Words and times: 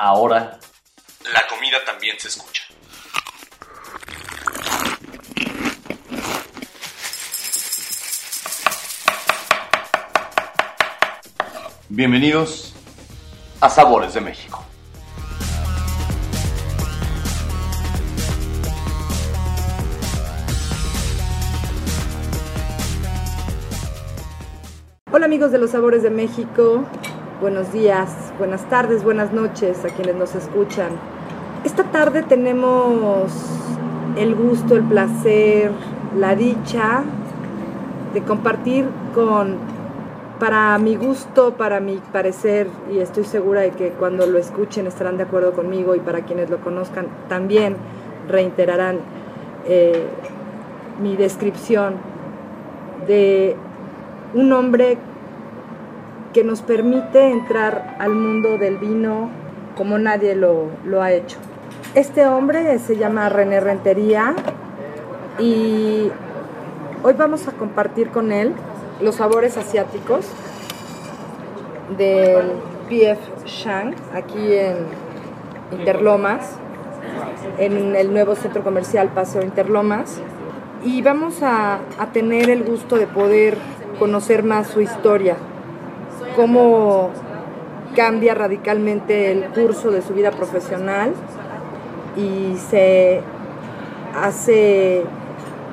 ahora 0.00 0.58
la 1.34 1.46
comida 1.46 1.76
también 1.84 2.18
se 2.18 2.28
escucha. 2.28 2.62
Bienvenidos 11.90 12.74
a 13.60 13.68
Sabores 13.68 14.14
de 14.14 14.22
México. 14.22 14.64
Hola 25.12 25.26
amigos 25.26 25.52
de 25.52 25.58
los 25.58 25.72
Sabores 25.72 26.02
de 26.02 26.08
México, 26.08 26.86
buenos 27.42 27.70
días, 27.74 28.29
buenas 28.40 28.64
tardes, 28.70 29.04
buenas 29.04 29.34
noches 29.34 29.84
a 29.84 29.88
quienes 29.88 30.16
nos 30.16 30.34
escuchan. 30.34 30.88
Esta 31.62 31.84
tarde 31.84 32.22
tenemos 32.22 33.30
el 34.16 34.34
gusto, 34.34 34.76
el 34.76 34.82
placer, 34.82 35.70
la 36.18 36.34
dicha 36.34 37.02
de 38.14 38.22
compartir 38.22 38.86
con, 39.14 39.58
para 40.38 40.78
mi 40.78 40.96
gusto, 40.96 41.52
para 41.52 41.80
mi 41.80 42.00
parecer, 42.12 42.68
y 42.90 43.00
estoy 43.00 43.24
segura 43.24 43.60
de 43.60 43.72
que 43.72 43.90
cuando 43.90 44.26
lo 44.26 44.38
escuchen 44.38 44.86
estarán 44.86 45.18
de 45.18 45.24
acuerdo 45.24 45.52
conmigo 45.52 45.94
y 45.94 46.00
para 46.00 46.22
quienes 46.22 46.48
lo 46.48 46.62
conozcan 46.62 47.08
también 47.28 47.76
reiterarán 48.26 49.00
eh, 49.66 50.06
mi 50.98 51.14
descripción 51.14 51.96
de 53.06 53.54
un 54.32 54.50
hombre 54.54 54.96
que 56.32 56.44
nos 56.44 56.62
permite 56.62 57.30
entrar 57.30 57.96
al 57.98 58.14
mundo 58.14 58.56
del 58.56 58.78
vino 58.78 59.30
como 59.76 59.98
nadie 59.98 60.34
lo, 60.34 60.66
lo, 60.84 61.02
ha 61.02 61.12
hecho. 61.12 61.38
Este 61.94 62.26
hombre 62.26 62.78
se 62.78 62.96
llama 62.96 63.28
René 63.28 63.60
Rentería 63.60 64.34
y 65.38 66.10
hoy 67.02 67.14
vamos 67.14 67.48
a 67.48 67.52
compartir 67.52 68.10
con 68.10 68.30
él 68.30 68.52
los 69.00 69.16
sabores 69.16 69.56
asiáticos 69.56 70.26
del 71.96 72.52
PF 72.88 73.46
Shang 73.46 73.94
aquí 74.14 74.54
en 74.54 74.76
Interlomas, 75.72 76.56
en 77.58 77.96
el 77.96 78.12
nuevo 78.12 78.34
centro 78.34 78.62
comercial 78.62 79.08
Paseo 79.08 79.42
Interlomas. 79.42 80.20
Y 80.84 81.02
vamos 81.02 81.42
a, 81.42 81.80
a 81.98 82.06
tener 82.12 82.50
el 82.50 82.64
gusto 82.64 82.96
de 82.96 83.06
poder 83.06 83.56
conocer 83.98 84.42
más 84.42 84.68
su 84.68 84.80
historia, 84.80 85.36
cómo 86.36 87.10
cambia 87.94 88.34
radicalmente 88.34 89.32
el 89.32 89.44
curso 89.46 89.90
de 89.90 90.02
su 90.02 90.14
vida 90.14 90.30
profesional 90.30 91.12
y 92.16 92.56
se 92.56 93.22
hace 94.14 95.04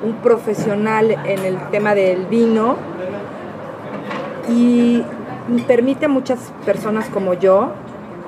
un 0.02 0.14
profesional 0.14 1.10
en 1.10 1.38
el 1.44 1.58
tema 1.70 1.94
del 1.94 2.26
vino 2.26 2.76
y 4.48 5.02
permite 5.66 6.06
a 6.06 6.08
muchas 6.08 6.52
personas 6.64 7.08
como 7.08 7.34
yo 7.34 7.72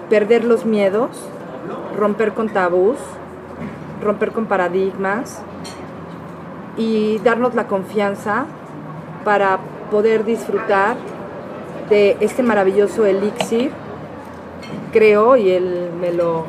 perder 0.08 0.44
los 0.44 0.64
miedos, 0.64 1.10
romper 1.96 2.32
con 2.32 2.48
tabús, 2.48 2.96
romper 4.02 4.32
con 4.32 4.46
paradigmas 4.46 5.42
y 6.76 7.18
darnos 7.18 7.54
la 7.54 7.66
confianza 7.66 8.46
para 9.24 9.58
poder 9.90 10.24
disfrutar 10.24 10.96
de 11.90 12.16
este 12.20 12.42
maravilloso 12.42 13.04
elixir, 13.04 13.70
creo, 14.92 15.36
y 15.36 15.50
él 15.50 15.90
me 16.00 16.12
lo, 16.12 16.46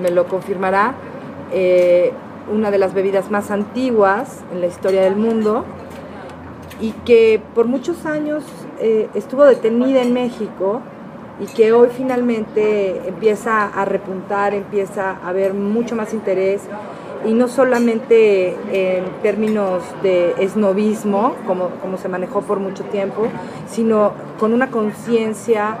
me 0.00 0.10
lo 0.10 0.26
confirmará, 0.26 0.94
eh, 1.52 2.12
una 2.50 2.70
de 2.70 2.78
las 2.78 2.94
bebidas 2.94 3.30
más 3.30 3.50
antiguas 3.50 4.42
en 4.52 4.60
la 4.60 4.66
historia 4.68 5.02
del 5.02 5.16
mundo 5.16 5.64
y 6.80 6.92
que 7.04 7.40
por 7.54 7.66
muchos 7.66 8.06
años 8.06 8.44
eh, 8.78 9.08
estuvo 9.14 9.44
detenida 9.44 10.02
en 10.02 10.12
México 10.12 10.80
y 11.40 11.46
que 11.46 11.72
hoy 11.72 11.88
finalmente 11.94 13.08
empieza 13.08 13.66
a 13.66 13.84
repuntar, 13.84 14.54
empieza 14.54 15.10
a 15.10 15.28
haber 15.28 15.54
mucho 15.54 15.96
más 15.96 16.14
interés 16.14 16.62
y 17.24 17.32
no 17.32 17.48
solamente 17.48 18.56
en 18.72 19.04
términos 19.22 19.82
de 20.02 20.34
esnovismo, 20.38 21.34
como, 21.46 21.70
como 21.80 21.96
se 21.96 22.08
manejó 22.08 22.42
por 22.42 22.60
mucho 22.60 22.84
tiempo, 22.84 23.28
sino 23.68 24.12
con 24.38 24.52
una 24.52 24.70
conciencia 24.70 25.78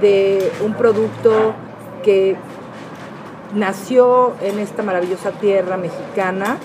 de 0.00 0.50
un 0.64 0.74
producto 0.74 1.54
que 2.02 2.36
nació 3.54 4.32
en 4.40 4.58
esta 4.58 4.82
maravillosa 4.82 5.32
tierra 5.32 5.76
mexicana, 5.76 6.58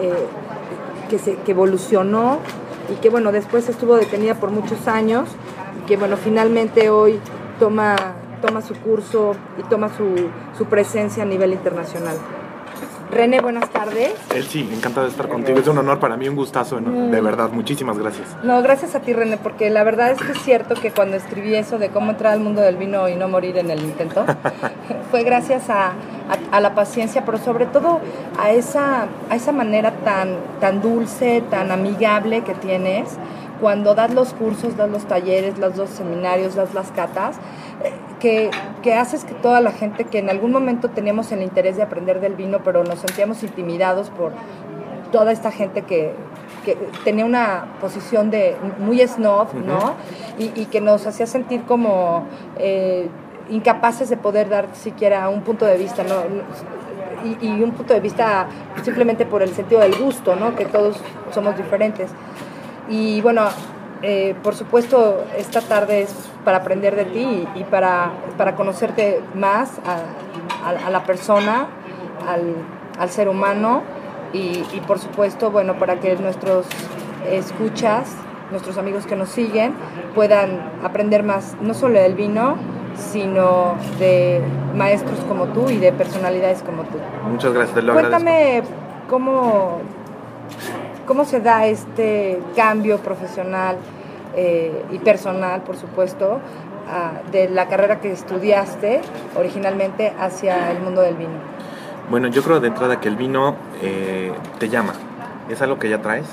eh, 0.00 0.12
que, 1.08 1.18
se, 1.18 1.36
que 1.36 1.52
evolucionó 1.52 2.38
y 2.90 2.94
que 2.96 3.10
bueno, 3.10 3.32
después 3.32 3.68
estuvo 3.68 3.96
detenida 3.96 4.34
por 4.34 4.50
muchos 4.50 4.88
años 4.88 5.28
y 5.82 5.86
que 5.86 5.96
bueno, 5.96 6.16
finalmente 6.16 6.90
hoy 6.90 7.20
toma, 7.58 7.96
toma 8.46 8.62
su 8.62 8.74
curso 8.74 9.34
y 9.58 9.62
toma 9.64 9.90
su, 9.96 10.28
su 10.56 10.66
presencia 10.66 11.22
a 11.22 11.26
nivel 11.26 11.52
internacional. 11.52 12.16
René, 13.10 13.40
buenas 13.40 13.70
tardes. 13.70 14.12
Él 14.34 14.44
sí, 14.44 14.68
encantado 14.72 15.06
de 15.06 15.10
estar 15.10 15.28
contigo. 15.28 15.58
Es 15.58 15.68
un 15.68 15.78
honor 15.78 16.00
para 16.00 16.16
mí, 16.16 16.28
un 16.28 16.36
gustazo, 16.36 16.80
¿no? 16.80 17.10
de 17.10 17.20
verdad. 17.20 17.50
Muchísimas 17.50 17.98
gracias. 17.98 18.28
No, 18.42 18.62
gracias 18.62 18.94
a 18.94 19.00
ti, 19.00 19.12
René, 19.12 19.36
porque 19.36 19.70
la 19.70 19.84
verdad 19.84 20.10
es 20.10 20.20
que 20.20 20.32
es 20.32 20.42
cierto 20.42 20.74
que 20.74 20.90
cuando 20.90 21.16
escribí 21.16 21.54
eso 21.54 21.78
de 21.78 21.90
cómo 21.90 22.10
entrar 22.10 22.32
al 22.32 22.40
mundo 22.40 22.60
del 22.60 22.76
vino 22.76 23.08
y 23.08 23.16
no 23.16 23.28
morir 23.28 23.58
en 23.58 23.70
el 23.70 23.80
intento, 23.80 24.24
fue 25.10 25.22
gracias 25.22 25.70
a, 25.70 25.88
a, 25.88 26.56
a, 26.56 26.60
la 26.60 26.74
paciencia, 26.74 27.24
pero 27.24 27.38
sobre 27.38 27.66
todo 27.66 28.00
a 28.38 28.50
esa, 28.50 29.06
a 29.30 29.36
esa 29.36 29.52
manera 29.52 29.92
tan, 30.04 30.36
tan 30.60 30.80
dulce, 30.80 31.42
tan 31.50 31.70
amigable 31.70 32.42
que 32.42 32.54
tienes 32.54 33.18
cuando 33.60 33.94
das 33.94 34.12
los 34.12 34.32
cursos, 34.34 34.76
das 34.76 34.90
los 34.90 35.04
talleres, 35.06 35.58
das 35.58 35.76
los 35.76 35.90
seminarios, 35.90 36.54
das 36.54 36.74
las 36.74 36.90
catas, 36.90 37.36
que, 38.20 38.50
que, 38.82 38.94
haces 38.94 39.24
que 39.24 39.34
toda 39.34 39.60
la 39.60 39.72
gente 39.72 40.04
que 40.04 40.18
en 40.18 40.30
algún 40.30 40.52
momento 40.52 40.88
teníamos 40.90 41.30
el 41.32 41.42
interés 41.42 41.76
de 41.76 41.82
aprender 41.82 42.20
del 42.20 42.34
vino, 42.34 42.60
pero 42.64 42.84
nos 42.84 43.00
sentíamos 43.00 43.42
intimidados 43.42 44.10
por 44.10 44.32
toda 45.12 45.32
esta 45.32 45.50
gente 45.50 45.82
que, 45.82 46.12
que 46.64 46.76
tenía 47.04 47.24
una 47.24 47.66
posición 47.80 48.30
de 48.30 48.56
muy 48.78 49.06
snob, 49.06 49.48
uh 49.54 49.58
-huh. 49.58 49.64
¿no? 49.64 49.94
Y, 50.38 50.60
y, 50.60 50.66
que 50.66 50.80
nos 50.80 51.06
hacía 51.06 51.26
sentir 51.26 51.62
como 51.64 52.24
eh, 52.58 53.08
incapaces 53.48 54.08
de 54.08 54.16
poder 54.16 54.48
dar 54.48 54.68
siquiera 54.72 55.28
un 55.28 55.42
punto 55.42 55.66
de 55.66 55.76
vista, 55.76 56.02
¿no? 56.02 56.16
Y, 57.24 57.46
y, 57.46 57.62
un 57.62 57.72
punto 57.72 57.94
de 57.94 58.00
vista 58.00 58.48
simplemente 58.82 59.24
por 59.24 59.42
el 59.42 59.54
sentido 59.54 59.80
del 59.80 59.94
gusto, 59.96 60.34
¿no? 60.34 60.56
Que 60.56 60.64
todos 60.64 60.96
somos 61.32 61.56
diferentes. 61.56 62.10
Y 62.88 63.20
bueno, 63.20 63.48
eh, 64.02 64.34
por 64.42 64.54
supuesto, 64.54 65.24
esta 65.38 65.60
tarde 65.60 66.02
es 66.02 66.14
para 66.44 66.58
aprender 66.58 66.96
de 66.96 67.04
ti 67.04 67.46
y, 67.54 67.60
y 67.60 67.64
para, 67.64 68.12
para, 68.36 68.54
conocerte 68.54 69.20
más 69.34 69.78
a, 69.86 70.68
a, 70.68 70.86
a 70.86 70.90
la 70.90 71.04
persona, 71.04 71.68
al, 72.28 72.54
al, 72.98 73.10
ser 73.10 73.28
humano 73.28 73.82
y, 74.32 74.64
y, 74.72 74.82
por 74.86 74.98
supuesto, 74.98 75.50
bueno, 75.50 75.74
para 75.78 76.00
que 76.00 76.16
nuestros 76.16 76.66
escuchas, 77.30 78.14
nuestros 78.50 78.78
amigos 78.78 79.06
que 79.06 79.16
nos 79.16 79.30
siguen, 79.30 79.74
puedan 80.14 80.70
aprender 80.82 81.22
más, 81.22 81.56
no 81.60 81.74
solo 81.74 81.98
del 81.98 82.14
vino, 82.14 82.56
sino 82.96 83.74
de 83.98 84.40
maestros 84.74 85.18
como 85.28 85.46
tú 85.46 85.70
y 85.70 85.78
de 85.78 85.92
personalidades 85.92 86.62
como 86.62 86.82
tú. 86.82 86.98
Muchas 87.28 87.52
gracias, 87.52 87.74
te 87.74 87.82
lo 87.82 87.94
Cuéntame 87.94 88.62
cómo 89.08 89.80
¿Cómo 91.06 91.26
se 91.26 91.40
da 91.40 91.66
este 91.66 92.40
cambio 92.56 92.98
profesional 92.98 93.76
eh, 94.36 94.84
y 94.90 94.98
personal, 94.98 95.62
por 95.62 95.76
supuesto, 95.76 96.40
uh, 96.40 97.30
de 97.30 97.48
la 97.48 97.68
carrera 97.68 98.00
que 98.00 98.12
estudiaste 98.12 99.00
originalmente 99.36 100.12
hacia 100.18 100.70
el 100.70 100.80
mundo 100.80 101.02
del 101.02 101.16
vino? 101.16 101.54
Bueno, 102.10 102.28
yo 102.28 102.42
creo 102.42 102.60
de 102.60 102.68
entrada 102.68 103.00
que 103.00 103.08
el 103.08 103.16
vino 103.16 103.56
eh, 103.82 104.32
te 104.58 104.68
llama, 104.68 104.92
es 105.48 105.62
algo 105.62 105.78
que 105.78 105.88
ya 105.88 106.02
traes. 106.02 106.26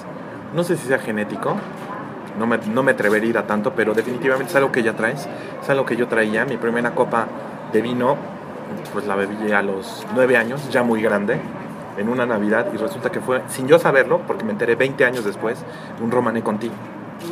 No 0.53 0.63
sé 0.63 0.75
si 0.75 0.87
sea 0.87 0.99
genético, 0.99 1.55
no 2.37 2.47
me, 2.47 2.57
no 2.57 2.83
me 2.83 2.91
atrevería 2.91 3.39
a 3.39 3.47
tanto, 3.47 3.73
pero 3.73 3.93
definitivamente 3.93 4.51
es 4.51 4.55
algo 4.55 4.71
que 4.71 4.83
ya 4.83 4.93
traes, 4.93 5.27
es 5.61 5.69
algo 5.69 5.85
que 5.85 5.95
yo 5.95 6.07
traía. 6.07 6.43
Mi 6.45 6.57
primera 6.57 6.91
copa 6.91 7.27
de 7.71 7.81
vino, 7.81 8.17
pues 8.91 9.05
la 9.05 9.15
bebí 9.15 9.51
a 9.51 9.61
los 9.61 10.05
nueve 10.13 10.35
años, 10.37 10.69
ya 10.69 10.83
muy 10.83 11.01
grande, 11.01 11.39
en 11.97 12.09
una 12.09 12.25
Navidad 12.25 12.67
y 12.73 12.77
resulta 12.77 13.11
que 13.11 13.21
fue, 13.21 13.41
sin 13.47 13.67
yo 13.67 13.79
saberlo, 13.79 14.21
porque 14.27 14.43
me 14.43 14.51
enteré 14.51 14.75
20 14.75 15.05
años 15.05 15.23
después, 15.23 15.63
un 16.01 16.11
romané 16.11 16.41
contigo 16.41 16.73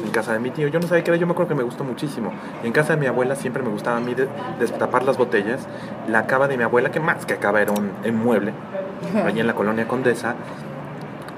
en 0.04 0.12
casa 0.12 0.34
de 0.34 0.40
mi 0.40 0.52
tío. 0.52 0.68
Yo 0.68 0.80
no 0.80 0.88
sabía 0.88 1.04
qué 1.04 1.12
era, 1.12 1.18
yo 1.18 1.28
me 1.28 1.34
acuerdo 1.34 1.50
que 1.50 1.56
me 1.56 1.64
gustó 1.64 1.84
muchísimo. 1.84 2.32
En 2.64 2.72
casa 2.72 2.94
de 2.96 3.00
mi 3.00 3.08
abuela 3.08 3.36
siempre 3.36 3.64
me 3.64 3.70
gustaba 3.70 3.98
a 3.98 4.02
mí 4.02 4.14
de, 4.14 4.28
destapar 4.60 5.04
las 5.04 5.18
botellas. 5.18 5.68
La 6.08 6.28
cava 6.28 6.48
de 6.48 6.58
mi 6.58 6.64
abuela, 6.64 6.92
que 6.92 7.00
más 7.00 7.26
que 7.26 7.38
cava 7.38 7.62
era 7.62 7.72
un, 7.72 7.92
un 8.06 8.16
mueble, 8.16 8.54
allí 9.26 9.40
en 9.40 9.48
la 9.48 9.56
colonia 9.56 9.88
Condesa, 9.88 10.36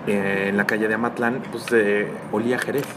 eh, 0.08 0.48
en 0.50 0.58
la 0.58 0.66
calle 0.66 0.88
de 0.88 0.96
Amatlán, 0.96 1.42
pues 1.52 1.66
eh, 1.72 2.12
olía 2.32 2.58
Jerez 2.58 2.88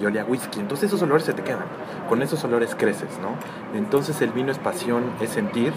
y 0.00 0.04
olía 0.04 0.24
whisky. 0.24 0.60
Entonces 0.60 0.88
esos 0.88 1.02
olores 1.02 1.24
se 1.24 1.32
te 1.32 1.42
quedan. 1.42 1.64
Con 2.08 2.22
esos 2.22 2.42
olores 2.44 2.74
creces, 2.74 3.08
¿no? 3.20 3.30
Entonces 3.76 4.20
el 4.22 4.30
vino 4.30 4.52
es 4.52 4.58
pasión, 4.58 5.04
es 5.20 5.30
sentir 5.30 5.72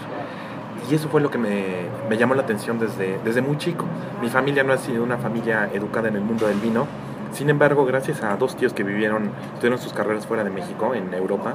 Y 0.90 0.94
eso 0.94 1.08
fue 1.08 1.20
lo 1.20 1.30
que 1.30 1.38
me, 1.38 1.64
me, 2.08 2.16
llamó 2.16 2.34
la 2.34 2.42
atención 2.42 2.78
desde, 2.78 3.18
desde 3.24 3.42
muy 3.42 3.56
chico. 3.58 3.84
Mi 4.20 4.28
familia 4.28 4.62
no 4.62 4.72
ha 4.72 4.78
sido 4.78 5.02
una 5.02 5.18
familia 5.18 5.68
educada 5.72 6.08
en 6.08 6.16
el 6.16 6.22
mundo 6.22 6.46
del 6.46 6.58
vino. 6.58 6.86
Sin 7.32 7.48
embargo, 7.48 7.86
gracias 7.86 8.22
a 8.22 8.36
dos 8.36 8.56
tíos 8.56 8.72
que 8.72 8.82
vivieron, 8.82 9.30
tuvieron 9.56 9.78
sus 9.78 9.92
carreras 9.92 10.26
fuera 10.26 10.44
de 10.44 10.50
México, 10.50 10.94
en 10.94 11.14
Europa, 11.14 11.54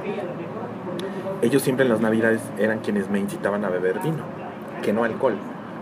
ellos 1.42 1.62
siempre 1.62 1.84
en 1.84 1.90
las 1.90 2.00
navidades 2.00 2.40
eran 2.58 2.78
quienes 2.78 3.10
me 3.10 3.18
incitaban 3.18 3.64
a 3.64 3.68
beber 3.68 4.00
vino, 4.00 4.24
que 4.82 4.92
no 4.92 5.04
alcohol. 5.04 5.36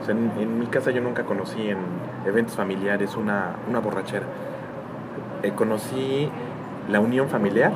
En 0.08 0.58
mi 0.58 0.66
casa 0.66 0.90
yo 0.90 1.00
nunca 1.00 1.24
conocí 1.24 1.68
en 1.68 1.78
eventos 2.26 2.56
familiares 2.56 3.16
una, 3.16 3.56
una 3.68 3.78
borrachera. 3.78 4.26
Eh, 5.42 5.52
conocí 5.52 6.28
la 6.90 7.00
unión 7.00 7.28
familiar 7.28 7.72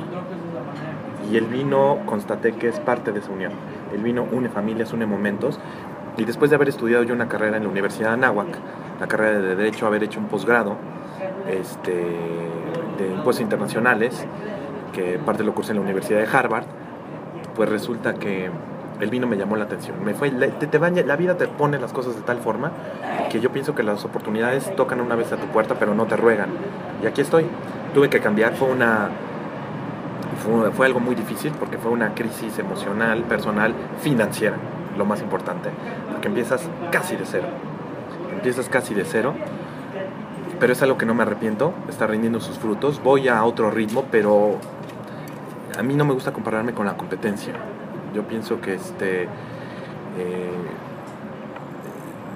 y 1.31 1.37
el 1.37 1.45
vino 1.45 1.99
constaté 2.05 2.51
que 2.53 2.67
es 2.67 2.79
parte 2.79 3.11
de 3.11 3.19
esa 3.19 3.31
unión. 3.31 3.53
El 3.93 4.03
vino 4.03 4.27
une 4.31 4.49
familias, 4.49 4.93
une 4.93 5.05
momentos. 5.05 5.59
Y 6.17 6.25
después 6.25 6.51
de 6.51 6.57
haber 6.57 6.69
estudiado 6.69 7.03
yo 7.03 7.13
una 7.13 7.29
carrera 7.29 7.57
en 7.57 7.63
la 7.63 7.69
Universidad 7.69 8.09
de 8.09 8.13
Anáhuac, 8.15 8.49
la 8.99 9.07
carrera 9.07 9.39
de 9.39 9.55
Derecho, 9.55 9.87
haber 9.87 10.03
hecho 10.03 10.19
un 10.19 10.27
posgrado 10.27 10.75
este, 11.49 11.93
de 12.97 13.07
impuestos 13.07 13.41
internacionales, 13.41 14.25
que 14.93 15.19
parte 15.19 15.43
lo 15.43 15.53
cursé 15.53 15.71
en 15.71 15.77
la 15.77 15.83
Universidad 15.83 16.19
de 16.19 16.27
Harvard, 16.37 16.65
pues 17.55 17.69
resulta 17.69 18.13
que 18.13 18.49
el 18.99 19.09
vino 19.09 19.27
me 19.27 19.37
llamó 19.37 19.55
la 19.55 19.65
atención. 19.65 20.03
Me 20.03 20.13
fue, 20.13 20.31
la 20.31 21.15
vida 21.15 21.37
te 21.37 21.47
pone 21.47 21.79
las 21.79 21.93
cosas 21.93 22.15
de 22.15 22.21
tal 22.21 22.37
forma 22.37 22.71
que 23.29 23.39
yo 23.39 23.51
pienso 23.51 23.75
que 23.75 23.83
las 23.83 24.03
oportunidades 24.05 24.75
tocan 24.75 24.99
una 25.01 25.15
vez 25.15 25.31
a 25.31 25.37
tu 25.37 25.47
puerta, 25.47 25.75
pero 25.79 25.93
no 25.93 26.05
te 26.05 26.17
ruegan. 26.17 26.49
Y 27.03 27.07
aquí 27.07 27.21
estoy. 27.21 27.45
Tuve 27.93 28.09
que 28.09 28.19
cambiar, 28.19 28.55
fue 28.55 28.69
una 28.69 29.09
fue, 30.75 30.85
algo 30.85 30.99
muy 30.99 31.15
difícil 31.15 31.51
porque 31.59 31.77
fue 31.77 31.91
una 31.91 32.13
crisis 32.13 32.57
emocional, 32.59 33.23
personal, 33.23 33.73
financiera, 34.01 34.57
lo 34.97 35.05
más 35.05 35.21
importante, 35.21 35.69
porque 36.11 36.27
empiezas 36.27 36.67
casi 36.91 37.15
de 37.15 37.25
cero, 37.25 37.47
empiezas 38.33 38.69
casi 38.69 38.93
de 38.93 39.05
cero, 39.05 39.35
pero 40.59 40.73
es 40.73 40.81
algo 40.81 40.97
que 40.97 41.05
no 41.05 41.13
me 41.13 41.23
arrepiento, 41.23 41.73
está 41.87 42.07
rindiendo 42.07 42.39
sus 42.39 42.57
frutos, 42.57 43.01
voy 43.03 43.27
a 43.27 43.43
otro 43.43 43.71
ritmo, 43.71 44.05
pero 44.11 44.57
a 45.77 45.83
mí 45.83 45.95
no 45.95 46.05
me 46.05 46.13
gusta 46.13 46.33
compararme 46.33 46.73
con 46.73 46.85
la 46.85 46.97
competencia, 46.97 47.53
yo 48.13 48.23
pienso 48.23 48.59
que 48.61 48.75
este... 48.75 49.23
Eh, 50.17 50.49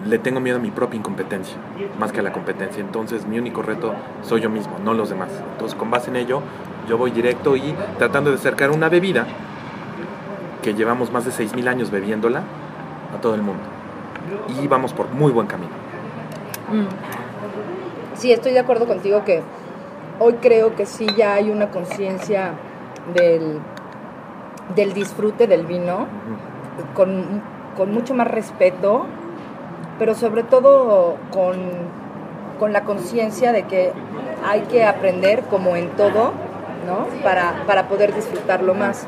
le 0.07 0.19
tengo 0.19 0.39
miedo 0.39 0.57
a 0.57 0.59
mi 0.59 0.69
propia 0.69 0.97
incompetencia, 0.97 1.55
más 1.97 2.11
que 2.11 2.19
a 2.19 2.23
la 2.23 2.33
competencia. 2.33 2.81
Entonces 2.81 3.25
mi 3.25 3.39
único 3.39 3.61
reto 3.61 3.93
soy 4.21 4.41
yo 4.41 4.49
mismo, 4.49 4.77
no 4.83 4.93
los 4.93 5.09
demás. 5.09 5.29
Entonces 5.53 5.77
con 5.77 5.91
base 5.91 6.09
en 6.09 6.17
ello, 6.17 6.41
yo 6.89 6.97
voy 6.97 7.11
directo 7.11 7.55
y 7.55 7.73
tratando 7.97 8.29
de 8.29 8.35
acercar 8.35 8.71
una 8.71 8.89
bebida 8.89 9.25
que 10.61 10.73
llevamos 10.73 11.11
más 11.11 11.25
de 11.25 11.31
6.000 11.31 11.67
años 11.67 11.89
bebiéndola 11.89 12.43
a 13.15 13.21
todo 13.21 13.35
el 13.35 13.41
mundo. 13.41 13.63
Y 14.61 14.67
vamos 14.67 14.93
por 14.93 15.09
muy 15.11 15.31
buen 15.31 15.47
camino. 15.47 15.71
Mm. 16.71 17.22
Sí, 18.15 18.31
estoy 18.31 18.53
de 18.53 18.59
acuerdo 18.59 18.87
contigo 18.87 19.23
que 19.25 19.41
hoy 20.19 20.33
creo 20.41 20.75
que 20.75 20.85
sí 20.85 21.07
ya 21.17 21.35
hay 21.35 21.49
una 21.49 21.71
conciencia 21.71 22.53
del, 23.13 23.59
del 24.75 24.93
disfrute 24.93 25.47
del 25.47 25.65
vino, 25.65 26.07
con, 26.93 27.41
con 27.75 27.91
mucho 27.91 28.13
más 28.13 28.27
respeto 28.27 29.05
pero 29.99 30.15
sobre 30.15 30.43
todo 30.43 31.17
con, 31.31 31.55
con 32.59 32.73
la 32.73 32.83
conciencia 32.83 33.51
de 33.51 33.63
que 33.63 33.91
hay 34.45 34.61
que 34.61 34.83
aprender 34.83 35.43
como 35.43 35.75
en 35.75 35.89
todo, 35.91 36.33
¿no? 36.85 37.07
Para, 37.23 37.63
para, 37.65 37.87
poder 37.87 38.13
disfrutarlo 38.13 38.73
más. 38.73 39.05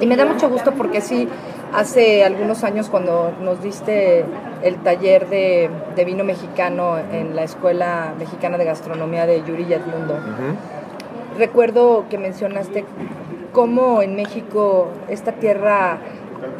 Y 0.00 0.06
me 0.06 0.16
da 0.16 0.26
mucho 0.26 0.48
gusto 0.48 0.72
porque 0.72 1.00
sí, 1.00 1.28
hace 1.72 2.24
algunos 2.24 2.64
años 2.64 2.88
cuando 2.88 3.32
nos 3.40 3.62
diste 3.62 4.24
el 4.62 4.76
taller 4.76 5.28
de, 5.28 5.70
de 5.96 6.04
vino 6.04 6.24
mexicano 6.24 6.98
en 6.98 7.34
la 7.34 7.42
Escuela 7.42 8.14
Mexicana 8.18 8.58
de 8.58 8.64
Gastronomía 8.64 9.26
de 9.26 9.42
Yuri 9.42 9.64
y 9.68 9.72
Edmundo, 9.72 10.14
uh 10.14 10.16
-huh. 10.16 11.38
recuerdo 11.38 12.04
que 12.08 12.18
mencionaste 12.18 12.84
cómo 13.52 14.02
en 14.02 14.16
México 14.16 14.88
esta 15.08 15.32
tierra... 15.32 15.98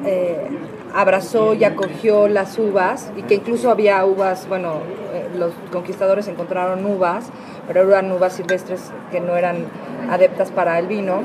Eh, 0.05 0.49
abrazó 0.95 1.55
y 1.55 1.65
acogió 1.65 2.29
las 2.29 2.59
uvas 2.59 3.11
y 3.17 3.23
que 3.23 3.35
incluso 3.35 3.71
había 3.71 4.05
uvas, 4.05 4.49
bueno, 4.49 4.75
eh, 5.13 5.27
los 5.39 5.53
conquistadores 5.71 6.29
encontraron 6.29 6.85
uvas, 6.85 7.31
pero 7.67 7.83
eran 7.89 8.13
uvas 8.13 8.35
silvestres 8.35 8.91
que 9.11 9.21
no 9.21 9.37
eran 9.37 9.65
adeptas 10.11 10.51
para 10.51 10.79
el 10.79 10.87
vino 10.87 11.21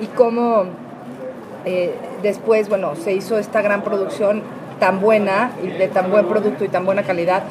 y 0.00 0.06
cómo 0.06 0.64
eh, 1.64 1.94
después, 2.22 2.68
bueno, 2.68 2.94
se 2.96 3.12
hizo 3.12 3.38
esta 3.38 3.62
gran 3.62 3.82
producción 3.82 4.42
tan 4.80 5.00
buena 5.00 5.52
y 5.62 5.68
de 5.68 5.86
tan 5.86 6.10
buen 6.10 6.26
producto 6.26 6.64
y 6.64 6.68
tan 6.68 6.84
buena 6.84 7.04
calidad 7.04 7.44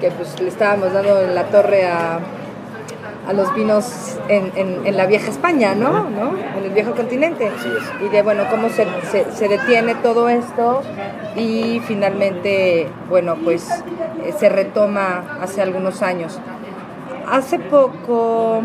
que 0.00 0.10
pues 0.10 0.38
le 0.40 0.48
estábamos 0.48 0.92
dando 0.92 1.22
en 1.22 1.34
la 1.34 1.44
torre 1.44 1.86
a, 1.86 2.20
a 3.26 3.32
los 3.32 3.52
vinos 3.54 4.18
en, 4.28 4.52
en, 4.54 4.86
en, 4.86 4.96
la 4.96 5.06
vieja 5.06 5.30
España, 5.30 5.74
¿no? 5.74 6.08
¿no? 6.10 6.36
En 6.56 6.64
el 6.64 6.70
viejo 6.70 6.92
continente. 6.92 7.50
Y 8.04 8.08
de, 8.08 8.22
bueno, 8.22 8.44
cómo 8.50 8.68
se, 8.68 8.86
se, 9.10 9.32
se, 9.32 9.48
detiene 9.48 9.94
todo 9.96 10.28
esto 10.28 10.82
y 11.34 11.80
finalmente, 11.86 12.88
bueno, 13.08 13.36
pues 13.42 13.68
eh, 14.24 14.34
se 14.38 14.48
retoma 14.48 15.38
hace 15.40 15.62
algunos 15.62 16.02
años. 16.02 16.38
Hace 17.28 17.58
poco, 17.58 18.62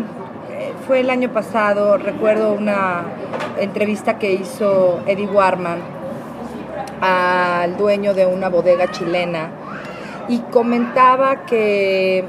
eh, 0.52 0.72
fue 0.86 1.00
el 1.00 1.10
año 1.10 1.30
pasado, 1.30 1.96
recuerdo 1.96 2.52
una 2.52 3.04
entrevista 3.58 4.18
que 4.18 4.32
hizo 4.34 5.00
Eddie 5.06 5.26
Warman 5.26 6.01
al 7.02 7.76
dueño 7.76 8.14
de 8.14 8.26
una 8.26 8.48
bodega 8.48 8.90
chilena 8.90 9.50
y 10.28 10.38
comentaba 10.38 11.44
que 11.44 12.24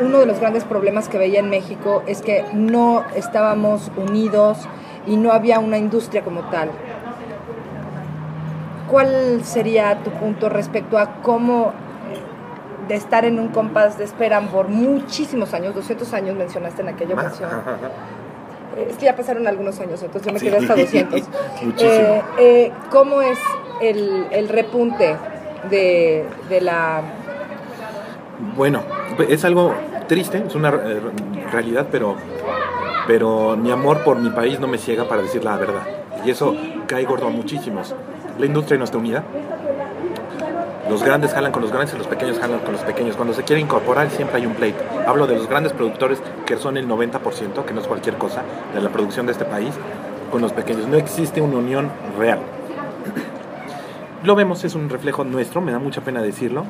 uno 0.00 0.20
de 0.20 0.26
los 0.26 0.38
grandes 0.38 0.64
problemas 0.64 1.08
que 1.08 1.18
veía 1.18 1.40
en 1.40 1.50
México 1.50 2.04
es 2.06 2.22
que 2.22 2.44
no 2.52 3.04
estábamos 3.16 3.90
unidos 3.96 4.58
y 5.06 5.16
no 5.16 5.32
había 5.32 5.58
una 5.58 5.76
industria 5.76 6.22
como 6.22 6.42
tal. 6.50 6.70
¿Cuál 8.88 9.44
sería 9.44 10.02
tu 10.04 10.10
punto 10.12 10.48
respecto 10.48 10.98
a 10.98 11.20
cómo 11.22 11.72
de 12.86 12.94
estar 12.94 13.24
en 13.24 13.40
un 13.40 13.48
compás 13.48 13.98
de 13.98 14.04
espera 14.04 14.40
por 14.40 14.68
muchísimos 14.68 15.52
años, 15.52 15.74
200 15.74 16.12
años 16.14 16.36
mencionaste 16.36 16.82
en 16.82 16.88
aquella 16.88 17.14
ocasión? 17.14 17.50
Es 18.76 18.96
que 18.98 19.06
ya 19.06 19.16
pasaron 19.16 19.46
algunos 19.46 19.78
años, 19.80 20.02
entonces 20.02 20.26
yo 20.26 20.32
me 20.32 20.40
quedé 20.40 20.56
hasta 20.58 20.76
200. 20.76 21.22
Eh, 21.78 22.22
eh, 22.38 22.72
¿Cómo 22.90 23.22
es 23.22 23.38
el, 23.80 24.26
el 24.30 24.48
repunte 24.48 25.16
de, 25.70 26.24
de 26.48 26.60
la 26.60 27.02
bueno, 28.56 28.82
es 29.28 29.44
algo 29.44 29.74
triste, 30.08 30.42
es 30.46 30.54
una 30.54 30.68
eh, 30.68 31.00
realidad, 31.52 31.86
pero, 31.90 32.16
pero 33.06 33.56
mi 33.56 33.70
amor 33.70 34.04
por 34.04 34.18
mi 34.18 34.30
país 34.30 34.60
no 34.60 34.68
me 34.68 34.78
ciega 34.78 35.08
para 35.08 35.22
decir 35.22 35.42
la 35.42 35.56
verdad. 35.56 35.82
Y 36.24 36.30
eso 36.30 36.54
cae 36.86 37.04
gordo 37.04 37.26
a 37.26 37.30
muchísimos. 37.30 37.94
La 38.38 38.46
industria 38.46 38.78
no 38.78 38.84
está 38.84 38.98
unida. 38.98 39.24
Los 40.88 41.02
grandes 41.02 41.32
jalan 41.32 41.50
con 41.50 41.62
los 41.62 41.72
grandes 41.72 41.94
y 41.94 41.98
los 41.98 42.06
pequeños 42.06 42.38
jalan 42.38 42.60
con 42.60 42.72
los 42.72 42.82
pequeños. 42.82 43.16
Cuando 43.16 43.34
se 43.34 43.42
quiere 43.42 43.60
incorporar 43.60 44.08
siempre 44.10 44.36
hay 44.36 44.46
un 44.46 44.54
pleito. 44.54 44.78
Hablo 45.06 45.26
de 45.26 45.34
los 45.34 45.48
grandes 45.48 45.72
productores 45.72 46.22
que 46.44 46.56
son 46.56 46.76
el 46.76 46.88
90%, 46.88 47.64
que 47.64 47.74
no 47.74 47.80
es 47.80 47.86
cualquier 47.88 48.16
cosa, 48.16 48.42
de 48.72 48.80
la 48.80 48.90
producción 48.90 49.26
de 49.26 49.32
este 49.32 49.44
país, 49.44 49.74
con 50.30 50.42
los 50.42 50.52
pequeños. 50.52 50.86
No 50.86 50.96
existe 50.96 51.40
una 51.40 51.56
unión 51.56 51.90
real. 52.18 52.38
Lo 54.22 54.34
vemos, 54.34 54.64
es 54.64 54.74
un 54.74 54.88
reflejo 54.88 55.24
nuestro, 55.24 55.60
me 55.60 55.72
da 55.72 55.78
mucha 55.78 56.00
pena 56.00 56.22
decirlo, 56.22 56.64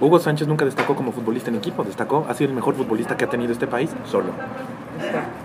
Hugo 0.00 0.18
Sánchez 0.18 0.48
nunca 0.48 0.64
destacó 0.64 0.96
como 0.96 1.12
futbolista 1.12 1.48
en 1.50 1.56
equipo, 1.56 1.84
destacó, 1.84 2.26
ha 2.28 2.34
sido 2.34 2.50
el 2.50 2.56
mejor 2.56 2.74
futbolista 2.74 3.16
que 3.16 3.24
ha 3.24 3.30
tenido 3.30 3.52
este 3.52 3.66
país 3.66 3.90
solo. 4.10 4.30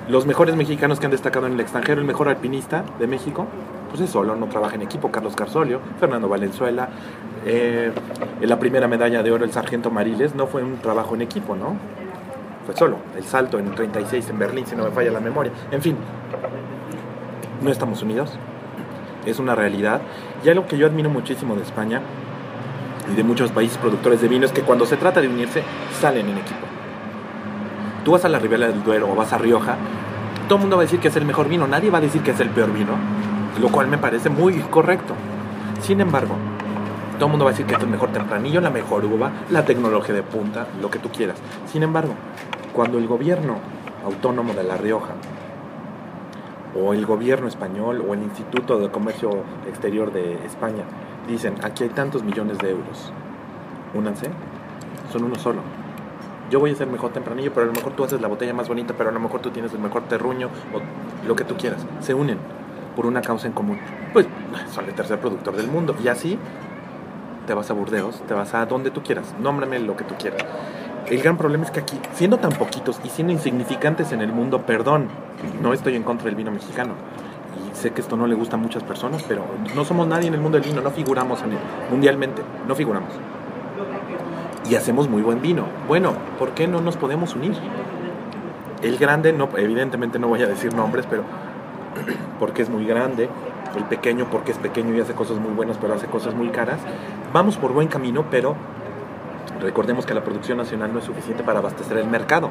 Los 0.10 0.26
mejores 0.26 0.56
mexicanos 0.56 1.00
que 1.00 1.06
han 1.06 1.12
destacado 1.12 1.48
en 1.48 1.54
el 1.54 1.60
extranjero, 1.60 2.02
el 2.02 2.08
mejor 2.08 2.28
alpinista 2.28 2.84
de 3.00 3.08
México, 3.08 3.46
pues 3.88 4.02
es 4.02 4.10
solo, 4.10 4.36
no 4.36 4.48
trabaja 4.48 4.76
en 4.76 4.82
equipo. 4.82 5.12
Carlos 5.12 5.36
Carzolio, 5.36 5.80
Fernando 6.00 6.28
Valenzuela, 6.28 6.90
eh, 7.46 7.92
en 8.42 8.50
la 8.50 8.60
primera 8.60 8.88
medalla 8.88 9.24
de 9.24 9.32
oro 9.32 9.46
el 9.46 9.52
sargento 9.52 9.90
Mariles, 9.90 10.36
no 10.36 10.48
fue 10.48 10.64
un 10.64 10.78
trabajo 10.78 11.16
en 11.16 11.22
equipo, 11.22 11.56
¿no? 11.56 11.76
Fue 12.66 12.76
solo. 12.76 12.98
El 13.16 13.24
salto 13.24 13.60
en 13.60 13.74
36 13.74 14.30
en 14.30 14.40
Berlín, 14.40 14.66
si 14.66 14.76
no 14.76 14.84
me 14.84 14.92
falla 14.92 15.12
la 15.12 15.20
memoria. 15.20 15.52
En 15.72 15.82
fin, 15.82 15.96
no 17.62 17.72
estamos 17.72 18.02
unidos, 18.04 18.38
es 19.26 19.40
una 19.40 19.56
realidad. 19.56 20.02
Y 20.44 20.50
algo 20.50 20.68
que 20.68 20.78
yo 20.78 20.88
admiro 20.88 21.10
muchísimo 21.10 21.56
de 21.56 21.64
España 21.64 22.02
y 23.12 23.16
de 23.16 23.24
muchos 23.24 23.52
países 23.52 23.78
productores 23.78 24.22
de 24.22 24.28
vino 24.28 24.46
es 24.46 24.52
que 24.52 24.62
cuando 24.62 24.86
se 24.86 24.98
trata 24.98 25.22
de 25.22 25.28
unirse, 25.28 25.64
salen 26.00 26.30
en 26.30 26.38
equipo. 26.38 26.60
Tú 28.04 28.12
vas 28.12 28.26
a 28.26 28.30
la 28.30 28.40
Ribera 28.40 28.68
del 28.68 28.84
Duero 28.84 29.10
o 29.12 29.16
vas 29.16 29.34
a 29.34 29.38
Rioja, 29.38 29.78
todo 30.48 30.56
el 30.56 30.62
mundo 30.62 30.78
va 30.78 30.84
a 30.84 30.86
decir 30.86 31.00
que 31.00 31.10
es 31.10 31.16
el 31.18 31.26
mejor 31.26 31.50
vino, 31.50 31.68
nadie 31.68 31.90
va 31.90 31.98
a 31.98 32.02
decir 32.02 32.22
que 32.22 32.32
es 32.32 32.40
el 32.40 32.50
peor 32.50 32.72
vino, 32.72 32.94
lo 33.60 33.70
cual 33.70 33.88
me 33.88 33.98
parece 33.98 34.30
muy 34.30 34.54
correcto. 34.70 35.14
Sin 35.82 36.02
embargo, 36.02 36.36
todo 37.16 37.26
el 37.26 37.32
mundo 37.32 37.46
va 37.46 37.52
a 37.52 37.54
decir 37.54 37.66
que 37.66 37.76
es 37.76 37.82
el 37.82 37.88
mejor 37.88 38.12
tempranillo, 38.12 38.62
la 38.62 38.70
mejor 38.70 39.06
uva, 39.06 39.32
la 39.50 39.66
tecnología 39.66 40.16
de 40.16 40.24
punta, 40.24 40.68
lo 40.82 40.90
que 40.90 41.00
tú 41.00 41.10
quieras. 41.10 41.38
Sin 41.72 41.84
embargo, 41.84 42.14
cuando 42.74 42.98
el 42.98 43.08
gobierno 43.08 43.58
autónomo 44.06 44.54
de 44.54 44.64
La 44.64 44.78
Rioja 44.78 45.16
o 46.76 46.94
el 46.94 47.06
gobierno 47.06 47.48
español 47.48 48.04
o 48.08 48.14
el 48.14 48.22
Instituto 48.22 48.80
de 48.80 48.90
Comercio 48.90 49.32
Exterior 49.68 50.12
de 50.12 50.46
España 50.46 50.84
Dicen, 51.28 51.56
aquí 51.62 51.84
hay 51.84 51.90
tantos 51.90 52.24
millones 52.24 52.58
de 52.60 52.72
euros. 52.72 53.12
Únanse, 53.94 54.30
son 55.12 55.26
uno 55.26 55.36
solo. 55.36 55.62
Yo 56.50 56.62
voy 56.62 56.72
a 56.72 56.76
ser 56.76 56.88
mejor 56.88 57.12
tempranillo, 57.12 57.52
pero 57.54 57.66
a 57.66 57.68
lo 57.68 57.74
mejor 57.74 57.94
tú 57.94 58.06
haces 58.06 58.22
la 58.22 58.30
botella 58.30 58.54
más 58.54 58.70
bonita, 58.70 58.94
pero 58.98 59.10
a 59.10 59.14
lo 59.14 59.20
mejor 59.20 59.42
tú 59.42 59.52
tienes 59.52 59.74
el 59.74 59.80
mejor 59.80 60.04
terruño 60.04 60.50
o 60.74 61.28
lo 61.28 61.36
que 61.36 61.44
tú 61.44 61.58
quieras. 61.58 61.86
Se 62.00 62.14
unen 62.14 62.38
por 62.98 63.06
una 63.06 63.22
causa 63.22 63.46
en 63.46 63.54
común. 63.54 63.78
Pues 64.12 64.26
son 64.74 64.86
el 64.86 64.94
tercer 64.96 65.20
productor 65.20 65.56
del 65.56 65.68
mundo. 65.68 65.96
Y 66.04 66.08
así 66.08 66.38
te 67.46 67.54
vas 67.54 67.70
a 67.70 67.74
Burdeos, 67.74 68.24
te 68.28 68.34
vas 68.34 68.56
a 68.56 68.66
donde 68.66 68.90
tú 68.90 69.04
quieras. 69.04 69.36
Nómbrame 69.40 69.78
lo 69.80 69.96
que 69.96 70.04
tú 70.04 70.16
quieras. 70.20 70.44
El 71.06 71.22
gran 71.22 71.38
problema 71.38 71.64
es 71.64 71.72
que 71.72 71.80
aquí, 71.80 71.98
siendo 72.14 72.38
tan 72.38 72.52
poquitos 72.54 73.00
y 73.04 73.10
siendo 73.10 73.32
insignificantes 73.32 74.12
en 74.12 74.22
el 74.22 74.34
mundo, 74.34 74.64
perdón, 74.64 75.10
no 75.62 75.74
estoy 75.74 75.96
en 75.96 76.02
contra 76.02 76.26
del 76.26 76.36
vino 76.36 76.52
mexicano. 76.52 76.96
Y 77.56 77.76
sé 77.76 77.92
que 77.92 78.02
esto 78.02 78.18
no 78.18 78.26
le 78.26 78.34
gusta 78.34 78.56
a 78.56 78.60
muchas 78.60 78.82
personas, 78.82 79.24
pero 79.28 79.46
no 79.76 79.86
somos 79.86 80.08
nadie 80.08 80.28
en 80.28 80.34
el 80.34 80.42
mundo 80.42 80.58
del 80.60 80.68
vino, 80.68 80.82
no 80.82 80.90
figuramos 80.90 81.42
en 81.44 81.52
él, 81.52 81.60
mundialmente, 81.92 82.42
no 82.68 82.76
figuramos. 82.76 83.10
Y 84.70 84.76
hacemos 84.76 85.08
muy 85.08 85.22
buen 85.22 85.42
vino. 85.42 85.66
Bueno, 85.88 86.14
¿por 86.40 86.50
qué 86.52 86.68
no 86.68 86.82
nos 86.82 86.98
podemos 86.98 87.36
unir? 87.36 87.54
El 88.82 88.98
grande, 88.98 89.32
no, 89.32 89.50
evidentemente 89.56 90.20
no 90.20 90.28
voy 90.28 90.42
a 90.42 90.48
decir 90.48 90.74
nombres, 90.74 91.06
pero 91.10 91.24
porque 92.40 92.62
es 92.62 92.70
muy 92.70 92.86
grande, 92.86 93.30
el 93.76 93.84
pequeño 93.86 94.28
porque 94.32 94.52
es 94.52 94.58
pequeño 94.58 94.96
y 94.96 95.02
hace 95.02 95.14
cosas 95.14 95.38
muy 95.38 95.52
buenas, 95.54 95.78
pero 95.78 95.94
hace 95.94 96.08
cosas 96.08 96.34
muy 96.34 96.50
caras. 96.50 96.80
Vamos 97.34 97.58
por 97.58 97.74
buen 97.74 97.88
camino, 97.88 98.26
pero 98.32 98.56
Recordemos 99.62 100.06
que 100.06 100.14
la 100.14 100.24
producción 100.24 100.58
nacional 100.58 100.94
no 100.94 101.00
es 101.00 101.06
suficiente 101.06 101.44
para 101.44 101.60
abastecer 101.60 101.98
el 101.98 102.08
mercado. 102.08 102.50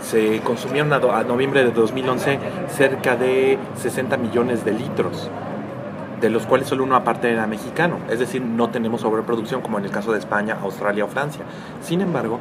Se 0.00 0.40
consumieron 0.40 0.92
a, 0.92 0.96
a 0.96 1.24
noviembre 1.24 1.64
de 1.64 1.70
2011 1.70 2.38
cerca 2.68 3.16
de 3.16 3.58
60 3.76 4.16
millones 4.16 4.64
de 4.64 4.72
litros, 4.72 5.30
de 6.20 6.30
los 6.30 6.46
cuales 6.46 6.68
solo 6.68 6.84
una 6.84 7.04
parte 7.04 7.30
era 7.30 7.46
mexicano. 7.46 7.98
Es 8.10 8.18
decir, 8.18 8.42
no 8.42 8.70
tenemos 8.70 9.02
sobreproducción 9.02 9.60
como 9.60 9.78
en 9.78 9.84
el 9.84 9.90
caso 9.90 10.12
de 10.12 10.18
España, 10.18 10.58
Australia 10.62 11.04
o 11.04 11.08
Francia. 11.08 11.44
Sin 11.80 12.00
embargo, 12.00 12.40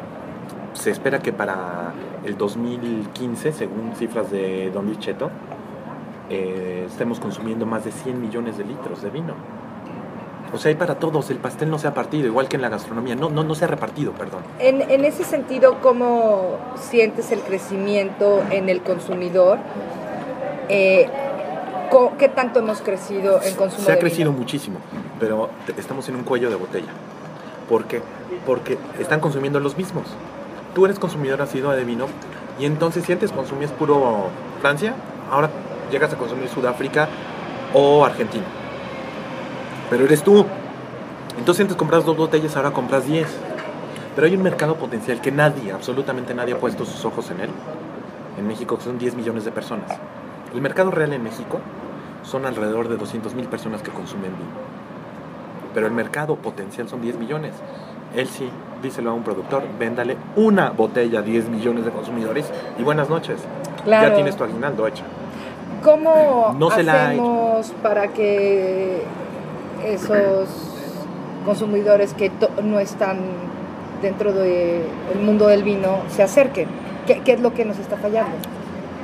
se 0.74 0.90
espera 0.90 1.20
que 1.20 1.32
para 1.32 1.94
el 2.26 2.38
2015, 2.38 3.52
según 3.54 3.94
cifras 3.96 4.32
de 4.32 4.72
Don 4.72 4.88
Licheto, 4.88 5.30
eh, 6.30 6.86
estemos 6.88 7.20
consumiendo 7.20 7.66
más 7.66 7.84
de 7.86 7.92
100 7.92 8.22
millones 8.22 8.58
de 8.58 8.64
litros 8.66 9.02
de 9.02 9.10
vino. 9.10 9.34
O 10.54 10.58
sea, 10.60 10.70
hay 10.70 10.76
para 10.76 10.96
todos, 10.96 11.32
el 11.32 11.38
pastel 11.38 11.72
no 11.72 11.80
se 11.80 11.88
ha 11.88 11.96
partido, 11.96 12.28
igual 12.28 12.48
que 12.48 12.58
en 12.58 12.62
la 12.62 12.70
gastronomía, 12.70 13.16
no, 13.16 13.30
no, 13.30 13.44
no 13.44 13.56
se 13.56 13.66
ha 13.66 13.68
repartido, 13.68 14.12
perdón. 14.12 14.42
En, 14.60 14.82
en 14.82 15.04
ese 15.04 15.24
sentido, 15.24 15.80
¿cómo 15.82 16.58
sientes 16.76 17.32
el 17.32 17.40
crecimiento 17.40 18.44
en 18.52 18.70
el 18.70 18.82
consumidor? 18.84 19.58
Eh, 20.70 21.10
¿Qué 22.18 22.28
tanto 22.30 22.60
hemos 22.60 22.82
crecido 22.82 23.40
en 23.44 23.56
consumo 23.56 23.84
Se 23.86 23.92
ha 23.92 23.96
de 23.96 24.02
crecido 24.02 24.30
vino? 24.32 24.40
muchísimo, 24.40 24.80
pero 25.20 25.50
estamos 25.78 26.08
en 26.10 26.16
un 26.16 26.24
cuello 26.24 26.50
de 26.50 26.56
botella. 26.56 26.92
¿Por 27.70 27.86
qué? 27.86 28.02
Porque 28.46 28.78
están 29.00 29.20
consumiendo 29.20 29.60
los 29.60 29.78
mismos. 29.78 30.06
Tú 30.74 30.86
eres 30.86 30.98
consumidor 30.98 31.42
asiduo 31.42 31.72
de 31.72 31.84
vino 31.84 32.08
y 32.60 32.66
entonces 32.66 33.06
si 33.06 33.14
antes 33.14 33.32
consumías 33.32 33.72
puro 33.72 34.28
Francia, 34.62 34.96
ahora 35.32 35.50
llegas 35.94 36.12
a 36.12 36.18
consumir 36.18 36.50
Sudáfrica 36.50 37.08
o 37.74 38.04
Argentina. 38.04 38.46
Pero 39.90 40.06
eres 40.06 40.24
tú. 40.24 40.46
Entonces 41.38 41.62
antes 41.62 41.78
compras 41.78 42.04
dos 42.04 42.18
botellas, 42.18 42.56
ahora 42.58 42.72
compras 42.72 43.06
diez. 43.06 43.28
Pero 44.16 44.28
hay 44.28 44.36
un 44.36 44.44
mercado 44.44 44.76
potencial 44.76 45.22
que 45.22 45.32
nadie, 45.32 45.72
absolutamente 45.72 46.34
nadie 46.34 46.56
ha 46.56 46.60
puesto 46.60 46.84
sus 46.84 47.06
ojos 47.06 47.30
en 47.32 47.42
él. 47.42 47.50
En 48.38 48.48
México 48.48 48.78
son 48.84 48.98
10 48.98 49.16
millones 49.16 49.46
de 49.46 49.52
personas. 49.52 49.92
El 50.54 50.62
mercado 50.62 50.92
real 50.92 51.14
en 51.14 51.24
México 51.24 51.60
son 52.24 52.46
alrededor 52.46 52.90
de 52.90 52.98
200 52.98 53.34
mil 53.36 53.48
personas 53.48 53.82
que 53.82 53.92
consumen 53.92 54.32
vino. 54.36 54.52
Pero 55.74 55.88
el 55.88 55.94
mercado 55.94 56.36
potencial 56.36 56.90
son 56.90 57.02
10 57.02 57.18
millones. 57.18 57.54
Él 58.16 58.28
sí, 58.28 58.50
díselo 58.82 59.12
a 59.12 59.14
un 59.14 59.24
productor, 59.24 59.64
véndale 59.80 60.18
una 60.36 60.70
botella 60.72 61.20
a 61.20 61.22
10 61.22 61.50
millones 61.50 61.86
de 61.86 61.92
consumidores 61.92 62.52
y 62.80 62.84
buenas 62.84 63.10
noches. 63.10 63.42
Claro. 63.84 64.10
Ya 64.10 64.16
tienes 64.16 64.36
tu 64.36 64.44
aguinaldo 64.44 64.88
hecho. 64.88 65.04
¿Cómo 65.84 66.56
No 66.58 66.72
se 66.72 66.84
la 66.84 66.94
ha 66.94 67.08
hacemos 67.10 67.72
para 67.84 68.08
que 68.10 69.04
esos 69.86 70.48
consumidores 71.46 72.14
que 72.14 72.32
no 72.64 72.80
están 72.80 73.18
dentro 74.02 74.32
del 74.34 74.84
mundo 75.22 75.48
del 75.48 75.64
vino 75.64 75.98
se 76.10 76.24
acerquen? 76.24 76.68
¿Qué, 77.06 77.20
qué 77.22 77.34
es 77.34 77.42
lo 77.42 77.54
que 77.54 77.66
nos 77.66 77.78
está 77.80 77.98
fallando? 77.98 78.32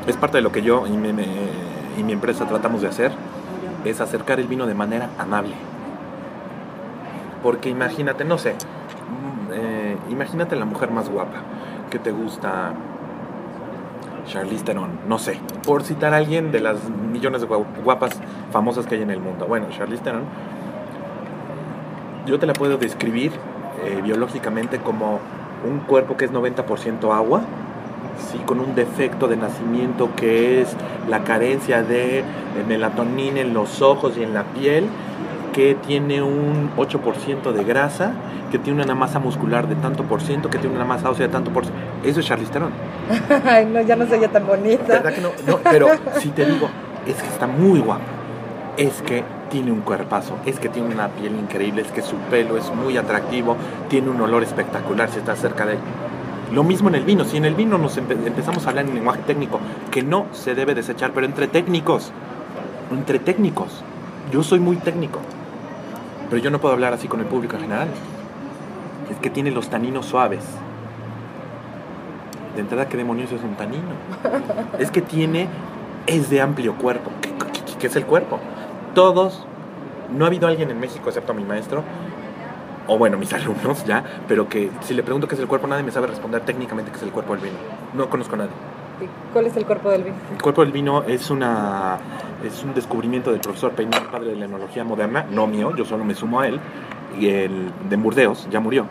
Es 0.07 0.15
parte 0.17 0.38
de 0.38 0.41
lo 0.41 0.51
que 0.51 0.62
yo 0.62 0.88
y 0.88 0.91
mi, 0.91 1.12
me- 1.12 1.25
y 1.98 2.03
mi 2.03 2.13
empresa 2.13 2.45
tratamos 2.48 2.81
de 2.81 2.88
hacer, 2.88 3.12
es 3.83 4.00
acercar 4.00 4.39
el 4.39 4.48
vino 4.48 4.65
de 4.65 4.74
manera 4.74 5.09
amable. 5.17 5.53
Porque 7.43 7.69
imagínate, 7.69 8.25
no 8.25 8.38
sé, 8.38 8.53
mm, 8.53 9.51
eh, 9.53 9.98
imagínate 10.09 10.55
la 10.55 10.65
mujer 10.65 10.91
más 10.91 11.09
guapa 11.09 11.38
que 11.89 12.00
te 12.00 12.12
gusta, 12.12 12.74
Charlize 14.29 14.63
Theron, 14.63 14.89
no 15.07 15.17
sé, 15.19 15.39
por 15.65 15.83
citar 15.83 16.13
a 16.13 16.17
alguien 16.17 16.51
de 16.51 16.59
las 16.59 16.77
millones 17.12 17.41
de 17.41 17.48
gua- 17.48 17.65
guapas 17.83 18.12
famosas 18.51 18.86
que 18.86 18.95
hay 18.95 19.01
en 19.01 19.09
el 19.12 19.19
mundo. 19.19 19.45
Bueno, 19.48 19.65
Charlize 19.75 20.03
Theron, 20.03 20.24
yo 22.25 22.39
te 22.39 22.45
la 22.45 22.53
puedo 22.53 22.77
describir 22.77 23.31
eh, 23.83 24.00
biológicamente 24.03 24.79
como 24.79 25.19
un 25.67 25.79
cuerpo 25.79 26.15
que 26.15 26.25
es 26.25 26.31
90% 26.31 27.13
agua, 27.13 27.41
sí, 28.31 28.38
con 28.45 28.59
un 28.59 28.75
defecto 28.75 29.27
de 29.27 29.38
nacimiento 29.38 30.09
que 30.15 30.62
es 30.62 30.75
la 31.09 31.24
carencia 31.24 31.81
de 31.83 32.24
melatonina 32.67 33.39
en 33.41 33.53
los 33.53 33.81
ojos 33.81 34.13
y 34.17 34.24
en 34.24 34.33
la 34.33 34.43
piel, 34.43 34.86
que 35.53 35.75
tiene 35.75 36.21
un 36.21 36.69
8% 36.77 37.51
de 37.51 37.63
grasa, 37.63 38.12
que 38.51 38.59
tiene 38.59 38.83
una 38.83 38.95
masa 38.95 39.19
muscular 39.19 39.67
de 39.67 39.75
tanto 39.75 40.03
por 40.03 40.21
ciento, 40.21 40.50
que 40.50 40.59
tiene 40.59 40.75
una 40.75 40.86
masa 40.86 41.09
ósea 41.09 41.27
de 41.27 41.33
tanto 41.33 41.51
por 41.51 41.63
ciento. 41.65 41.81
Eso 42.03 42.19
es 42.19 42.25
Charlize 42.27 42.51
Theron. 42.51 42.71
Ay, 43.46 43.66
no, 43.66 43.82
ya 43.82 43.96
no 43.96 44.06
ya 44.06 44.28
tan 44.30 44.46
bonita. 44.46 44.84
¿Verdad 45.00 45.13
que 45.13 45.22
no? 45.22 45.30
No, 45.48 45.60
pero 45.63 45.88
si 46.20 46.30
te 46.30 46.46
digo, 46.46 46.70
es 47.06 47.16
que 47.16 47.28
está 47.28 47.48
muy 47.48 47.80
guapa. 47.80 48.01
Es 48.78 49.01
que 49.01 49.24
tiene 49.50 49.72
un 49.72 49.82
cuerpazo, 49.82 50.36
es 50.46 50.60
que 50.60 50.70
tiene 50.70 50.94
una 50.94 51.08
piel 51.10 51.34
increíble, 51.36 51.82
es 51.82 51.92
que 51.92 52.01
su 52.01 52.16
pelo 52.30 52.56
es 52.58 52.72
muy 52.74 52.98
atractivo, 52.98 53.58
tiene 53.89 54.10
un 54.10 54.22
olor 54.22 54.44
espectacular 54.44 55.10
si 55.10 55.18
estás 55.20 55.39
cerca 55.39 55.66
de 55.66 55.74
él. 55.74 55.80
Lo 56.54 56.63
mismo 56.63 56.88
en 56.89 56.96
el 56.96 57.04
vino, 57.04 57.25
si 57.25 57.38
en 57.38 57.46
el 57.46 57.56
vino 57.56 57.78
nos 57.78 57.98
empe- 57.98 58.25
empezamos 58.25 58.66
a 58.66 58.70
hablar 58.70 58.86
en 58.86 58.96
lenguaje 58.96 59.22
técnico, 59.28 59.60
que 59.92 60.01
no 60.04 60.28
se 60.32 60.56
debe 60.56 60.75
desechar, 60.75 61.12
pero 61.13 61.25
entre 61.25 61.48
técnicos, 61.48 62.12
entre 62.92 63.20
técnicos, 63.20 63.84
yo 64.32 64.44
soy 64.44 64.60
muy 64.60 64.78
técnico, 64.78 65.20
pero 66.30 66.42
yo 66.42 66.50
no 66.50 66.60
puedo 66.60 66.74
hablar 66.74 66.94
así 66.94 67.08
con 67.08 67.20
el 67.20 67.25
público 67.25 67.56
en 67.56 67.63
general. 67.63 67.88
Es 69.12 69.18
que 69.18 69.30
tiene 69.30 69.51
los 69.51 69.70
taninos 69.70 70.06
suaves. 70.06 70.44
De 72.60 72.63
entrada, 72.63 72.89
¿qué 72.89 72.98
demonios 72.98 73.32
es 73.32 73.42
un 73.42 73.56
tanino? 73.56 73.84
es 74.80 74.92
que 74.92 75.01
tiene, 75.01 75.48
es 76.08 76.30
de 76.30 76.42
amplio 76.42 76.75
cuerpo. 76.75 77.10
¿Qué, 77.22 77.30
qué- 77.30 77.75
qué 77.80 77.88
es 77.88 77.96
el 77.96 78.06
cuerpo? 78.06 78.38
Todos, 78.94 79.46
no 80.13 80.25
ha 80.25 80.28
habido 80.28 80.46
alguien 80.46 80.70
en 80.70 80.78
México, 80.78 81.08
excepto 81.08 81.34
mi 81.34 81.46
maestro, 81.46 81.84
o 82.86 82.98
bueno, 82.98 83.18
mis 83.18 83.32
alumnos 83.39 83.86
ya, 83.86 84.04
pero 84.28 84.50
que 84.50 84.72
si 84.82 84.94
le 84.94 85.04
pregunto 85.04 85.25
qué 85.30 85.36
es 85.36 85.42
el 85.42 85.48
cuerpo, 85.48 85.68
nadie 85.68 85.84
me 85.84 85.92
sabe 85.94 86.08
responder 86.08 86.42
técnicamente 86.42 86.92
qué 86.92 86.98
es 86.98 87.04
el 87.04 87.12
cuerpo 87.12 87.32
del 87.32 87.44
vino. 87.44 87.56
No 87.94 88.10
conozco 88.10 88.36
a 88.36 88.39
nadie. 88.39 88.51
¿Y 89.00 89.32
¿Cuál 89.32 89.46
es 89.46 89.56
el 89.56 89.66
cuerpo 89.66 89.89
del 89.92 90.04
vino? 90.04 90.16
El 90.36 90.42
cuerpo 90.42 90.62
del 90.62 90.74
vino 90.74 91.04
es 91.04 91.30
una 91.30 91.98
es 92.46 92.62
un 92.66 92.74
descubrimiento 92.74 93.32
del 93.32 93.39
profesor 93.39 93.72
Peinado, 93.72 94.12
padre 94.12 94.32
de 94.32 94.36
la 94.36 94.46
enología 94.46 94.84
moderna, 94.84 95.25
no 95.32 95.48
mío, 95.48 95.74
yo 95.78 95.86
solo 95.86 96.04
me 96.04 96.13
sumo 96.13 96.42
a 96.42 96.48
él, 96.50 96.60
y 97.18 97.30
el 97.30 97.72
de 97.89 97.96
Burdeos, 97.96 98.50
ya 98.51 98.60
murió. 98.60 98.86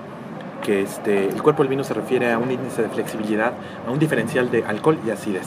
Que 0.68 0.82
este, 0.82 1.24
el 1.30 1.42
cuerpo 1.42 1.62
del 1.62 1.70
vino 1.70 1.82
se 1.82 1.94
refiere 1.94 2.30
a 2.30 2.36
un 2.36 2.50
índice 2.50 2.82
de 2.82 2.90
flexibilidad, 2.90 3.54
a 3.86 3.90
un 3.90 3.98
diferencial 3.98 4.50
de 4.50 4.64
alcohol 4.66 4.98
y 5.06 5.08
acidez. 5.08 5.46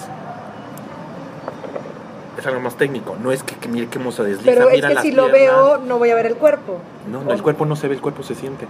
Es 2.39 2.47
algo 2.47 2.59
más 2.59 2.73
técnico, 2.75 3.15
no 3.21 3.31
es 3.31 3.43
que, 3.43 3.53
que 3.53 3.67
mire 3.69 3.85
cómo 3.85 4.11
se 4.11 4.23
desliza, 4.23 4.51
Pero 4.51 4.69
es 4.71 4.83
que 4.83 4.95
si 5.01 5.11
lo 5.11 5.29
veo, 5.29 5.77
no 5.77 5.99
voy 5.99 6.09
a 6.09 6.15
ver 6.15 6.25
el 6.25 6.37
cuerpo. 6.37 6.79
No, 7.11 7.23
no, 7.23 7.33
el 7.33 7.43
cuerpo 7.43 7.67
no 7.67 7.75
se 7.75 7.87
ve, 7.87 7.93
el 7.93 8.01
cuerpo 8.01 8.23
se 8.23 8.33
siente. 8.33 8.65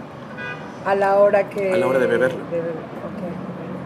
A 0.85 0.93
la 0.93 1.15
hora 1.19 1.47
que... 1.47 1.71
A 1.71 1.77
la 1.77 1.87
hora 1.87 1.99
de 1.99 2.07
beberlo. 2.07 2.37
de 2.51 2.57
beber. 2.57 2.73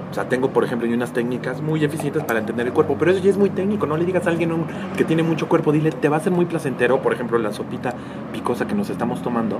O 0.10 0.14
sea, 0.16 0.28
tengo, 0.28 0.50
por 0.50 0.64
ejemplo, 0.64 0.88
unas 0.92 1.12
técnicas 1.14 1.62
muy 1.62 1.84
eficientes 1.86 2.24
para 2.24 2.40
entender 2.40 2.66
el 2.66 2.74
cuerpo, 2.74 2.96
pero 2.98 3.12
eso 3.12 3.20
ya 3.20 3.30
es 3.30 3.38
muy 3.38 3.52
técnico. 3.52 3.86
No 3.86 3.96
le 3.96 4.06
digas 4.06 4.26
a 4.26 4.32
alguien 4.32 4.52
un- 4.52 4.66
que 4.98 5.04
tiene 5.04 5.22
mucho 5.22 5.48
cuerpo, 5.48 5.72
dile, 5.72 5.92
te 5.92 6.10
va 6.10 6.18
a 6.18 6.20
ser 6.20 6.32
muy 6.32 6.46
placentero. 6.46 7.00
Por 7.04 7.14
ejemplo, 7.14 7.38
la 7.38 7.54
sopita 7.54 7.94
picosa 8.34 8.66
que 8.66 8.74
nos 8.74 8.90
estamos 8.90 9.22
tomando, 9.22 9.60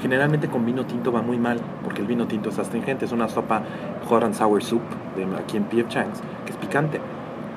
generalmente 0.00 0.48
con 0.48 0.64
vino 0.64 0.84
tinto 0.84 1.12
va 1.12 1.22
muy 1.22 1.38
mal, 1.38 1.60
porque 1.82 2.00
el 2.00 2.06
vino 2.06 2.26
tinto 2.26 2.50
es 2.50 2.58
astringente. 2.58 3.04
Es 3.04 3.12
una 3.12 3.28
sopa 3.28 3.62
hot 4.08 4.24
and 4.24 4.34
sour 4.34 4.62
soup 4.62 4.82
de 5.16 5.24
aquí 5.36 5.56
en 5.56 5.64
P.F. 5.64 5.88
Chang's, 5.88 6.20
que 6.44 6.52
es 6.52 6.58
picante. 6.58 7.00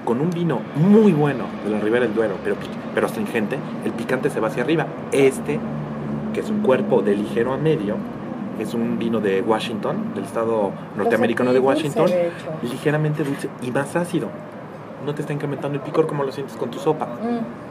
Con 0.05 0.21
un 0.21 0.29
vino 0.29 0.61
muy 0.75 1.11
bueno 1.11 1.45
de 1.63 1.71
la 1.71 1.79
Ribera 1.79 2.05
del 2.05 2.15
Duero, 2.15 2.35
pero, 2.43 2.55
pero 2.95 3.05
astringente, 3.05 3.57
el 3.85 3.91
picante 3.91 4.29
se 4.29 4.39
va 4.39 4.47
hacia 4.47 4.63
arriba. 4.63 4.87
Este, 5.11 5.59
que 6.33 6.39
es 6.39 6.49
un 6.49 6.61
cuerpo 6.61 7.01
de 7.01 7.15
ligero 7.15 7.53
a 7.53 7.57
medio, 7.57 7.97
es 8.59 8.73
un 8.73 8.97
vino 8.97 9.19
de 9.19 9.41
Washington, 9.41 10.13
del 10.15 10.23
estado 10.23 10.71
norteamericano 10.95 11.53
de 11.53 11.59
dulce, 11.59 11.67
Washington, 11.67 12.07
de 12.07 12.31
ligeramente 12.69 13.23
dulce 13.23 13.49
y 13.61 13.71
más 13.71 13.95
ácido. 13.95 14.29
No 15.05 15.15
te 15.15 15.21
está 15.21 15.33
incrementando 15.33 15.77
el 15.77 15.83
picor 15.83 16.07
como 16.07 16.23
lo 16.23 16.31
sientes 16.31 16.55
con 16.57 16.69
tu 16.69 16.79
sopa. 16.79 17.05
Mm. 17.05 17.68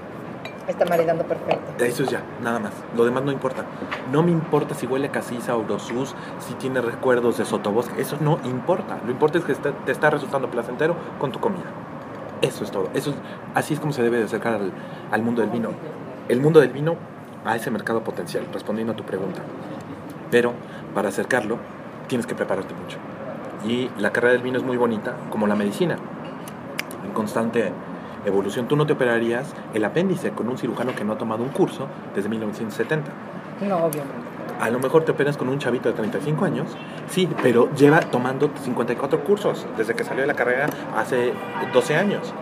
Está 0.68 0.84
maridando 0.84 1.24
perfecto. 1.24 1.82
Eso 1.84 2.02
es 2.02 2.10
ya, 2.10 2.20
nada 2.42 2.58
más. 2.58 2.72
Lo 2.94 3.04
demás 3.06 3.24
no 3.24 3.32
importa. 3.32 3.64
No 4.12 4.22
me 4.22 4.30
importa 4.30 4.74
si 4.74 4.86
huele 4.86 5.08
a 5.08 5.12
Casisa 5.12 5.56
o 5.56 5.64
si 5.78 6.54
tiene 6.58 6.80
recuerdos 6.82 7.38
de 7.38 7.46
Sotobosque. 7.46 8.00
Eso 8.00 8.18
no 8.20 8.38
importa. 8.44 8.98
Lo 9.04 9.10
importante 9.10 9.50
es 9.50 9.58
que 9.58 9.70
te 9.70 9.92
está 9.92 10.10
resultando 10.10 10.50
placentero 10.50 10.94
con 11.18 11.32
tu 11.32 11.40
comida. 11.40 11.64
Eso 12.42 12.64
es 12.64 12.70
todo. 12.70 12.88
Eso 12.94 13.10
es- 13.10 13.16
así 13.54 13.74
es 13.74 13.80
como 13.80 13.92
se 13.92 14.02
debe 14.02 14.18
de 14.18 14.24
acercar 14.24 14.54
al, 14.54 14.72
al 15.10 15.22
mundo 15.22 15.40
del 15.40 15.50
vino. 15.50 15.70
El 16.28 16.40
mundo 16.40 16.60
del 16.60 16.70
vino 16.70 16.96
a 17.46 17.56
ese 17.56 17.70
mercado 17.70 18.04
potencial, 18.04 18.46
respondiendo 18.52 18.92
a 18.92 18.96
tu 18.96 19.04
pregunta. 19.04 19.40
Pero 20.30 20.52
para 20.94 21.08
acercarlo, 21.08 21.56
tienes 22.08 22.26
que 22.26 22.34
prepararte 22.34 22.74
mucho. 22.74 22.98
Y 23.66 23.90
la 23.98 24.10
carrera 24.12 24.34
del 24.34 24.42
vino 24.42 24.58
es 24.58 24.64
muy 24.64 24.76
bonita, 24.76 25.14
como 25.30 25.46
la 25.46 25.54
medicina, 25.56 25.96
en 27.06 27.12
constante 27.12 27.72
evolución. 28.28 28.68
Tú 28.68 28.76
no 28.76 28.86
te 28.86 28.92
operarías 28.92 29.54
el 29.74 29.84
apéndice 29.84 30.30
con 30.30 30.48
un 30.48 30.58
cirujano 30.58 30.94
que 30.94 31.04
no 31.04 31.14
ha 31.14 31.18
tomado 31.18 31.42
un 31.42 31.50
curso 31.50 31.86
desde 32.14 32.28
1970. 32.28 33.10
No, 33.66 33.76
obviamente. 33.76 34.28
A 34.60 34.70
lo 34.70 34.80
mejor 34.80 35.04
te 35.04 35.12
operas 35.12 35.36
con 35.36 35.48
un 35.48 35.58
chavito 35.58 35.88
de 35.88 35.94
35 35.94 36.44
años, 36.44 36.66
sí, 37.08 37.28
pero 37.42 37.72
lleva 37.74 38.00
tomando 38.00 38.50
54 38.62 39.22
cursos 39.22 39.64
desde 39.76 39.94
que 39.94 40.02
salió 40.02 40.22
de 40.22 40.26
la 40.26 40.34
carrera 40.34 40.68
hace 40.96 41.32
12 41.72 41.96
años. 41.96 42.34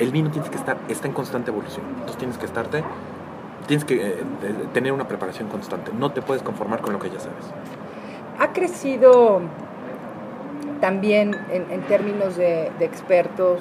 El 0.00 0.10
vino 0.10 0.30
tienes 0.30 0.50
que 0.50 0.56
estar, 0.56 0.78
está 0.88 1.06
en 1.06 1.14
constante 1.14 1.52
evolución. 1.52 1.86
Entonces 1.90 2.16
tienes 2.16 2.38
que 2.38 2.46
estarte, 2.46 2.82
tienes 3.68 3.84
que 3.84 4.04
eh, 4.04 4.16
tener 4.72 4.92
una 4.92 5.06
preparación 5.06 5.48
constante. 5.48 5.92
No 5.96 6.10
te 6.10 6.22
puedes 6.22 6.42
conformar 6.42 6.80
con 6.80 6.92
lo 6.92 6.98
que 6.98 7.08
ya 7.08 7.20
sabes. 7.20 7.44
Ha 8.40 8.52
crecido 8.52 9.42
también 10.80 11.36
en, 11.52 11.70
en 11.70 11.82
términos 11.82 12.36
de, 12.36 12.72
de 12.80 12.84
expertos 12.84 13.60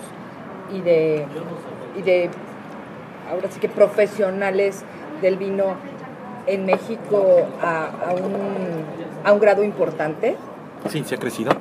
y 0.73 0.81
de, 0.81 1.25
y 1.97 2.01
de, 2.01 2.29
ahora 3.29 3.49
sí 3.49 3.59
que 3.59 3.69
profesionales 3.69 4.83
del 5.21 5.37
vino 5.37 5.75
en 6.47 6.65
México 6.65 7.47
a, 7.61 7.85
a 8.09 8.13
un, 8.13 8.35
a 9.23 9.31
un 9.31 9.39
grado 9.39 9.63
importante. 9.63 10.35
Sí, 10.89 11.03
se 11.03 11.15
ha 11.15 11.17
crecido. 11.17 11.51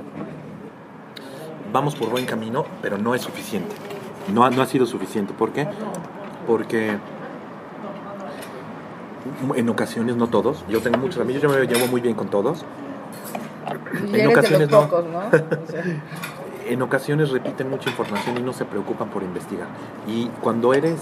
Vamos 1.73 1.95
por 1.95 2.11
buen 2.11 2.27
camino, 2.27 2.65
pero 2.83 2.99
no 2.99 3.15
es 3.15 3.23
suficiente. 3.23 3.75
No 4.33 4.45
ha, 4.45 4.51
no 4.51 4.63
ha 4.63 4.67
sido 4.67 4.87
suficiente. 4.87 5.33
¿Por 5.33 5.53
qué? 5.53 5.67
Porque 6.47 6.97
en 9.55 9.69
ocasiones, 9.69 10.17
no 10.17 10.29
todos, 10.29 10.65
yo 10.69 10.81
tengo 10.81 10.99
muchos 10.99 11.21
amigos, 11.21 11.43
yo 11.43 11.49
me 11.49 11.67
llevo 11.67 11.87
muy 11.87 12.01
bien 12.01 12.15
con 12.15 12.29
todos. 12.29 12.65
Y 13.93 14.15
eres 14.15 14.23
de 14.23 14.27
ocasiones 14.29 14.71
no. 14.71 14.81
pocos, 14.83 15.05
¿no? 15.07 15.19
O 15.19 15.67
sea, 15.71 15.85
En 16.71 16.83
ocasiones 16.83 17.31
repiten 17.31 17.69
mucha 17.69 17.91
información 17.91 18.39
y 18.39 18.43
no 18.43 18.53
se 18.53 18.65
preocupan 18.65 19.09
por 19.09 19.25
investigar. 19.25 19.67
Y 20.07 20.29
cuando 20.41 20.73
eres 20.73 21.01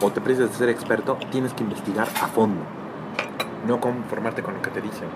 o 0.00 0.10
te 0.10 0.20
precias 0.20 0.50
de 0.50 0.56
ser 0.56 0.68
experto, 0.68 1.16
tienes 1.30 1.54
que 1.54 1.62
investigar 1.62 2.08
a 2.20 2.26
fondo. 2.26 2.60
No 3.68 3.80
conformarte 3.80 4.42
con 4.42 4.54
lo 4.54 4.62
que 4.62 4.70
te 4.70 4.80
dicen. 4.80 5.06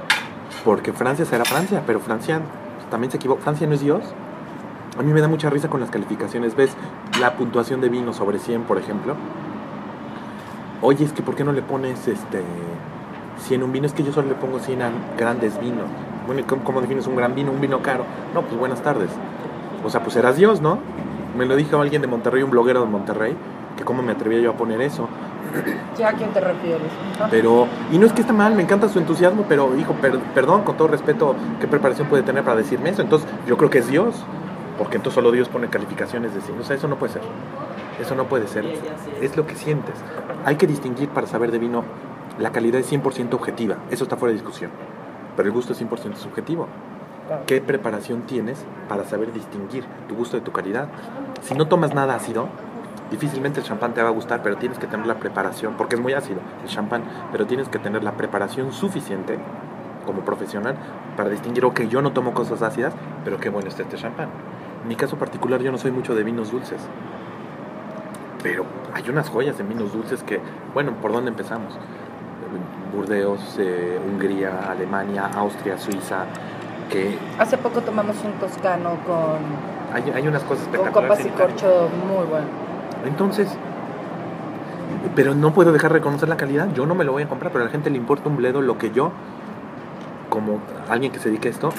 Porque 0.64 0.92
Francia 0.92 1.24
será 1.24 1.44
Francia, 1.44 1.82
pero 1.84 1.98
Francia 1.98 2.40
también 2.88 3.10
se 3.10 3.16
equivoca. 3.16 3.42
Francia 3.42 3.66
no 3.66 3.74
es 3.74 3.80
Dios. 3.80 4.04
A 4.96 5.02
mí 5.02 5.12
me 5.12 5.20
da 5.20 5.26
mucha 5.26 5.50
risa 5.50 5.68
con 5.68 5.80
las 5.80 5.90
calificaciones. 5.90 6.54
¿Ves 6.54 6.70
la 7.18 7.34
puntuación 7.34 7.80
de 7.80 7.88
vino 7.88 8.12
sobre 8.12 8.38
100, 8.38 8.62
por 8.62 8.78
ejemplo? 8.78 9.16
Oye, 10.82 11.04
es 11.04 11.12
que 11.12 11.24
¿por 11.24 11.34
qué 11.34 11.42
no 11.42 11.50
le 11.50 11.62
pones 11.62 12.06
este 12.06 12.44
100 13.38 13.60
un 13.60 13.72
vino? 13.72 13.86
Es 13.86 13.92
que 13.92 14.04
yo 14.04 14.12
solo 14.12 14.28
le 14.28 14.34
pongo 14.36 14.60
100 14.60 14.82
a 14.82 14.90
grandes 15.18 15.58
vinos. 15.58 15.86
Bueno, 16.26 16.42
¿y 16.42 16.44
cómo, 16.44 16.62
cómo 16.62 16.80
defines 16.80 17.08
un 17.08 17.16
gran 17.16 17.34
vino, 17.34 17.50
un 17.50 17.60
vino 17.60 17.82
caro? 17.82 18.04
No, 18.34 18.42
pues 18.42 18.56
buenas 18.56 18.80
tardes. 18.80 19.10
O 19.84 19.90
sea, 19.90 20.02
pues 20.02 20.16
eras 20.16 20.36
Dios, 20.36 20.60
¿no? 20.60 20.78
Me 21.36 21.46
lo 21.46 21.56
dijo 21.56 21.78
alguien 21.80 22.00
de 22.02 22.08
Monterrey, 22.08 22.42
un 22.42 22.50
bloguero 22.50 22.80
de 22.80 22.86
Monterrey, 22.86 23.36
que 23.76 23.84
cómo 23.84 24.02
me 24.02 24.12
atrevía 24.12 24.40
yo 24.40 24.50
a 24.50 24.54
poner 24.54 24.80
eso. 24.80 25.08
¿Ya 25.98 26.08
a 26.10 26.12
quién 26.14 26.30
te 26.32 26.40
refieres? 26.40 26.80
Pero, 27.30 27.66
y 27.92 27.98
no 27.98 28.06
es 28.06 28.12
que 28.12 28.22
esté 28.22 28.32
mal, 28.32 28.54
me 28.54 28.62
encanta 28.62 28.88
su 28.88 28.98
entusiasmo, 28.98 29.44
pero 29.48 29.76
hijo, 29.76 29.92
per- 29.94 30.18
perdón, 30.34 30.62
con 30.62 30.76
todo 30.76 30.88
respeto, 30.88 31.34
¿qué 31.60 31.66
preparación 31.68 32.08
puede 32.08 32.22
tener 32.22 32.42
para 32.44 32.56
decirme 32.56 32.90
eso? 32.90 33.02
Entonces, 33.02 33.28
yo 33.46 33.56
creo 33.56 33.70
que 33.70 33.78
es 33.78 33.88
Dios, 33.88 34.24
porque 34.78 34.96
entonces 34.96 35.14
solo 35.14 35.30
Dios 35.32 35.48
pone 35.48 35.68
calificaciones 35.68 36.34
de 36.34 36.40
sí. 36.40 36.52
O 36.58 36.64
sea, 36.64 36.76
eso 36.76 36.88
no 36.88 36.96
puede 36.96 37.12
ser. 37.12 37.22
Eso 38.00 38.14
no 38.14 38.24
puede 38.24 38.48
ser. 38.48 38.64
Es 39.20 39.36
lo 39.36 39.46
que 39.46 39.54
sientes. 39.54 39.94
Hay 40.44 40.56
que 40.56 40.66
distinguir 40.66 41.08
para 41.10 41.26
saber 41.26 41.50
de 41.52 41.58
vino, 41.58 41.84
la 42.38 42.50
calidad 42.50 42.80
es 42.80 42.90
100% 42.92 43.34
objetiva, 43.34 43.76
eso 43.90 44.04
está 44.04 44.16
fuera 44.16 44.30
de 44.32 44.38
discusión. 44.40 44.70
Pero 45.36 45.48
el 45.48 45.52
gusto 45.54 45.72
es 45.72 45.80
100% 45.82 46.16
subjetivo. 46.16 46.66
¿Qué 47.46 47.62
preparación 47.62 48.22
tienes 48.22 48.64
para 48.88 49.04
saber 49.04 49.32
distinguir 49.32 49.84
tu 50.08 50.14
gusto 50.14 50.36
de 50.36 50.42
tu 50.42 50.52
calidad? 50.52 50.88
Si 51.40 51.54
no 51.54 51.66
tomas 51.68 51.94
nada 51.94 52.14
ácido, 52.14 52.48
difícilmente 53.10 53.60
el 53.60 53.66
champán 53.66 53.94
te 53.94 54.02
va 54.02 54.08
a 54.08 54.12
gustar, 54.12 54.42
pero 54.42 54.56
tienes 54.56 54.78
que 54.78 54.86
tener 54.86 55.06
la 55.06 55.14
preparación, 55.14 55.74
porque 55.78 55.94
es 55.94 56.02
muy 56.02 56.12
ácido 56.12 56.40
el 56.62 56.68
champán, 56.68 57.02
pero 57.32 57.46
tienes 57.46 57.68
que 57.68 57.78
tener 57.78 58.04
la 58.04 58.12
preparación 58.12 58.72
suficiente 58.72 59.38
como 60.04 60.20
profesional 60.20 60.76
para 61.16 61.30
distinguir, 61.30 61.64
ok, 61.64 61.82
yo 61.82 62.02
no 62.02 62.12
tomo 62.12 62.34
cosas 62.34 62.60
ácidas, 62.60 62.92
pero 63.24 63.38
qué 63.38 63.48
bueno 63.48 63.68
está 63.68 63.82
este 63.82 63.96
champán. 63.96 64.28
En 64.82 64.88
mi 64.88 64.96
caso 64.96 65.16
particular, 65.16 65.62
yo 65.62 65.72
no 65.72 65.78
soy 65.78 65.92
mucho 65.92 66.14
de 66.14 66.24
vinos 66.24 66.52
dulces, 66.52 66.80
pero 68.42 68.66
hay 68.92 69.08
unas 69.08 69.30
joyas 69.30 69.58
en 69.60 69.70
vinos 69.70 69.94
dulces 69.94 70.22
que, 70.22 70.40
bueno, 70.74 70.92
¿por 71.00 71.10
dónde 71.10 71.30
empezamos? 71.30 71.78
Burdeos, 72.94 73.56
eh, 73.58 73.98
Hungría, 74.06 74.70
Alemania, 74.70 75.30
Austria, 75.34 75.78
Suiza, 75.78 76.26
que 76.90 77.18
Hace 77.38 77.56
poco 77.58 77.80
tomamos 77.80 78.16
un 78.24 78.32
toscano 78.32 78.96
con, 79.06 79.38
hay, 79.94 80.10
hay 80.10 80.26
unas 80.26 80.42
cosas 80.42 80.66
con 80.68 80.90
copas 80.90 81.24
y 81.24 81.28
corcho 81.28 81.88
muy 82.06 82.26
bueno. 82.26 82.46
Entonces, 83.06 83.48
pero 85.14 85.34
no 85.34 85.52
puedo 85.52 85.72
dejar 85.72 85.92
de 85.92 85.98
reconocer 85.98 86.28
la 86.28 86.36
calidad. 86.36 86.72
Yo 86.74 86.86
no 86.86 86.94
me 86.94 87.04
lo 87.04 87.12
voy 87.12 87.22
a 87.22 87.28
comprar, 87.28 87.52
pero 87.52 87.62
a 87.64 87.66
la 87.66 87.72
gente 87.72 87.90
le 87.90 87.96
importa 87.96 88.28
un 88.28 88.36
bledo 88.36 88.62
lo 88.62 88.78
que 88.78 88.90
yo, 88.90 89.12
como 90.28 90.60
alguien 90.88 91.12
que 91.12 91.18
se 91.18 91.28
dedique 91.28 91.48
a 91.48 91.50
esto, 91.50 91.70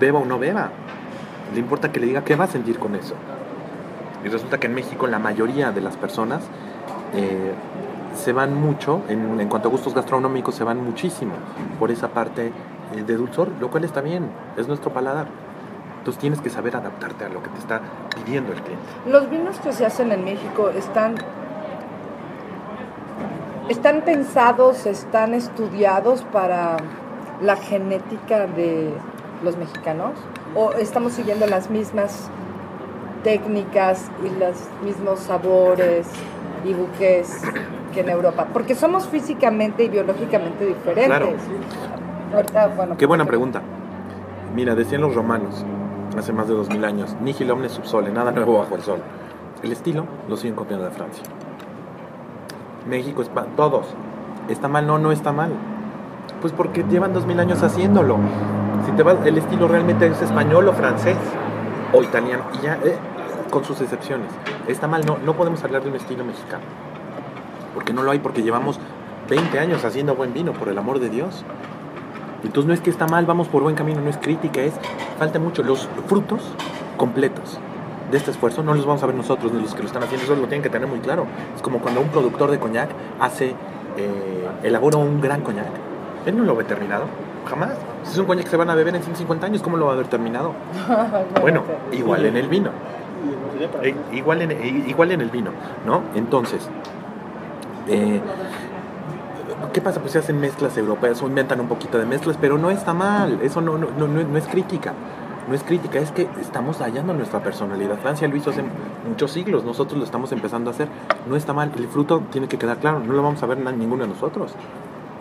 beba 0.00 0.20
o 0.20 0.24
no 0.24 0.38
beba. 0.38 0.70
Le 1.52 1.60
importa 1.60 1.92
que 1.92 2.00
le 2.00 2.06
diga 2.06 2.24
qué 2.24 2.36
va 2.36 2.44
a 2.44 2.48
sentir 2.48 2.78
con 2.78 2.94
eso. 2.94 3.14
Y 4.24 4.28
resulta 4.28 4.58
que 4.58 4.68
en 4.68 4.74
México 4.74 5.06
la 5.06 5.18
mayoría 5.18 5.72
de 5.72 5.80
las 5.80 5.96
personas 5.96 6.42
eh, 7.14 7.52
se 8.14 8.32
van 8.32 8.54
mucho, 8.54 9.02
en, 9.08 9.40
en 9.40 9.48
cuanto 9.48 9.68
a 9.68 9.70
gustos 9.70 9.94
gastronómicos, 9.94 10.54
se 10.54 10.64
van 10.64 10.82
muchísimo 10.82 11.32
por 11.78 11.90
esa 11.90 12.08
parte 12.08 12.52
de 13.00 13.16
dulzor, 13.16 13.48
lo 13.60 13.70
cual 13.70 13.84
está 13.84 14.00
bien, 14.00 14.30
es 14.56 14.68
nuestro 14.68 14.92
paladar. 14.92 15.26
Entonces 15.98 16.20
tienes 16.20 16.40
que 16.40 16.50
saber 16.50 16.76
adaptarte 16.76 17.24
a 17.24 17.28
lo 17.28 17.42
que 17.42 17.48
te 17.50 17.58
está 17.58 17.80
pidiendo 18.14 18.52
el 18.52 18.60
cliente. 18.60 18.84
Los 19.06 19.30
vinos 19.30 19.58
que 19.60 19.72
se 19.72 19.86
hacen 19.86 20.12
en 20.12 20.24
México 20.24 20.68
están 20.70 21.14
están 23.68 24.02
pensados, 24.02 24.86
están 24.86 25.34
estudiados 25.34 26.22
para 26.24 26.76
la 27.40 27.56
genética 27.56 28.46
de 28.46 28.92
los 29.42 29.56
mexicanos 29.56 30.12
o 30.54 30.72
estamos 30.72 31.12
siguiendo 31.12 31.46
las 31.46 31.70
mismas 31.70 32.28
técnicas 33.24 34.10
y 34.24 34.38
los 34.38 34.56
mismos 34.84 35.20
sabores 35.20 36.06
y 36.64 36.74
buques 36.74 37.42
que 37.92 38.00
en 38.00 38.08
Europa, 38.08 38.48
porque 38.52 38.74
somos 38.74 39.06
físicamente 39.06 39.84
y 39.84 39.88
biológicamente 39.88 40.66
diferentes. 40.66 41.06
Claro. 41.06 41.32
Ahorita, 42.34 42.66
bueno, 42.68 42.96
Qué 42.96 43.06
buena 43.06 43.24
pregunta. 43.24 43.60
Mira, 44.54 44.74
decían 44.74 45.00
los 45.00 45.14
romanos 45.14 45.64
hace 46.18 46.32
más 46.32 46.46
de 46.48 46.54
dos 46.54 46.68
mil 46.68 46.84
años, 46.84 47.16
nihil 47.20 47.50
omne 47.50 47.68
subsole, 47.68 48.10
nada 48.10 48.30
nuevo 48.32 48.58
bajo 48.58 48.74
el 48.74 48.82
sol. 48.82 48.98
El 49.62 49.72
estilo 49.72 50.04
lo 50.28 50.36
siguen 50.36 50.54
copiando 50.56 50.84
de 50.84 50.90
Francia. 50.90 51.24
México 52.88 53.22
es 53.22 53.28
pa- 53.28 53.46
todos. 53.56 53.86
¿Está 54.48 54.68
mal? 54.68 54.86
No, 54.86 54.98
no 54.98 55.12
está 55.12 55.32
mal. 55.32 55.52
Pues 56.40 56.52
porque 56.52 56.84
llevan 56.84 57.12
dos 57.12 57.26
mil 57.26 57.38
años 57.40 57.62
haciéndolo. 57.62 58.18
Si 58.86 58.92
te 58.92 59.02
vas, 59.02 59.16
el 59.24 59.38
estilo 59.38 59.68
realmente 59.68 60.06
es 60.06 60.20
español 60.20 60.68
o 60.68 60.72
francés 60.72 61.16
o 61.92 62.02
italiano 62.02 62.42
y 62.58 62.64
ya, 62.64 62.74
eh, 62.84 62.96
con 63.50 63.64
sus 63.64 63.80
excepciones. 63.80 64.26
Está 64.66 64.88
mal, 64.88 65.04
no, 65.06 65.18
no 65.24 65.34
podemos 65.34 65.62
hablar 65.62 65.82
de 65.82 65.90
un 65.90 65.96
estilo 65.96 66.24
mexicano. 66.24 66.64
Porque 67.74 67.92
no 67.92 68.02
lo 68.02 68.10
hay, 68.10 68.18
porque 68.18 68.42
llevamos 68.42 68.80
20 69.30 69.58
años 69.60 69.84
haciendo 69.84 70.14
buen 70.16 70.32
vino, 70.32 70.52
por 70.52 70.68
el 70.68 70.76
amor 70.78 70.98
de 70.98 71.08
Dios. 71.10 71.44
Entonces 72.44 72.66
no 72.66 72.74
es 72.74 72.80
que 72.80 72.90
está 72.90 73.06
mal, 73.06 73.26
vamos 73.26 73.48
por 73.48 73.62
buen 73.62 73.74
camino, 73.74 74.00
no 74.00 74.10
es 74.10 74.18
crítica, 74.18 74.60
es 74.60 74.74
falta 75.18 75.38
mucho. 75.38 75.62
Los 75.62 75.88
frutos 76.06 76.40
completos 76.96 77.58
de 78.10 78.16
este 78.18 78.30
esfuerzo 78.30 78.62
no 78.62 78.74
los 78.74 78.84
vamos 78.84 79.02
a 79.02 79.06
ver 79.06 79.14
nosotros, 79.14 79.52
ni 79.52 79.62
los 79.62 79.74
que 79.74 79.82
lo 79.82 79.86
están 79.86 80.02
haciendo, 80.02 80.24
eso 80.24 80.36
lo 80.36 80.46
tienen 80.46 80.62
que 80.62 80.70
tener 80.70 80.88
muy 80.88 80.98
claro. 80.98 81.26
Es 81.56 81.62
como 81.62 81.78
cuando 81.78 82.00
un 82.00 82.08
productor 82.08 82.50
de 82.50 82.58
coñac 82.58 82.90
hace, 83.20 83.54
eh, 83.96 84.48
elabora 84.62 84.98
un 84.98 85.20
gran 85.20 85.42
coñac. 85.42 85.66
Él 86.26 86.36
no 86.36 86.44
lo 86.44 86.54
ve 86.54 86.64
terminado, 86.64 87.04
jamás. 87.48 87.70
Si 88.04 88.12
es 88.12 88.18
un 88.18 88.26
coñac 88.26 88.44
que 88.44 88.50
se 88.50 88.56
van 88.56 88.70
a 88.70 88.74
beber 88.74 88.94
en 88.94 89.02
150 89.02 89.46
años, 89.46 89.62
¿cómo 89.62 89.76
lo 89.76 89.86
va 89.86 89.92
a 89.92 89.96
ver 89.96 90.08
terminado? 90.08 90.52
Bueno, 91.40 91.62
igual 91.92 92.26
en 92.26 92.36
el 92.36 92.48
vino. 92.48 92.70
Eh, 93.82 93.94
igual, 94.12 94.42
en, 94.42 94.50
eh, 94.50 94.84
igual 94.86 95.12
en 95.12 95.20
el 95.20 95.30
vino, 95.30 95.50
¿no? 95.86 96.02
Entonces, 96.14 96.68
eh, 97.88 98.20
¿qué 99.72 99.80
pasa? 99.80 100.00
Pues 100.00 100.12
se 100.12 100.18
hacen 100.18 100.40
mezclas 100.40 100.76
europeas 100.76 101.22
o 101.22 101.26
inventan 101.26 101.60
un 101.60 101.68
poquito 101.68 101.98
de 101.98 102.06
mezclas, 102.06 102.36
pero 102.40 102.58
no 102.58 102.70
está 102.70 102.94
mal, 102.94 103.40
eso 103.42 103.60
no, 103.60 103.78
no, 103.78 103.88
no, 103.98 104.06
no- 104.08 104.38
es 104.38 104.46
crítica. 104.46 104.92
no 105.48 105.54
es 105.54 105.62
crítica, 105.64 105.98
es 105.98 106.12
que 106.12 106.28
estamos 106.40 106.78
hallando 106.78 107.12
nuestra 107.14 107.40
personalidad. 107.42 107.98
Francia 107.98 108.28
lo 108.28 108.36
hizo 108.36 108.50
hace 108.50 108.62
muchos 109.08 109.32
siglos, 109.32 109.64
nosotros 109.64 109.98
lo 109.98 110.04
estamos 110.04 110.30
empezando 110.32 110.70
a 110.70 110.72
hacer. 110.72 110.88
No 111.28 111.34
está 111.36 111.52
mal, 111.52 111.72
el 111.76 111.88
fruto 111.88 112.22
tiene 112.30 112.46
que 112.48 112.58
quedar 112.58 112.78
claro, 112.78 113.00
no 113.00 113.12
lo 113.12 113.22
vamos 113.22 113.42
a 113.42 113.46
ver 113.46 113.58
ninguno 113.58 114.04
de 114.04 114.08
nosotros. 114.10 114.52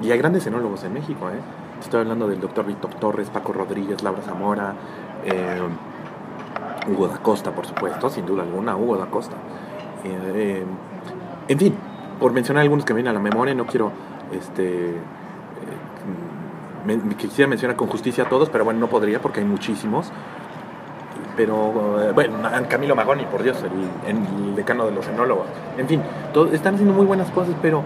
Y 0.01 0.11
hay 0.11 0.17
grandes 0.19 0.45
enólogos 0.47 0.83
en 0.83 0.93
México, 0.93 1.29
¿eh? 1.29 1.39
Estoy 1.79 2.01
hablando 2.01 2.27
del 2.27 2.39
doctor 2.39 2.65
Víctor 2.65 2.91
Torres, 2.95 3.29
Paco 3.31 3.53
Rodríguez, 3.53 4.03
Laura 4.03 4.21
Zamora, 4.21 4.73
eh, 5.25 5.59
Hugo 6.87 7.07
da 7.07 7.17
Costa, 7.17 7.51
por 7.51 7.65
supuesto, 7.65 8.09
sin 8.09 8.25
duda 8.25 8.43
alguna, 8.43 8.75
Hugo 8.75 8.97
da 8.97 9.07
Costa. 9.07 9.35
Eh, 10.03 10.63
en 11.47 11.59
fin, 11.59 11.75
por 12.19 12.31
mencionar 12.31 12.61
algunos 12.61 12.85
que 12.85 12.93
me 12.93 12.97
vienen 12.97 13.11
a 13.11 13.13
la 13.13 13.23
memoria, 13.23 13.53
no 13.55 13.65
quiero 13.65 13.91
este, 14.33 14.95
me, 16.85 17.15
quisiera 17.15 17.49
mencionar 17.49 17.75
con 17.75 17.87
justicia 17.87 18.25
a 18.25 18.29
todos, 18.29 18.49
pero 18.49 18.65
bueno, 18.65 18.79
no 18.79 18.87
podría 18.87 19.21
porque 19.21 19.39
hay 19.39 19.45
muchísimos. 19.45 20.11
Pero, 21.37 22.01
eh, 22.01 22.11
bueno, 22.11 22.37
Camilo 22.67 22.95
Magoni, 22.95 23.25
por 23.25 23.41
Dios, 23.41 23.57
el, 24.07 24.55
decano 24.55 24.85
de 24.85 24.91
los 24.91 25.07
enólogos. 25.07 25.47
En 25.77 25.87
fin, 25.87 26.01
están 26.51 26.75
haciendo 26.75 26.93
muy 26.93 27.05
buenas 27.05 27.29
cosas, 27.31 27.55
pero 27.61 27.83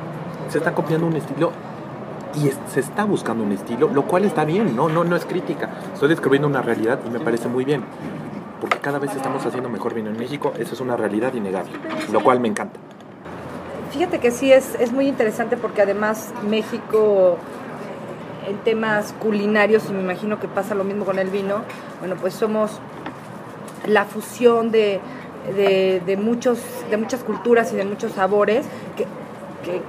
se 0.50 0.58
está 0.58 0.74
copiando 0.74 1.08
un 1.08 1.16
estilo 1.16 1.52
y 2.36 2.52
se 2.70 2.80
está 2.80 3.06
buscando 3.06 3.44
un 3.44 3.52
estilo, 3.52 3.90
lo 3.94 4.04
cual 4.04 4.26
está 4.26 4.46
bien, 4.46 4.76
¿no? 4.76 4.90
No, 4.90 5.04
no 5.04 5.16
es 5.16 5.26
crítica. 5.26 5.70
Estoy 5.94 6.10
descubriendo 6.10 6.48
una 6.48 6.62
realidad 6.62 7.00
y 7.06 7.10
me 7.10 7.20
parece 7.20 7.48
muy 7.48 7.66
bien. 7.66 7.84
Porque 8.60 8.80
cada 8.80 9.00
vez 9.00 9.16
estamos 9.16 9.46
haciendo 9.46 9.70
mejor 9.70 9.94
vino 9.94 10.10
en 10.10 10.18
México, 10.18 10.54
eso 10.58 10.74
es 10.74 10.82
una 10.82 10.98
realidad 10.98 11.34
innegable, 11.34 11.72
lo 12.12 12.24
cual 12.24 12.40
me 12.40 12.48
encanta. 12.48 12.80
Fíjate 13.96 14.20
que 14.20 14.32
sí, 14.32 14.52
es, 14.52 14.76
es 14.76 14.92
muy 14.92 15.08
interesante 15.08 15.56
porque 15.56 15.82
además 15.82 16.34
México 16.46 17.38
en 18.46 18.58
temas 18.58 19.14
culinarios, 19.22 19.86
y 19.90 19.94
me 19.94 20.02
imagino 20.02 20.38
que 20.38 20.50
pasa 20.50 20.76
lo 20.76 20.84
mismo 20.84 21.06
con 21.06 21.18
el 21.18 21.30
vino, 21.30 21.62
bueno, 22.02 22.18
pues 22.20 22.34
somos 22.34 22.82
la 23.88 24.04
fusión 24.04 24.70
de, 24.70 25.00
muchos, 26.18 26.60
de 26.90 26.98
muchas 26.98 27.24
culturas 27.24 27.72
y 27.72 27.78
de 27.78 27.86
muchos 27.86 28.12
sabores, 28.12 28.66
que, 28.98 29.08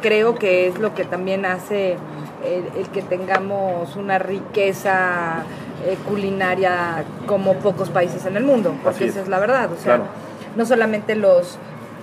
creo 0.00 0.36
que 0.36 0.68
es 0.68 0.78
lo 0.78 0.94
que 0.94 1.04
también 1.04 1.44
hace 1.44 1.96
el, 2.44 2.88
que 2.90 3.02
tengamos 3.02 3.96
una 3.96 4.20
riqueza 4.20 5.42
eh, 5.84 5.98
culinaria 6.08 7.02
como 7.26 7.54
pocos 7.54 7.90
países 7.90 8.24
en 8.24 8.36
el 8.36 8.44
mundo, 8.44 8.72
porque 8.84 9.06
esa 9.06 9.22
es. 9.22 9.26
la 9.26 9.40
verdad, 9.40 9.68
o 9.72 9.76
sea, 9.76 10.00
no 10.54 10.64
solamente 10.64 11.16
los 11.16 11.58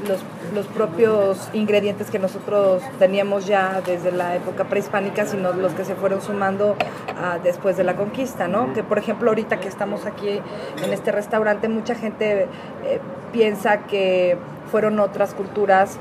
los, 0.07 0.19
los, 0.53 0.67
propios 0.67 1.49
ingredientes 1.53 2.09
que 2.09 2.19
nosotros 2.19 2.81
teníamos 2.99 3.45
ya 3.45 3.81
desde 3.85 4.11
la 4.11 4.35
época 4.35 4.65
prehispánica, 4.65 5.25
sino 5.25 5.53
los 5.53 5.73
que 5.73 5.85
se 5.85 5.95
fueron 5.95 6.21
sumando 6.21 6.75
ah, 7.17 7.39
después 7.43 7.77
de 7.77 7.83
la 7.83 7.95
conquista, 7.95 8.47
¿no? 8.47 8.73
Que 8.73 8.83
por 8.83 8.97
ejemplo 8.97 9.29
ahorita 9.29 9.59
que 9.59 9.67
estamos 9.67 10.05
aquí 10.05 10.39
en 10.83 10.93
este 10.93 11.11
restaurante, 11.11 11.69
mucha 11.69 11.95
gente 11.95 12.47
eh, 12.85 12.99
piensa 13.31 13.79
que 13.79 14.37
fueron 14.71 14.99
otras 14.99 15.33
culturas 15.33 15.97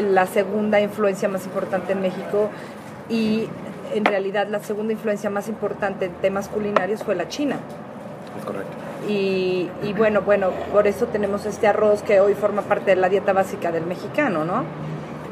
la 0.00 0.26
segunda 0.26 0.80
influencia 0.80 1.28
más 1.28 1.44
importante 1.46 1.92
en 1.92 2.00
México 2.00 2.48
y 3.08 3.48
en 3.94 4.04
realidad 4.04 4.48
la 4.48 4.60
segunda 4.60 4.92
influencia 4.92 5.30
más 5.30 5.48
importante 5.48 6.06
en 6.06 6.12
temas 6.14 6.48
culinarios 6.48 7.02
fue 7.02 7.14
la 7.14 7.28
China. 7.28 7.56
Es 8.38 8.44
correcto. 8.44 8.87
Y, 9.06 9.68
bueno, 9.96 10.22
bueno, 10.22 10.50
por 10.72 10.86
eso 10.86 11.06
tenemos 11.06 11.46
este 11.46 11.66
arroz 11.66 12.02
que 12.02 12.20
hoy 12.20 12.34
forma 12.34 12.62
parte 12.62 12.90
de 12.90 12.96
la 12.96 13.08
dieta 13.08 13.32
básica 13.32 13.70
del 13.70 13.86
mexicano, 13.86 14.44
¿no? 14.44 14.64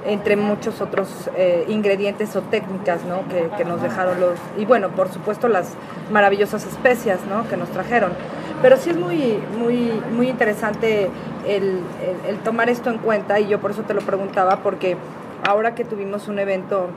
Entre 0.07 0.37
muchos 0.37 0.81
otros 0.81 1.09
eh, 1.37 1.65
ingredientes 1.69 2.37
o 2.37 2.43
técnicas, 2.43 3.05
¿no? 3.05 3.23
Que, 3.29 3.65
nos 3.65 3.83
dejaron 3.83 4.21
los... 4.21 4.39
Y 4.57 4.65
bueno, 4.65 4.91
por 4.91 5.11
supuesto 5.11 5.49
las 5.49 5.75
maravillosas 6.11 6.65
especias, 6.65 7.21
¿no? 7.29 7.49
Que 7.49 7.57
nos 7.57 7.69
trajeron. 7.71 8.13
Pero 8.63 8.77
sí 8.77 8.91
es 8.91 8.97
muy, 8.97 9.39
muy, 9.59 10.01
muy 10.13 10.29
interesante 10.29 11.11
el, 11.47 11.83
tomar 12.45 12.71
esto 12.71 12.91
en 12.91 12.99
cuenta 12.99 13.41
y 13.41 13.49
yo 13.49 13.61
por 13.61 13.73
eso 13.73 13.83
te 13.83 13.95
lo 13.95 14.01
preguntaba, 14.01 14.59
porque 14.63 14.97
ahora 15.47 15.75
que 15.75 15.85
tuvimos 15.85 16.29
un 16.29 16.39
evento 16.39 16.89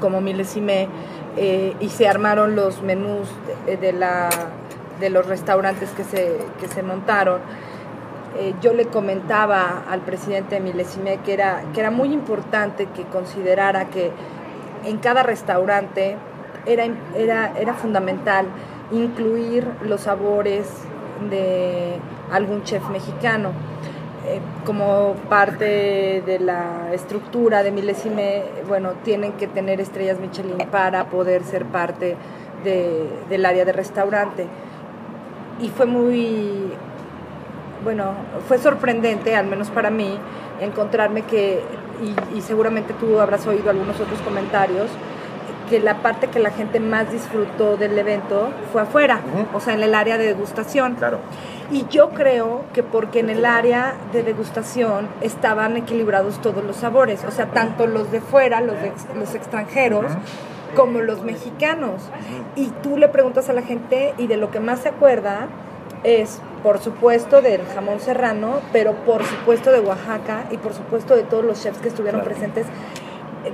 como 0.00 0.20
Milesime 0.20 0.88
eh, 1.36 1.74
y 1.80 1.88
se 1.90 2.08
armaron 2.08 2.56
los 2.56 2.82
menús 2.82 3.28
de 3.66 3.92
la 3.92 4.28
de 5.02 5.10
los 5.10 5.26
restaurantes 5.26 5.90
que 5.90 6.04
se, 6.04 6.38
que 6.60 6.68
se 6.68 6.82
montaron, 6.84 7.40
eh, 8.38 8.54
yo 8.62 8.72
le 8.72 8.86
comentaba 8.86 9.82
al 9.90 10.00
presidente 10.00 10.54
de 10.54 10.60
Milesime 10.60 11.18
que 11.24 11.34
era, 11.34 11.64
que 11.74 11.80
era 11.80 11.90
muy 11.90 12.12
importante 12.12 12.86
que 12.94 13.02
considerara 13.02 13.86
que 13.86 14.12
en 14.84 14.98
cada 14.98 15.24
restaurante 15.24 16.16
era, 16.66 16.86
era, 17.16 17.52
era 17.58 17.74
fundamental 17.74 18.46
incluir 18.92 19.66
los 19.82 20.02
sabores 20.02 20.66
de 21.28 21.98
algún 22.30 22.62
chef 22.62 22.88
mexicano. 22.88 23.50
Eh, 24.24 24.38
como 24.64 25.14
parte 25.28 26.22
de 26.24 26.38
la 26.38 26.94
estructura 26.94 27.64
de 27.64 27.72
Milesime, 27.72 28.44
bueno, 28.68 28.92
tienen 29.02 29.32
que 29.32 29.48
tener 29.48 29.80
estrellas 29.80 30.20
Michelin 30.20 30.58
para 30.70 31.06
poder 31.06 31.42
ser 31.42 31.64
parte 31.66 32.16
del 32.62 33.44
área 33.44 33.64
de 33.64 33.72
restaurante 33.72 34.46
y 35.62 35.68
fue 35.68 35.86
muy, 35.86 36.72
bueno, 37.84 38.12
fue 38.48 38.58
sorprendente, 38.58 39.36
al 39.36 39.46
menos 39.46 39.70
para 39.70 39.90
mí, 39.90 40.18
encontrarme 40.60 41.22
que, 41.22 41.62
y, 42.34 42.40
seguramente 42.40 42.94
tú 42.94 43.20
habrás 43.20 43.46
oído 43.46 43.70
algunos 43.70 43.98
otros 44.00 44.20
comentarios, 44.20 44.90
que 45.70 45.80
la 45.80 46.02
parte 46.02 46.26
que 46.26 46.38
la 46.38 46.50
gente 46.50 46.80
más 46.80 47.10
disfrutó 47.10 47.76
del 47.76 47.96
evento 47.96 48.50
fue 48.72 48.82
afuera, 48.82 49.20
o 49.54 49.60
sea, 49.60 49.74
en 49.74 49.82
el 49.82 49.94
área 49.94 50.18
de 50.18 50.26
degustación. 50.26 50.96
Claro. 50.96 51.18
Y 51.70 51.86
yo 51.88 52.10
creo 52.10 52.64
que 52.74 52.82
porque 52.82 53.20
en 53.20 53.30
el 53.30 53.46
área 53.46 53.94
de 54.12 54.22
degustación 54.22 55.08
estaban 55.22 55.76
equilibrados 55.76 56.42
todos 56.42 56.62
los 56.62 56.76
sabores, 56.76 57.24
o 57.24 57.30
sea, 57.30 57.46
tanto 57.46 57.86
los 57.86 58.10
de 58.10 58.20
fuera, 58.20 58.60
los, 58.60 58.74
de, 58.82 58.92
los 59.14 59.34
extranjeros, 59.34 60.12
como 60.74 61.00
los 61.00 61.22
mexicanos. 61.22 62.02
Y 62.56 62.66
tú 62.82 62.96
le 62.96 63.08
preguntas 63.08 63.48
a 63.48 63.52
la 63.52 63.62
gente 63.62 64.14
y 64.18 64.26
de 64.26 64.36
lo 64.36 64.50
que 64.50 64.60
más 64.60 64.80
se 64.80 64.90
acuerda 64.90 65.48
es, 66.04 66.40
por 66.62 66.78
supuesto, 66.78 67.42
del 67.42 67.64
jamón 67.66 68.00
serrano, 68.00 68.60
pero 68.72 68.92
por 69.04 69.24
supuesto 69.24 69.70
de 69.70 69.80
Oaxaca 69.80 70.44
y 70.50 70.56
por 70.56 70.74
supuesto 70.74 71.14
de 71.16 71.22
todos 71.22 71.44
los 71.44 71.62
chefs 71.62 71.78
que 71.78 71.88
estuvieron 71.88 72.22
presentes 72.22 72.66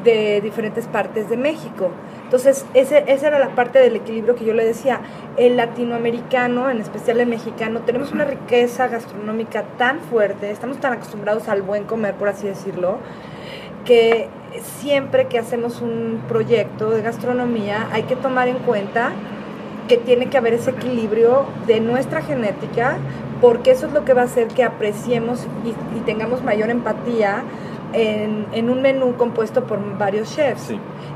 de 0.05 0.41
diferentes 0.41 0.87
partes 0.87 1.29
de 1.29 1.37
México. 1.37 1.91
Entonces, 2.25 2.67
ese, 2.75 3.05
esa 3.07 3.29
era 3.29 3.39
la 3.39 3.55
parte 3.55 3.79
del 3.79 3.97
equilibrio 3.97 4.35
que 4.35 4.45
yo 4.45 4.53
le 4.53 4.65
decía. 4.65 5.01
El 5.37 5.57
latinoamericano, 5.57 6.69
en 6.69 6.81
especial 6.81 7.21
el 7.21 7.27
mexicano, 7.27 7.81
tenemos 7.81 8.13
una 8.13 8.25
riqueza 8.25 8.89
gastronómica 8.89 9.65
tan 9.79 10.01
fuerte, 10.01 10.51
estamos 10.51 10.79
tan 10.79 10.93
acostumbrados 10.93 11.49
al 11.49 11.63
buen 11.63 11.85
comer, 11.85 12.15
por 12.15 12.29
así 12.29 12.47
decirlo, 12.47 12.99
que 13.89 14.29
siempre 14.81 15.29
que 15.29 15.39
hacemos 15.39 15.81
un 15.81 16.21
proyecto 16.29 16.91
de 16.91 17.01
gastronomía 17.01 17.89
hay 17.91 18.03
que 18.03 18.17
tomar 18.17 18.47
en 18.49 18.59
cuenta 18.59 19.13
que 19.89 19.97
tiene 19.97 20.27
que 20.27 20.37
haber 20.37 20.53
ese 20.53 20.73
equilibrio 20.73 21.47
de 21.67 21.81
nuestra 21.81 22.21
genética, 22.21 22.99
porque 23.41 23.71
eso 23.71 23.87
es 23.87 23.93
lo 23.95 24.05
que 24.05 24.13
va 24.13 24.23
a 24.23 24.25
hacer 24.27 24.49
que 24.49 24.63
apreciemos 24.63 25.47
y, 25.65 26.01
tengamos 26.01 26.43
mayor 26.43 26.69
empatía 26.69 27.45
en, 27.95 28.69
un 28.69 28.83
menú 28.83 29.17
compuesto 29.17 29.65
por 29.65 29.81
varios 29.97 30.37
chefs. 30.37 30.71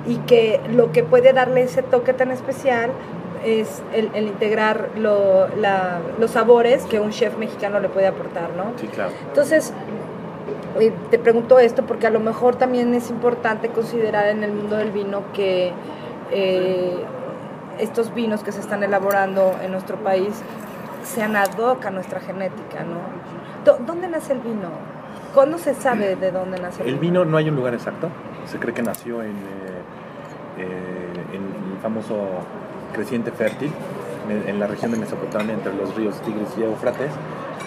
Y 0.06 0.16
que 0.26 0.58
lo 0.74 0.92
que 0.92 1.04
puede 1.04 1.34
darle 1.34 1.64
ese 1.64 1.82
toque 1.82 2.14
tan 2.14 2.30
especial 2.30 2.90
es 3.44 3.82
el, 3.92 4.26
integrar 4.26 4.88
los 4.96 6.30
sabores 6.30 6.84
que 6.84 7.00
un 7.00 7.10
chef 7.10 7.36
mexicano 7.36 7.80
le 7.80 7.90
puede 7.90 8.06
aportar, 8.06 8.50
¿no? 8.56 8.72
Sí, 8.78 8.86
claro. 8.86 9.10
Entonces, 9.28 9.74
te 11.10 11.18
pregunto 11.18 11.58
esto 11.58 11.84
porque 11.84 12.06
a 12.06 12.10
lo 12.10 12.20
mejor 12.20 12.56
también 12.56 12.94
es 12.94 13.10
importante 13.10 13.68
considerar 13.68 14.28
en 14.28 14.42
el 14.42 14.52
mundo 14.52 14.76
del 14.76 14.90
vino 14.90 15.22
que 15.34 15.72
eh, 16.30 17.04
estos 17.78 18.14
vinos 18.14 18.42
que 18.42 18.52
se 18.52 18.60
están 18.60 18.82
elaborando 18.82 19.54
en 19.62 19.72
nuestro 19.72 19.96
país 19.98 20.30
sean 21.04 21.36
ad 21.36 21.58
hoc 21.58 21.84
a 21.84 21.90
nuestra 21.90 22.20
genética, 22.20 22.84
¿no? 22.84 23.76
¿Dónde 23.86 24.08
nace 24.08 24.32
el 24.32 24.40
vino? 24.40 24.70
¿Cuándo 25.34 25.58
se 25.58 25.74
sabe 25.74 26.16
de 26.16 26.30
dónde 26.30 26.58
nace 26.58 26.82
el, 26.82 26.90
el 26.90 26.98
vino? 26.98 27.24
no 27.24 27.36
hay 27.36 27.48
un 27.48 27.56
lugar 27.56 27.74
exacto. 27.74 28.08
Se 28.46 28.58
cree 28.58 28.74
que 28.74 28.82
nació 28.82 29.22
en, 29.22 29.30
eh, 29.30 29.82
eh, 30.58 31.34
en 31.34 31.72
el 31.72 31.78
famoso 31.82 32.16
creciente 32.92 33.30
fértil, 33.30 33.72
en 34.46 34.58
la 34.60 34.66
región 34.66 34.92
de 34.92 34.98
Mesopotamia, 34.98 35.52
entre 35.52 35.74
los 35.74 35.94
ríos 35.94 36.20
Tigris 36.22 36.48
y 36.56 36.62
Éufrates 36.62 37.10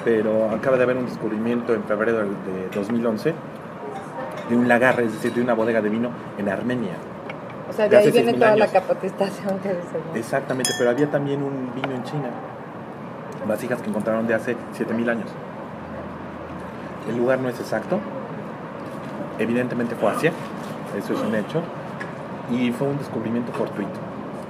pero 0.06 0.52
acaba 0.52 0.78
de 0.78 0.84
haber 0.84 0.98
un 0.98 1.08
descubrimiento 1.08 1.74
en 1.74 1.84
febrero 1.84 2.20
de 2.20 2.70
2011 2.74 3.34
de 4.48 4.56
un 4.56 4.68
lagar, 4.68 5.00
es 5.02 5.14
decir, 5.14 5.34
de 5.34 5.42
una 5.42 5.56
bodega 5.56 5.82
de 5.82 5.90
vino 5.90 6.12
en 6.38 6.48
Armenia. 6.48 6.94
O 7.68 7.74
sea, 7.74 7.90
de, 7.90 7.98
ahí 7.98 8.12
viene 8.12 8.34
toda 8.34 8.56
la 8.56 8.68
capacitación 8.68 9.58
que 9.58 9.70
se 9.70 10.20
Exactamente, 10.20 10.70
pero 10.78 10.92
había 10.92 11.10
también 11.10 11.42
un 11.42 11.72
vino 11.74 11.96
en 11.96 12.04
China, 12.04 12.30
vasijas 13.48 13.82
que 13.82 13.90
encontraron 13.90 14.28
de 14.28 14.36
hace 14.36 14.56
7000 14.74 15.10
años. 15.10 15.30
El 17.10 17.18
lugar 17.18 17.40
no 17.40 17.50
es 17.50 17.60
exacto, 17.60 18.00
evidentemente 19.40 19.96
fue 19.96 20.12
Asia, 20.12 20.32
eso 20.96 21.14
es 21.14 21.20
un 21.20 21.34
hecho, 21.34 21.64
y 22.52 22.72
fue 22.72 22.88
un 22.88 23.00
descubrimiento 23.00 23.52
fortuito. 23.54 24.00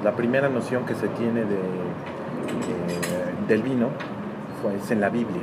La 0.04 0.12
primera 0.12 0.50
noción 0.50 0.86
que 0.86 0.96
se 0.96 1.08
tiene 1.08 1.46
de 1.46 1.56
eh, 1.56 3.34
del 3.48 3.62
vino 3.62 3.89
es 4.71 4.91
en 4.91 5.01
la 5.01 5.10
Biblia, 5.10 5.41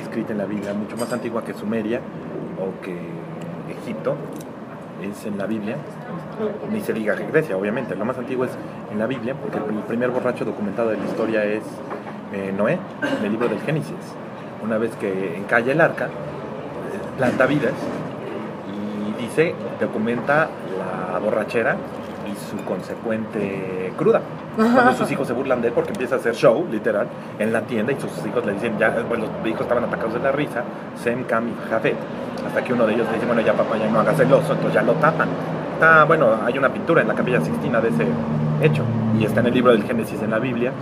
escrita 0.00 0.32
en 0.32 0.38
la 0.38 0.46
Biblia, 0.46 0.74
mucho 0.74 0.96
más 0.96 1.12
antigua 1.12 1.44
que 1.44 1.54
Sumeria 1.54 2.00
o 2.58 2.80
que 2.82 2.96
Egipto, 3.82 4.16
es 5.02 5.24
en 5.24 5.38
la 5.38 5.46
Biblia, 5.46 5.76
ni 6.70 6.80
se 6.80 6.92
diga 6.92 7.16
que 7.16 7.26
Grecia, 7.26 7.56
obviamente, 7.56 7.96
lo 7.96 8.04
más 8.04 8.18
antiguo 8.18 8.44
es 8.44 8.52
en 8.92 8.98
la 8.98 9.06
Biblia, 9.06 9.34
porque 9.34 9.58
el 9.58 9.82
primer 9.84 10.10
borracho 10.10 10.44
documentado 10.44 10.90
de 10.90 10.98
la 10.98 11.04
historia 11.04 11.44
es 11.44 11.62
eh, 12.32 12.52
Noé, 12.56 12.78
en 13.18 13.24
el 13.24 13.32
libro 13.32 13.48
del 13.48 13.60
Génesis. 13.60 13.96
Una 14.62 14.76
vez 14.78 14.94
que 14.96 15.36
encalla 15.36 15.72
el 15.72 15.80
arca, 15.80 16.06
eh, 16.06 16.08
planta 17.16 17.46
vidas 17.46 17.72
y 18.68 19.22
dice, 19.22 19.54
documenta 19.80 20.48
la 20.78 21.18
borrachera 21.18 21.76
su 22.40 22.56
consecuente 22.64 23.92
cruda. 23.96 24.20
Cuando 24.56 24.92
sus 24.94 25.10
hijos 25.10 25.26
se 25.26 25.32
burlan 25.32 25.60
de 25.60 25.68
él 25.68 25.74
porque 25.74 25.90
empieza 25.90 26.16
a 26.16 26.18
hacer 26.18 26.34
show, 26.34 26.66
literal, 26.70 27.06
en 27.38 27.52
la 27.52 27.62
tienda 27.62 27.92
y 27.92 28.00
sus 28.00 28.10
hijos 28.26 28.44
le 28.44 28.54
dicen, 28.54 28.78
ya, 28.78 28.90
bueno, 29.08 29.26
los 29.26 29.46
hijos 29.46 29.62
estaban 29.62 29.84
atacados 29.84 30.14
de 30.14 30.20
la 30.20 30.32
risa, 30.32 30.64
Sem, 31.02 31.24
Cam 31.24 31.48
y 31.48 31.70
Jafet. 31.70 31.96
Hasta 32.46 32.64
que 32.64 32.72
uno 32.72 32.86
de 32.86 32.94
ellos 32.94 33.06
le 33.08 33.14
dice, 33.14 33.26
bueno, 33.26 33.42
ya 33.42 33.52
papá, 33.52 33.76
ya 33.78 33.88
no 33.88 34.00
hagas 34.00 34.18
el 34.20 34.32
oso, 34.32 34.52
entonces 34.52 34.74
ya 34.74 34.82
lo 34.82 34.94
tapan. 34.94 35.28
Está, 35.74 36.04
bueno, 36.04 36.38
hay 36.44 36.58
una 36.58 36.68
pintura 36.68 37.02
en 37.02 37.08
la 37.08 37.14
capilla 37.14 37.40
Sixtina 37.40 37.80
de 37.80 37.88
ese 37.88 38.06
hecho 38.62 38.82
y 39.18 39.24
está 39.24 39.40
en 39.40 39.46
el 39.46 39.54
libro 39.54 39.72
del 39.72 39.84
Génesis 39.84 40.20
en 40.22 40.30
la 40.30 40.38
Biblia. 40.38 40.72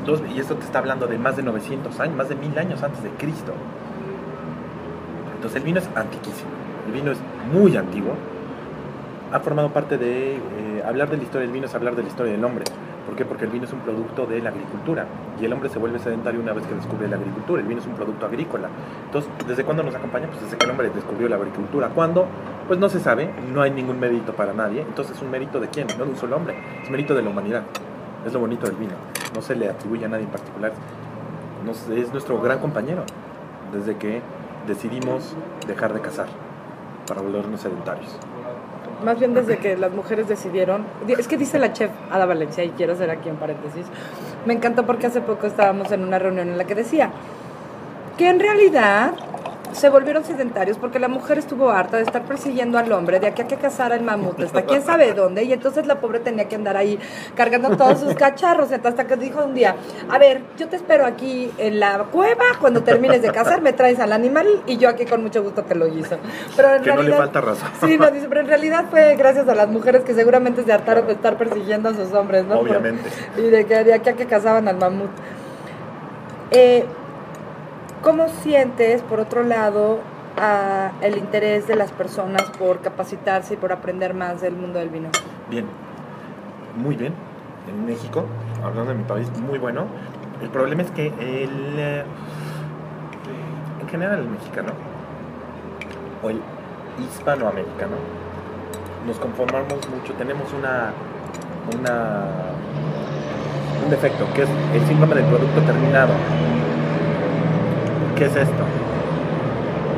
Entonces, 0.00 0.26
y 0.34 0.40
esto 0.40 0.54
te 0.54 0.64
está 0.64 0.78
hablando 0.78 1.06
de 1.06 1.18
más 1.18 1.36
de 1.36 1.42
900 1.42 2.00
años, 2.00 2.16
más 2.16 2.28
de 2.28 2.34
mil 2.34 2.58
años 2.58 2.82
antes 2.82 3.02
de 3.02 3.10
Cristo. 3.10 3.52
Entonces 5.36 5.56
el 5.56 5.62
vino 5.62 5.78
es 5.78 5.88
antiquísimo, 5.94 6.50
el 6.86 6.92
vino 6.92 7.12
es 7.12 7.18
muy 7.52 7.76
antiguo, 7.76 8.14
ha 9.32 9.40
formado 9.40 9.70
parte 9.70 9.96
de 9.96 10.34
eh, 10.34 10.82
hablar 10.84 11.08
de 11.08 11.16
la 11.16 11.22
historia 11.22 11.46
del 11.46 11.52
vino 11.52 11.66
es 11.66 11.74
hablar 11.74 11.94
de 11.94 12.02
la 12.02 12.08
historia 12.08 12.32
del 12.32 12.44
hombre. 12.44 12.64
¿Por 13.06 13.16
qué? 13.16 13.24
Porque 13.24 13.44
el 13.44 13.50
vino 13.50 13.64
es 13.64 13.72
un 13.72 13.80
producto 13.80 14.26
de 14.26 14.40
la 14.40 14.50
agricultura 14.50 15.06
y 15.40 15.44
el 15.44 15.52
hombre 15.52 15.68
se 15.68 15.78
vuelve 15.78 15.98
sedentario 15.98 16.40
una 16.40 16.52
vez 16.52 16.66
que 16.66 16.74
descubre 16.74 17.08
la 17.08 17.16
agricultura. 17.16 17.62
El 17.62 17.68
vino 17.68 17.80
es 17.80 17.86
un 17.86 17.94
producto 17.94 18.26
agrícola. 18.26 18.68
Entonces, 19.06 19.30
¿desde 19.46 19.64
cuándo 19.64 19.82
nos 19.82 19.94
acompaña? 19.94 20.26
Pues 20.26 20.42
desde 20.42 20.56
que 20.56 20.64
el 20.64 20.70
hombre 20.70 20.90
descubrió 20.90 21.28
la 21.28 21.36
agricultura. 21.36 21.88
¿Cuándo? 21.88 22.26
Pues 22.66 22.78
no 22.78 22.88
se 22.88 23.00
sabe, 23.00 23.30
no 23.52 23.62
hay 23.62 23.70
ningún 23.70 23.98
mérito 23.98 24.32
para 24.32 24.52
nadie. 24.52 24.82
Entonces, 24.82 25.16
¿es 25.16 25.22
un 25.22 25.30
mérito 25.30 25.60
de 25.60 25.68
quién? 25.68 25.86
No 25.98 26.04
de 26.04 26.10
un 26.10 26.16
solo 26.16 26.36
hombre, 26.36 26.54
es 26.82 26.90
mérito 26.90 27.14
de 27.14 27.22
la 27.22 27.30
humanidad. 27.30 27.62
Es 28.26 28.32
lo 28.32 28.40
bonito 28.40 28.66
del 28.66 28.76
vino. 28.76 28.94
No 29.34 29.42
se 29.42 29.56
le 29.56 29.68
atribuye 29.68 30.04
a 30.04 30.08
nadie 30.08 30.24
en 30.24 30.30
particular. 30.30 30.72
es 31.96 32.12
nuestro 32.12 32.40
gran 32.40 32.58
compañero 32.58 33.04
desde 33.72 33.96
que 33.96 34.20
decidimos 34.66 35.34
dejar 35.66 35.94
de 35.94 36.00
cazar 36.00 36.26
para 37.06 37.22
volvernos 37.22 37.60
sedentarios 37.60 38.18
más 39.04 39.18
bien 39.18 39.34
desde 39.34 39.58
que 39.58 39.76
las 39.76 39.92
mujeres 39.92 40.28
decidieron, 40.28 40.84
es 41.06 41.28
que 41.28 41.36
dice 41.36 41.58
la 41.58 41.72
chef 41.72 41.90
Ada 42.10 42.26
Valencia, 42.26 42.64
y 42.64 42.70
quiero 42.70 42.92
hacer 42.92 43.10
aquí 43.10 43.28
en 43.28 43.36
paréntesis, 43.36 43.86
me 44.46 44.54
encantó 44.54 44.86
porque 44.86 45.06
hace 45.06 45.20
poco 45.20 45.46
estábamos 45.46 45.90
en 45.92 46.02
una 46.02 46.18
reunión 46.18 46.48
en 46.48 46.58
la 46.58 46.64
que 46.64 46.74
decía 46.74 47.10
que 48.16 48.28
en 48.28 48.38
realidad 48.38 49.12
se 49.72 49.88
volvieron 49.88 50.24
sedentarios 50.24 50.78
porque 50.78 50.98
la 50.98 51.08
mujer 51.08 51.38
estuvo 51.38 51.70
harta 51.70 51.96
de 51.96 52.04
estar 52.04 52.22
persiguiendo 52.22 52.78
al 52.78 52.90
hombre 52.92 53.20
de 53.20 53.28
aquí 53.28 53.42
a 53.42 53.46
que 53.46 53.56
cazara 53.56 53.94
el 53.94 54.02
mamut, 54.02 54.40
hasta 54.40 54.62
quién 54.62 54.82
sabe 54.82 55.12
dónde, 55.12 55.44
y 55.44 55.52
entonces 55.52 55.86
la 55.86 56.00
pobre 56.00 56.20
tenía 56.20 56.48
que 56.48 56.56
andar 56.56 56.76
ahí 56.76 56.98
cargando 57.34 57.76
todos 57.76 58.00
sus 58.00 58.14
cacharros, 58.14 58.72
hasta 58.72 59.06
que 59.06 59.16
dijo 59.16 59.44
un 59.44 59.54
día, 59.54 59.76
a 60.08 60.18
ver, 60.18 60.42
yo 60.56 60.68
te 60.68 60.76
espero 60.76 61.04
aquí 61.06 61.50
en 61.58 61.80
la 61.80 61.98
cueva, 62.10 62.44
cuando 62.60 62.82
termines 62.82 63.22
de 63.22 63.30
cazar 63.30 63.62
me 63.62 63.72
traes 63.72 63.98
al 64.00 64.12
animal 64.12 64.62
y 64.66 64.76
yo 64.76 64.88
aquí 64.88 65.04
con 65.04 65.22
mucho 65.22 65.42
gusto 65.42 65.62
te 65.62 65.74
lo 65.74 65.86
hizo. 65.86 66.16
Pero 66.56 66.76
en 66.76 66.82
que 66.82 66.92
no 66.92 67.02
le 67.02 67.12
falta 67.12 67.40
razón. 67.40 67.68
Sí, 67.80 67.96
no, 67.98 68.10
dice, 68.10 68.26
pero 68.28 68.40
en 68.40 68.48
realidad 68.48 68.86
fue 68.90 69.16
gracias 69.16 69.48
a 69.48 69.54
las 69.54 69.68
mujeres 69.68 70.02
que 70.02 70.14
seguramente 70.14 70.64
se 70.64 70.72
hartaron 70.72 71.06
de 71.06 71.12
estar 71.12 71.36
persiguiendo 71.36 71.88
a 71.88 71.94
sus 71.94 72.12
hombres, 72.12 72.44
¿no? 72.44 72.60
Obviamente. 72.60 73.08
y 73.36 73.42
de 73.42 73.66
que 73.66 73.84
de 73.84 73.94
aquí 73.94 74.08
a 74.08 74.12
que 74.14 74.26
cazaban 74.26 74.68
al 74.68 74.76
mamut. 74.76 75.10
Eh, 76.50 76.84
¿Cómo 78.02 78.28
sientes, 78.28 79.02
por 79.02 79.20
otro 79.20 79.42
lado, 79.42 79.98
el 81.02 81.18
interés 81.18 81.66
de 81.66 81.76
las 81.76 81.92
personas 81.92 82.44
por 82.58 82.80
capacitarse 82.80 83.54
y 83.54 83.56
por 83.58 83.72
aprender 83.72 84.14
más 84.14 84.40
del 84.40 84.54
mundo 84.54 84.78
del 84.78 84.88
vino? 84.88 85.10
Bien, 85.50 85.66
muy 86.76 86.96
bien. 86.96 87.12
En 87.68 87.84
México, 87.84 88.24
hablando 88.64 88.92
de 88.92 88.98
mi 88.98 89.04
país, 89.04 89.30
muy 89.38 89.58
bueno. 89.58 89.84
El 90.40 90.48
problema 90.48 90.80
es 90.80 90.90
que 90.92 91.08
el, 91.08 91.78
eh, 91.78 92.04
en 93.82 93.88
general 93.88 94.20
el 94.20 94.28
mexicano 94.28 94.72
o 96.22 96.30
el 96.30 96.40
hispanoamericano 96.98 97.96
nos 99.06 99.18
conformamos 99.18 99.86
mucho, 99.90 100.14
tenemos 100.14 100.50
una, 100.54 100.92
una 101.78 102.24
un 103.84 103.90
defecto 103.90 104.26
que 104.34 104.44
es 104.44 104.48
el 104.74 104.86
síndrome 104.86 105.16
del 105.16 105.26
producto 105.26 105.60
terminado 105.60 106.14
¿qué 108.20 108.26
es 108.26 108.36
esto? 108.36 108.64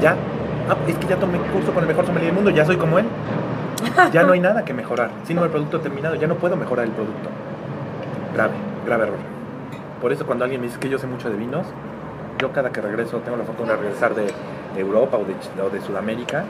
¿Ya? 0.00 0.14
Ah, 0.70 0.76
es 0.86 0.96
que 0.96 1.08
ya 1.08 1.16
tomé 1.16 1.38
curso 1.38 1.74
con 1.74 1.82
el 1.82 1.88
mejor 1.88 2.06
sommelier 2.06 2.32
del 2.32 2.36
mundo, 2.36 2.50
ya 2.50 2.64
soy 2.64 2.76
como 2.76 3.00
él. 3.00 3.06
Ya 4.12 4.22
no 4.22 4.32
hay 4.32 4.38
nada 4.38 4.64
que 4.64 4.72
mejorar. 4.72 5.10
Sino 5.24 5.42
el 5.44 5.50
producto 5.50 5.80
terminado, 5.80 6.14
ya 6.14 6.28
no 6.28 6.36
puedo 6.36 6.56
mejorar 6.56 6.86
el 6.86 6.92
producto. 6.92 7.28
Grave, 8.32 8.52
grave 8.86 9.02
error. 9.04 9.18
Por 10.00 10.12
eso 10.12 10.24
cuando 10.24 10.44
alguien 10.44 10.60
me 10.60 10.68
dice 10.68 10.78
que 10.78 10.88
yo 10.88 10.98
sé 10.98 11.08
mucho 11.08 11.30
de 11.30 11.36
vinos, 11.36 11.66
yo 12.38 12.52
cada 12.52 12.70
que 12.70 12.80
regreso, 12.80 13.18
tengo 13.18 13.36
la 13.36 13.42
fortuna 13.42 13.72
de 13.72 13.78
regresar 13.78 14.14
de, 14.14 14.32
Europa 14.76 15.18
o 15.18 15.24
de, 15.70 15.80
Sudamérica, 15.80 16.42
eh, 16.42 16.44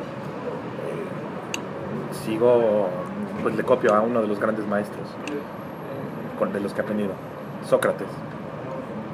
sigo, 2.25 2.89
pues 3.43 3.57
le 3.57 3.65
copio 3.65 3.95
a 3.95 4.03
uno 4.03 4.21
de 4.21 4.29
los 4.29 4.39
grandes 4.39 4.67
maestros 4.67 5.09
de 6.53 6.61
los 6.61 6.75
que 6.75 6.81
he 6.81 6.83
aprendido, 6.83 7.13
Sócrates 7.69 8.09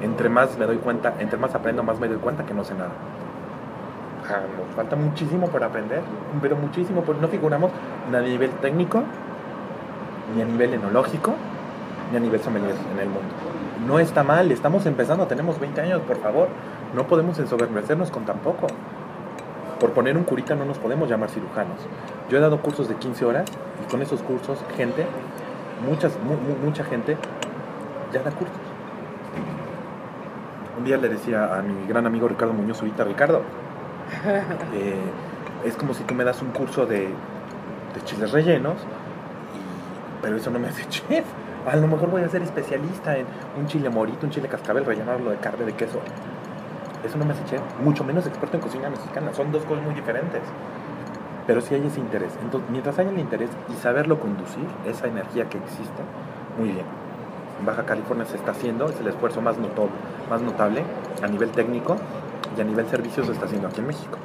entre 0.01 0.29
más 0.29 0.57
me 0.57 0.65
doy 0.65 0.77
cuenta, 0.77 1.13
entre 1.19 1.37
más 1.37 1.53
aprendo, 1.55 1.83
más 1.83 1.99
me 1.99 2.07
doy 2.07 2.17
cuenta 2.17 2.45
que 2.45 2.53
no 2.53 2.63
sé 2.63 2.73
nada. 2.73 2.91
Falta 4.75 4.95
muchísimo 4.95 5.47
por 5.47 5.63
aprender, 5.63 6.01
pero 6.41 6.55
muchísimo, 6.55 7.01
porque 7.01 7.21
no 7.21 7.27
figuramos 7.27 7.71
ni 8.11 8.15
a 8.15 8.21
nivel 8.21 8.51
técnico, 8.61 9.03
ni 10.35 10.41
a 10.41 10.45
nivel 10.45 10.75
enológico, 10.75 11.33
ni 12.11 12.17
a 12.17 12.19
nivel 12.19 12.39
sommelier 12.39 12.75
en 12.93 12.99
el 12.99 13.07
mundo. 13.07 13.29
No 13.87 13.97
está 13.97 14.23
mal, 14.23 14.51
estamos 14.51 14.85
empezando, 14.85 15.25
tenemos 15.25 15.59
20 15.59 15.81
años, 15.81 16.01
por 16.01 16.17
favor, 16.17 16.49
no 16.93 17.07
podemos 17.07 17.39
ensoberbecernos 17.39 18.11
con 18.11 18.25
tan 18.25 18.37
poco. 18.39 18.67
Por 19.79 19.91
poner 19.91 20.17
un 20.17 20.25
curita 20.25 20.55
no 20.55 20.65
nos 20.65 20.77
podemos 20.77 21.09
llamar 21.09 21.29
cirujanos. 21.29 21.77
Yo 22.29 22.37
he 22.37 22.41
dado 22.41 22.61
cursos 22.61 22.87
de 22.87 22.95
15 22.95 23.25
horas 23.25 23.49
y 23.83 23.89
con 23.89 24.01
esos 24.01 24.21
cursos, 24.21 24.59
gente, 24.75 25.05
muchas, 25.89 26.11
mucha 26.63 26.83
gente 26.83 27.17
ya 28.11 28.21
da 28.21 28.31
cursos 28.31 28.58
un 30.79 30.85
día 30.85 30.97
le 30.97 31.09
decía 31.09 31.57
a 31.57 31.61
mi 31.61 31.85
gran 31.87 32.07
amigo 32.07 32.27
Ricardo 32.27 32.53
Muñoz 32.53 32.79
ahorita, 32.79 33.03
Ricardo, 33.03 33.41
eh, 34.73 34.95
es 35.65 35.75
como 35.75 35.93
si 35.93 36.03
tú 36.03 36.15
me 36.15 36.23
das 36.23 36.41
un 36.41 36.51
curso 36.51 36.85
de, 36.85 37.09
chiles 38.05 38.31
rellenos, 38.31 38.77
pero 40.21 40.37
eso 40.37 40.49
no 40.49 40.59
me 40.59 40.69
hace 40.69 40.85
chef. 40.89 41.25
A 41.69 41.75
lo 41.75 41.87
mejor 41.87 42.09
voy 42.09 42.23
a 42.23 42.29
ser 42.29 42.41
especialista 42.41 43.17
en 43.17 43.25
un 43.59 43.67
chile 43.67 43.89
morito, 43.89 44.25
un 44.25 44.31
chile 44.31 44.47
cascabel, 44.47 44.85
rellenarlo 44.85 45.31
de 45.31 45.37
carne, 45.37 45.65
de 45.65 45.73
queso. 45.73 45.99
Eso 47.03 47.17
no 47.17 47.25
me 47.25 47.33
hace 47.33 47.43
chef, 47.45 47.61
mucho 47.83 48.05
menos 48.05 48.25
experto 48.25 48.55
en 48.55 48.63
cocina 48.63 48.89
mexicana. 48.89 49.33
Son 49.33 49.51
dos 49.51 49.63
cosas 49.65 49.83
muy 49.83 49.93
diferentes. 49.93 50.41
Pero 51.45 51.59
si 51.59 51.75
hay 51.75 51.85
ese 51.85 51.99
interés. 51.99 52.31
Entonces, 52.41 52.69
mientras 52.69 52.97
haya 52.99 53.09
el 53.09 53.19
interés 53.19 53.49
y 53.69 53.73
saberlo 53.73 54.19
conducir, 54.19 54.65
esa 54.85 55.07
energía 55.07 55.49
que 55.49 55.57
existe, 55.57 56.01
muy 56.57 56.69
bien. 56.69 56.85
En 57.59 57.65
Baja 57.65 57.83
California 57.83 58.25
se 58.25 58.37
está 58.37 58.51
haciendo, 58.51 58.87
es 58.87 58.99
el 58.99 59.07
esfuerzo 59.07 59.41
más, 59.41 59.57
más 60.29 60.41
notable 60.41 60.83
a 61.21 61.27
nivel 61.27 61.49
técnico 61.51 61.97
y 62.57 62.61
a 62.61 62.63
nivel 62.63 62.87
servicios 62.87 63.25
se 63.25 63.33
está 63.33 63.45
haciendo 63.45 63.67
aquí 63.67 63.81
en 63.81 63.87
México. 63.87 64.17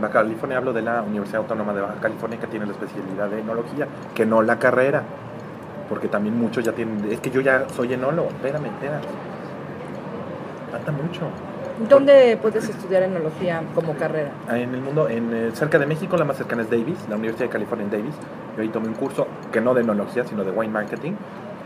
Baja 0.00 0.14
California 0.14 0.58
hablo 0.58 0.72
de 0.72 0.82
la 0.82 1.02
Universidad 1.02 1.42
Autónoma 1.42 1.74
de 1.74 1.82
Baja 1.82 1.96
California 2.00 2.38
que 2.38 2.46
tiene 2.46 2.66
la 2.66 2.72
especialidad 2.72 3.28
de 3.28 3.40
enología, 3.40 3.86
que 4.14 4.24
no 4.24 4.42
la 4.42 4.58
carrera, 4.58 5.02
porque 5.88 6.08
también 6.08 6.38
muchos 6.38 6.64
ya 6.64 6.72
tienen, 6.72 7.10
es 7.10 7.20
que 7.20 7.30
yo 7.30 7.40
ya 7.40 7.68
soy 7.74 7.92
enólogo, 7.92 8.28
espérame, 8.28 8.66
espérame. 8.66 9.02
Falta 10.70 10.92
mucho. 10.92 11.22
¿Dónde 11.88 12.36
puedes 12.40 12.68
estudiar 12.68 13.04
enología 13.04 13.62
como 13.74 13.94
carrera? 13.94 14.30
En 14.50 14.74
el 14.74 14.80
mundo, 14.80 15.08
en, 15.08 15.32
eh, 15.32 15.50
cerca 15.52 15.78
de 15.78 15.86
México, 15.86 16.16
la 16.16 16.24
más 16.24 16.36
cercana 16.36 16.62
es 16.62 16.70
Davis, 16.70 16.98
la 17.08 17.16
Universidad 17.16 17.46
de 17.46 17.52
California 17.52 17.84
en 17.84 17.90
Davis. 17.90 18.14
Yo 18.56 18.62
ahí 18.62 18.68
tomé 18.68 18.88
un 18.88 18.94
curso 18.94 19.28
que 19.52 19.60
no 19.60 19.74
de 19.74 19.82
enología, 19.82 20.24
sino 20.24 20.42
de 20.42 20.50
wine 20.50 20.72
marketing, 20.72 21.12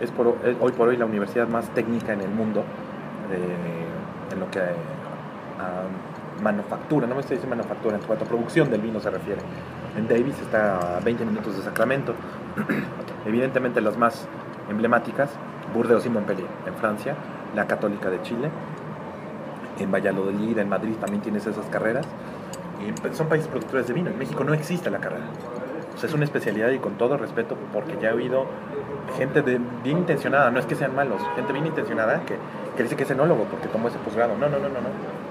es, 0.03 0.13
hoy 0.61 0.73
por 0.73 0.89
hoy 0.89 0.97
la 0.97 1.07
universidad 1.07 1.49
más 1.49 1.69
técnica 1.71 2.13
en 2.13 2.21
el 2.21 2.31
mundo 2.31 2.65
en 4.31 4.41
lo 4.41 4.51
que 4.51 4.61
a 4.61 6.43
manufactura, 6.43 7.07
no 7.07 7.15
me 7.15 7.21
estoy 7.21 7.37
diciendo 7.37 7.57
manufactura, 7.57 7.97
en 7.97 8.03
cuanto 8.03 8.25
a 8.25 8.29
producción 8.29 8.71
del 8.71 8.81
vino 8.81 9.01
se 9.01 9.11
refiere. 9.11 9.41
En 9.97 10.09
Davis 10.09 10.39
está 10.41 10.97
a 10.97 11.01
20 11.01 11.25
minutos 11.25 11.57
de 11.57 11.63
Sacramento. 11.63 12.15
Evidentemente 13.27 13.81
las 13.81 13.97
más 13.97 14.27
emblemáticas, 14.69 15.31
Burdeos 15.73 16.05
y 16.05 16.11
Montpellier 16.11 16.49
en 16.67 16.75
Francia, 16.75 17.15
la 17.55 17.67
Católica 17.67 18.11
de 18.11 18.21
Chile, 18.23 18.51
en 19.79 19.91
Valladolid, 19.93 20.59
en 20.59 20.69
Madrid 20.69 20.95
también 21.01 21.23
tienes 21.23 21.47
esas 21.47 21.67
carreras. 21.67 22.07
Y 22.81 23.15
son 23.15 23.29
países 23.29 23.49
productores 23.49 23.87
de 23.87 23.95
vino. 23.95 24.11
En 24.11 24.19
México 24.19 24.43
no 24.43 24.55
existe 24.55 24.91
la 24.91 24.99
carrera. 24.99 25.25
O 25.95 25.99
sea, 25.99 26.09
es 26.09 26.15
una 26.15 26.25
especialidad 26.25 26.71
y 26.71 26.79
con 26.79 26.95
todo 26.95 27.17
respeto, 27.17 27.57
porque 27.73 27.97
ya 28.01 28.11
he 28.11 28.13
oído 28.15 28.47
gente 29.17 29.43
de, 29.43 29.61
bien 29.83 29.99
intencionada, 29.99 30.51
no 30.51 30.59
es 30.59 30.67
que 30.67 30.75
sean 30.75 30.95
malos, 30.95 31.21
gente 31.37 31.53
bien 31.53 31.67
intencionada 31.67 32.23
que, 32.25 32.37
que 32.77 32.83
dice 32.83 32.97
que 32.97 33.03
es 33.03 33.11
enólogo 33.11 33.45
porque 33.45 33.69
tomó 33.69 33.89
ese 33.89 33.99
posgrado. 33.99 34.37
No, 34.37 34.49
no, 34.49 34.59
no, 34.59 34.69
no, 34.69 34.81
no. 34.81 35.23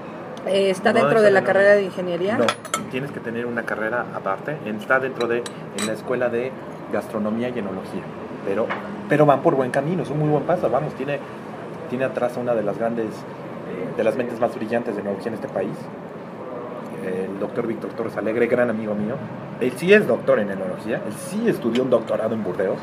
Eh, 0.46 0.70
¿Está 0.70 0.92
No, 0.92 1.00
dentro 1.00 1.22
de 1.22 1.30
la 1.30 1.44
carrera 1.44 1.74
de 1.74 1.84
ingeniería? 1.84 2.36
No, 2.36 2.46
tienes 2.90 3.12
que 3.12 3.20
tener 3.20 3.46
una 3.46 3.62
carrera 3.62 4.06
aparte. 4.14 4.56
Está 4.66 4.98
dentro 4.98 5.28
de 5.28 5.42
en 5.78 5.86
la 5.86 5.92
escuela 5.92 6.28
de 6.28 6.50
gastronomía 6.92 7.48
y 7.48 7.58
enología. 7.58 8.02
Pero, 8.44 8.66
pero 9.08 9.24
van 9.24 9.40
por 9.40 9.54
buen 9.54 9.70
camino, 9.70 10.02
es 10.02 10.10
un 10.10 10.18
muy 10.18 10.28
buen 10.28 10.42
paso. 10.44 10.68
Vamos, 10.68 10.94
tiene, 10.94 11.20
tiene 11.90 12.04
atrás 12.04 12.36
a 12.36 12.40
una 12.40 12.54
de 12.54 12.62
las 12.62 12.76
grandes, 12.76 13.06
eh, 13.06 13.96
de 13.96 14.04
las 14.04 14.16
mentes 14.16 14.40
más 14.40 14.54
brillantes 14.54 14.96
de 14.96 15.02
enología 15.02 15.28
en 15.28 15.34
este 15.34 15.48
país. 15.48 15.76
El 17.04 17.38
doctor 17.38 17.66
Víctor 17.66 17.90
Torres 17.92 18.16
Alegre, 18.16 18.46
gran 18.46 18.70
amigo 18.70 18.94
mío. 18.94 19.16
Él 19.62 19.72
sí 19.76 19.92
es 19.92 20.06
doctor 20.06 20.40
en 20.40 20.50
enología, 20.50 20.96
él 21.06 21.12
sí 21.12 21.48
estudió 21.48 21.84
un 21.84 21.90
doctorado 21.90 22.34
en 22.34 22.42
Burdeos. 22.42 22.78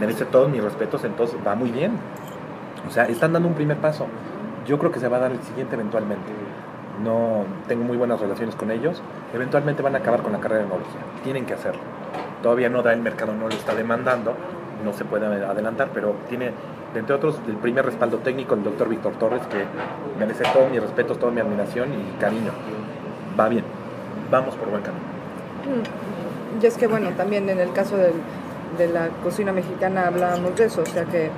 Merece 0.00 0.24
todos 0.24 0.50
mis 0.50 0.62
respetos, 0.62 1.04
entonces 1.04 1.38
va 1.46 1.54
muy 1.54 1.70
bien. 1.70 1.92
O 2.86 2.90
sea, 2.90 3.04
están 3.04 3.32
dando 3.32 3.48
un 3.48 3.54
primer 3.54 3.76
paso. 3.76 4.06
Yo 4.66 4.78
creo 4.78 4.90
que 4.90 5.00
se 5.00 5.08
va 5.08 5.18
a 5.18 5.20
dar 5.20 5.32
el 5.32 5.40
siguiente 5.42 5.76
eventualmente 5.76 6.32
no 7.02 7.44
tengo 7.66 7.84
muy 7.84 7.96
buenas 7.96 8.20
relaciones 8.20 8.54
con 8.54 8.70
ellos, 8.70 9.02
eventualmente 9.34 9.82
van 9.82 9.94
a 9.94 9.98
acabar 9.98 10.22
con 10.22 10.32
la 10.32 10.40
carrera 10.40 10.62
de 10.62 10.66
enología. 10.66 11.00
Tienen 11.22 11.46
que 11.46 11.54
hacerlo. 11.54 11.80
Todavía 12.42 12.68
no 12.68 12.82
da 12.82 12.92
el 12.92 13.00
mercado, 13.00 13.32
no 13.34 13.48
lo 13.48 13.54
está 13.54 13.74
demandando, 13.74 14.34
no 14.84 14.92
se 14.92 15.04
puede 15.04 15.26
adelantar, 15.26 15.90
pero 15.92 16.14
tiene, 16.28 16.52
entre 16.94 17.14
otros, 17.14 17.40
el 17.46 17.56
primer 17.56 17.84
respaldo 17.84 18.18
técnico 18.18 18.54
el 18.54 18.62
doctor 18.62 18.88
Víctor 18.88 19.14
Torres, 19.14 19.42
que 19.46 19.64
merece 20.18 20.44
todos 20.52 20.70
mis 20.70 20.80
respetos, 20.80 21.18
toda 21.18 21.32
mi 21.32 21.40
admiración 21.40 21.88
y 21.92 22.20
cariño. 22.20 22.52
Va 23.38 23.48
bien, 23.48 23.64
vamos 24.30 24.54
por 24.56 24.70
buen 24.70 24.82
camino. 24.82 25.07
Mm, 25.68 26.62
Y 26.62 26.66
es 26.66 26.76
que 26.76 26.86
bueno, 26.86 27.10
también 27.10 27.48
en 27.48 27.60
el 27.60 27.72
caso 27.72 27.96
de 27.96 28.88
la 28.88 29.08
cocina 29.22 29.52
mexicana 29.52 30.06
hablábamos 30.06 30.56
de 30.56 30.64
eso, 30.66 30.82
o 30.82 30.86
sea 30.86 31.04
que 31.04 31.30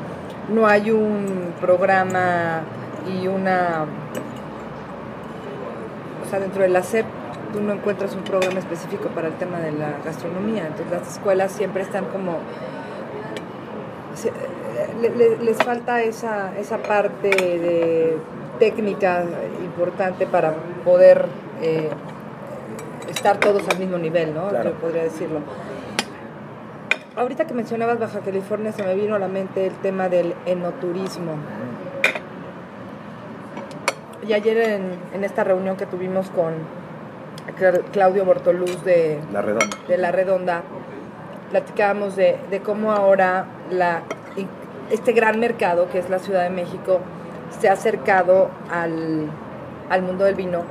no 0.53 0.67
hay 0.67 0.91
un 0.91 1.55
programa 1.61 2.63
y 3.07 3.27
una... 3.29 3.87
O 6.25 6.31
sea, 6.31 6.41
dentro 6.41 6.63
de 6.63 6.69
la 6.69 6.83
SEP 6.83 7.07
tú 7.53 7.61
no 7.61 7.73
encuentras 7.73 8.15
un 8.15 8.23
programa 8.23 8.61
específico 8.61 9.09
para 9.09 9.29
el 9.29 9.35
tema 9.35 9.59
de 9.59 9.73
la 9.73 9.95
gastronomía, 10.05 10.67
entonces 10.69 10.91
las 10.91 11.13
escuelas 11.13 11.53
siempre 11.53 11.83
están 11.83 12.05
como... 12.07 12.39
les 15.01 15.57
falta 15.59 16.03
esa, 16.03 16.57
esa 16.59 16.79
parte 16.79 17.29
de 17.29 18.19
técnica 18.59 19.25
importante 19.65 20.27
para 20.27 20.55
poder 20.85 21.27
eh, 21.63 21.89
estar 23.11 23.39
todos 23.39 23.69
al 23.69 23.79
mismo 23.79 23.99
nivel, 23.99 24.35
¿no? 24.35 24.49
Claro. 24.49 24.71
Yo 24.71 24.77
podría 24.77 25.03
decirlo. 25.05 25.41
Ahorita 27.17 27.47
que 27.47 27.55
mencionabas 27.55 27.99
Baja 27.99 28.21
California 28.21 28.73
se 28.73 28.83
me 28.83 28.95
vino 28.95 29.15
a 29.15 29.19
la 29.19 29.29
mente 29.29 29.67
el 29.67 29.75
tema 29.75 30.09
del 30.09 30.35
enoturismo. 30.47 31.33
Y 34.27 34.33
ayer 34.33 34.57
en, 34.59 34.83
en 35.15 35.25
esta 35.25 35.45
reunión 35.45 35.77
que 35.77 35.87
tuvimos 35.87 36.31
con 36.31 36.53
Cla- 37.59 37.83
Claudio 37.93 38.25
Bortoluz 38.25 38.85
de, 38.85 39.19
La 39.33 39.43
redonda. 39.43 39.77
de 39.89 39.99
La 39.99 40.13
Redonda, 40.13 40.63
platicábamos 41.51 42.17
de, 42.17 42.39
de 42.51 42.61
cómo 42.61 42.93
ahora 42.93 43.47
la, 43.71 44.03
este 44.91 45.13
gran 45.13 45.41
mercado 45.41 45.89
que 45.91 45.99
es 45.99 46.11
la 46.11 46.19
Ciudad 46.19 46.43
de 46.45 46.51
México 46.51 47.01
se 47.59 47.69
ha 47.69 47.73
acercado 47.73 48.51
al, 48.71 49.27
al 49.89 50.03
mundo 50.03 50.25
del 50.25 50.35
vino 50.37 50.63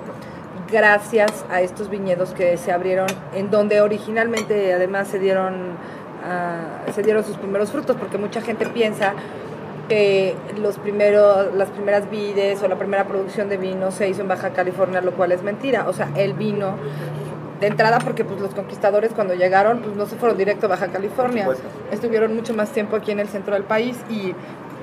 gracias 0.71 1.45
a 1.49 1.62
estos 1.62 1.89
viñedos 1.89 2.32
que 2.32 2.58
se 2.58 2.71
abrieron 2.71 3.08
en 3.34 3.49
donde 3.49 3.82
originalmente 3.82 4.73
además 4.73 5.08
se 5.08 5.19
dieron 5.19 5.75
ah, 6.23 6.91
se 6.93 7.01
dieron 7.03 7.23
sus 7.23 7.38
primeros 7.38 7.71
frutos 7.71 7.95
porque 7.97 8.17
mucha 8.17 8.41
gente 8.41 8.65
piensa 8.67 9.13
que 9.88 10.36
los 10.58 10.77
primeros, 10.77 11.53
las 11.55 11.69
primeras 11.69 12.10
vides 12.10 12.62
o 12.62 12.67
la 12.67 12.75
primera 12.77 13.05
producción 13.05 13.49
de 13.49 13.58
vino 13.58 13.91
se 13.91 14.08
hizo 14.08 14.21
en 14.21 14.27
Baja 14.27 14.51
California, 14.51 15.01
lo 15.01 15.13
cual 15.13 15.32
es 15.32 15.41
mentira. 15.41 15.89
O 15.89 15.93
sea, 15.93 16.10
el 16.15 16.34
vino, 16.34 16.75
de 17.60 17.67
entrada, 17.67 17.99
porque 17.99 18.23
pues 18.23 18.39
los 18.39 18.53
conquistadores 18.53 19.12
cuando 19.13 19.34
llegaron, 19.34 19.79
pues 19.79 19.95
no 19.95 20.05
se 20.05 20.15
fueron 20.15 20.38
directo 20.38 20.67
a 20.67 20.69
Baja 20.69 20.88
California. 20.88 21.47
Estuvieron 21.91 22.36
mucho 22.36 22.53
más 22.53 22.69
tiempo 22.69 22.95
aquí 22.95 23.12
en 23.12 23.19
el 23.19 23.27
centro 23.27 23.53
del 23.53 23.63
país 23.63 23.97
y 24.10 24.34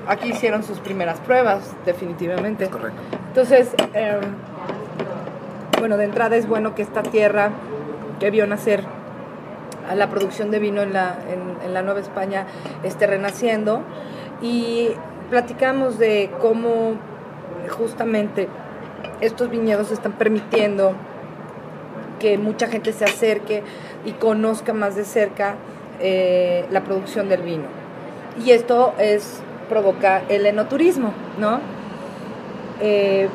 aquí 0.06 0.30
hicieron 0.30 0.62
sus 0.62 0.78
primeras 0.80 1.18
pruebas, 1.20 1.74
definitivamente. 1.86 2.66
Correcto. 2.66 3.00
Entonces, 3.28 3.74
eh, 3.94 4.20
bueno, 5.78 5.96
de 5.96 6.04
entrada 6.04 6.36
es 6.36 6.48
bueno 6.48 6.74
que 6.74 6.82
esta 6.82 7.02
tierra 7.02 7.50
que 8.20 8.30
vio 8.30 8.46
nacer 8.46 8.82
a 9.88 9.94
la 9.94 10.08
producción 10.08 10.50
de 10.50 10.58
vino 10.58 10.82
en 10.82 10.92
la, 10.92 11.16
en, 11.64 11.74
la 11.74 11.82
Nueva 11.82 12.00
España 12.00 12.46
esté 12.82 13.06
renaciendo 13.06 13.82
y 14.42 14.90
platicamos 15.30 15.98
de 15.98 16.30
cómo 16.40 16.94
justamente 17.68 18.48
estos 19.20 19.50
viñedos 19.50 19.90
están 19.90 20.12
permitiendo 20.12 20.94
que 22.18 22.38
mucha 22.38 22.66
gente 22.66 22.92
se 22.92 23.04
acerque 23.04 23.62
y 24.04 24.12
conozca 24.12 24.72
más 24.72 24.96
de 24.96 25.04
cerca 25.04 25.56
eh, 26.00 26.66
la 26.70 26.82
producción 26.82 27.28
del 27.28 27.42
vino. 27.42 27.64
Y 28.44 28.50
esto 28.50 28.94
es 28.98 29.42
provoca 29.68 30.22
el 30.28 30.46
enoturismo, 30.46 31.12
¿no? 31.38 31.60
Eh, 32.80 33.28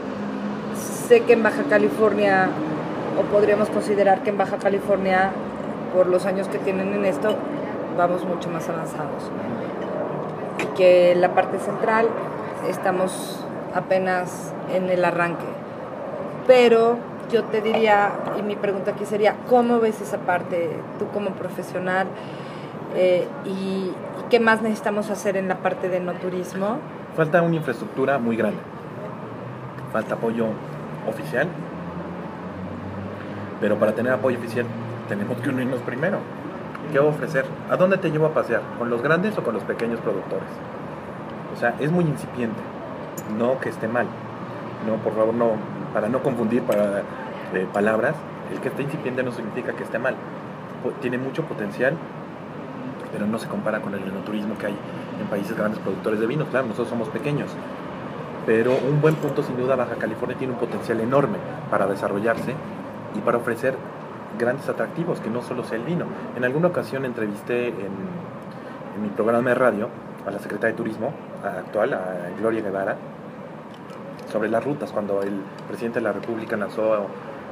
sé 0.82 1.22
que 1.22 1.34
en 1.34 1.44
Baja 1.44 1.64
California, 1.70 2.50
o 3.20 3.24
podríamos 3.32 3.70
considerar 3.70 4.24
que 4.24 4.30
en 4.30 4.38
Baja 4.38 4.58
California, 4.58 5.32
por 5.94 6.08
los 6.08 6.26
años 6.26 6.48
que 6.48 6.58
tienen 6.58 6.94
en 6.94 7.06
esto, 7.06 7.36
vamos 7.98 8.26
mucho 8.26 8.50
más 8.50 8.68
avanzados. 8.70 9.30
Y 10.62 10.66
que 10.78 11.16
la 11.16 11.30
parte 11.34 11.60
central 11.60 12.08
estamos 12.70 13.44
apenas 13.76 14.54
en 14.74 14.90
el 14.90 15.04
arranque. 15.04 15.46
Pero 16.48 16.98
yo 17.32 17.44
te 17.46 17.62
diría, 17.62 18.12
y 18.38 18.42
mi 18.42 18.56
pregunta 18.56 18.92
aquí 18.92 19.06
sería, 19.06 19.36
¿cómo 19.50 19.80
ves 19.80 20.02
esa 20.02 20.18
parte 20.20 20.70
tú 21.00 21.08
como 21.14 21.32
profesional? 21.32 22.08
Eh, 22.96 23.28
y, 23.46 23.50
y 23.50 23.94
qué 24.30 24.40
más 24.40 24.62
necesitamos 24.62 25.10
hacer 25.10 25.38
en 25.38 25.48
la 25.48 25.58
parte 25.58 25.88
de 25.90 26.00
no 26.00 26.14
turismo? 26.14 26.78
Falta 27.16 27.42
una 27.42 27.56
infraestructura 27.56 28.18
muy 28.18 28.36
grande. 28.36 28.60
Falta 29.92 30.16
apoyo 30.16 30.48
oficial. 31.12 31.48
Pero 33.60 33.78
para 33.78 33.94
tener 33.94 34.12
apoyo 34.12 34.38
oficial 34.40 34.66
tenemos 35.08 35.38
que 35.40 35.50
unirnos 35.50 35.80
primero. 35.82 36.20
¿Qué 36.92 37.00
ofrecer? 37.00 37.46
¿A 37.70 37.78
dónde 37.78 37.98
te 37.98 38.10
llevo 38.10 38.26
a 38.26 38.34
pasear? 38.34 38.62
¿Con 38.78 38.90
los 38.90 39.02
grandes 39.02 39.38
o 39.38 39.44
con 39.44 39.54
los 39.54 39.64
pequeños 39.64 40.00
productores? 40.00 40.50
O 41.56 41.60
sea, 41.60 41.76
es 41.80 41.92
muy 41.92 42.04
incipiente. 42.04 42.60
No 43.38 43.60
que 43.60 43.70
esté 43.70 43.88
mal. 43.88 44.08
No, 44.88 44.96
por 44.96 45.16
favor, 45.16 45.34
no. 45.34 45.52
Para 45.94 46.10
no 46.10 46.24
confundir 46.24 46.64
para, 46.64 47.04
eh, 47.54 47.68
palabras, 47.72 48.16
el 48.52 48.60
que 48.60 48.70
esté 48.70 48.84
incipiente 48.84 49.24
no 49.24 49.32
significa 49.32 49.74
que 49.74 49.84
esté 49.84 50.00
mal. 50.00 50.16
Tiene 51.02 51.18
mucho 51.18 51.44
potencial, 51.44 51.96
pero 53.12 53.28
no 53.28 53.38
se 53.38 53.48
compara 53.48 53.82
con 53.82 53.94
el 53.94 54.02
enoturismo 54.04 54.58
que 54.58 54.68
hay 54.68 54.76
en 55.20 55.28
países 55.28 55.56
grandes 55.56 55.80
productores 55.80 56.20
de 56.20 56.26
vinos. 56.28 56.48
Claro, 56.50 56.68
nosotros 56.68 56.90
somos 56.90 57.10
pequeños, 57.10 57.52
pero 58.46 58.76
un 58.76 59.02
buen 59.02 59.16
punto 59.16 59.44
sin 59.44 59.58
duda 59.58 59.76
Baja 59.76 59.96
California 59.96 60.38
tiene 60.38 60.54
un 60.54 60.60
potencial 60.60 61.00
enorme 61.00 61.38
para 61.70 61.88
desarrollarse 61.88 62.56
y 63.16 63.20
para 63.20 63.38
ofrecer 63.38 63.76
grandes 64.40 64.68
atractivos, 64.70 65.20
que 65.20 65.30
no 65.30 65.42
solo 65.42 65.64
sea 65.64 65.78
el 65.78 65.84
vino. 65.84 66.06
En 66.36 66.44
alguna 66.44 66.68
ocasión 66.68 67.06
entrevisté 67.06 67.68
en, 67.68 67.76
en 68.96 69.02
mi 69.02 69.10
programa 69.10 69.50
de 69.50 69.56
radio 69.56 69.90
a 70.26 70.32
la 70.32 70.40
secretaria 70.40 70.72
de 70.72 70.78
Turismo 70.78 71.14
actual, 71.44 71.94
a 71.94 72.30
Gloria 72.40 72.62
Guevara, 72.62 72.96
sobre 74.32 74.50
las 74.50 74.64
rutas, 74.64 74.92
cuando 74.92 75.22
el 75.22 75.42
presidente 75.68 76.00
de 76.00 76.04
la 76.04 76.14
República 76.14 76.56
lanzó 76.56 77.08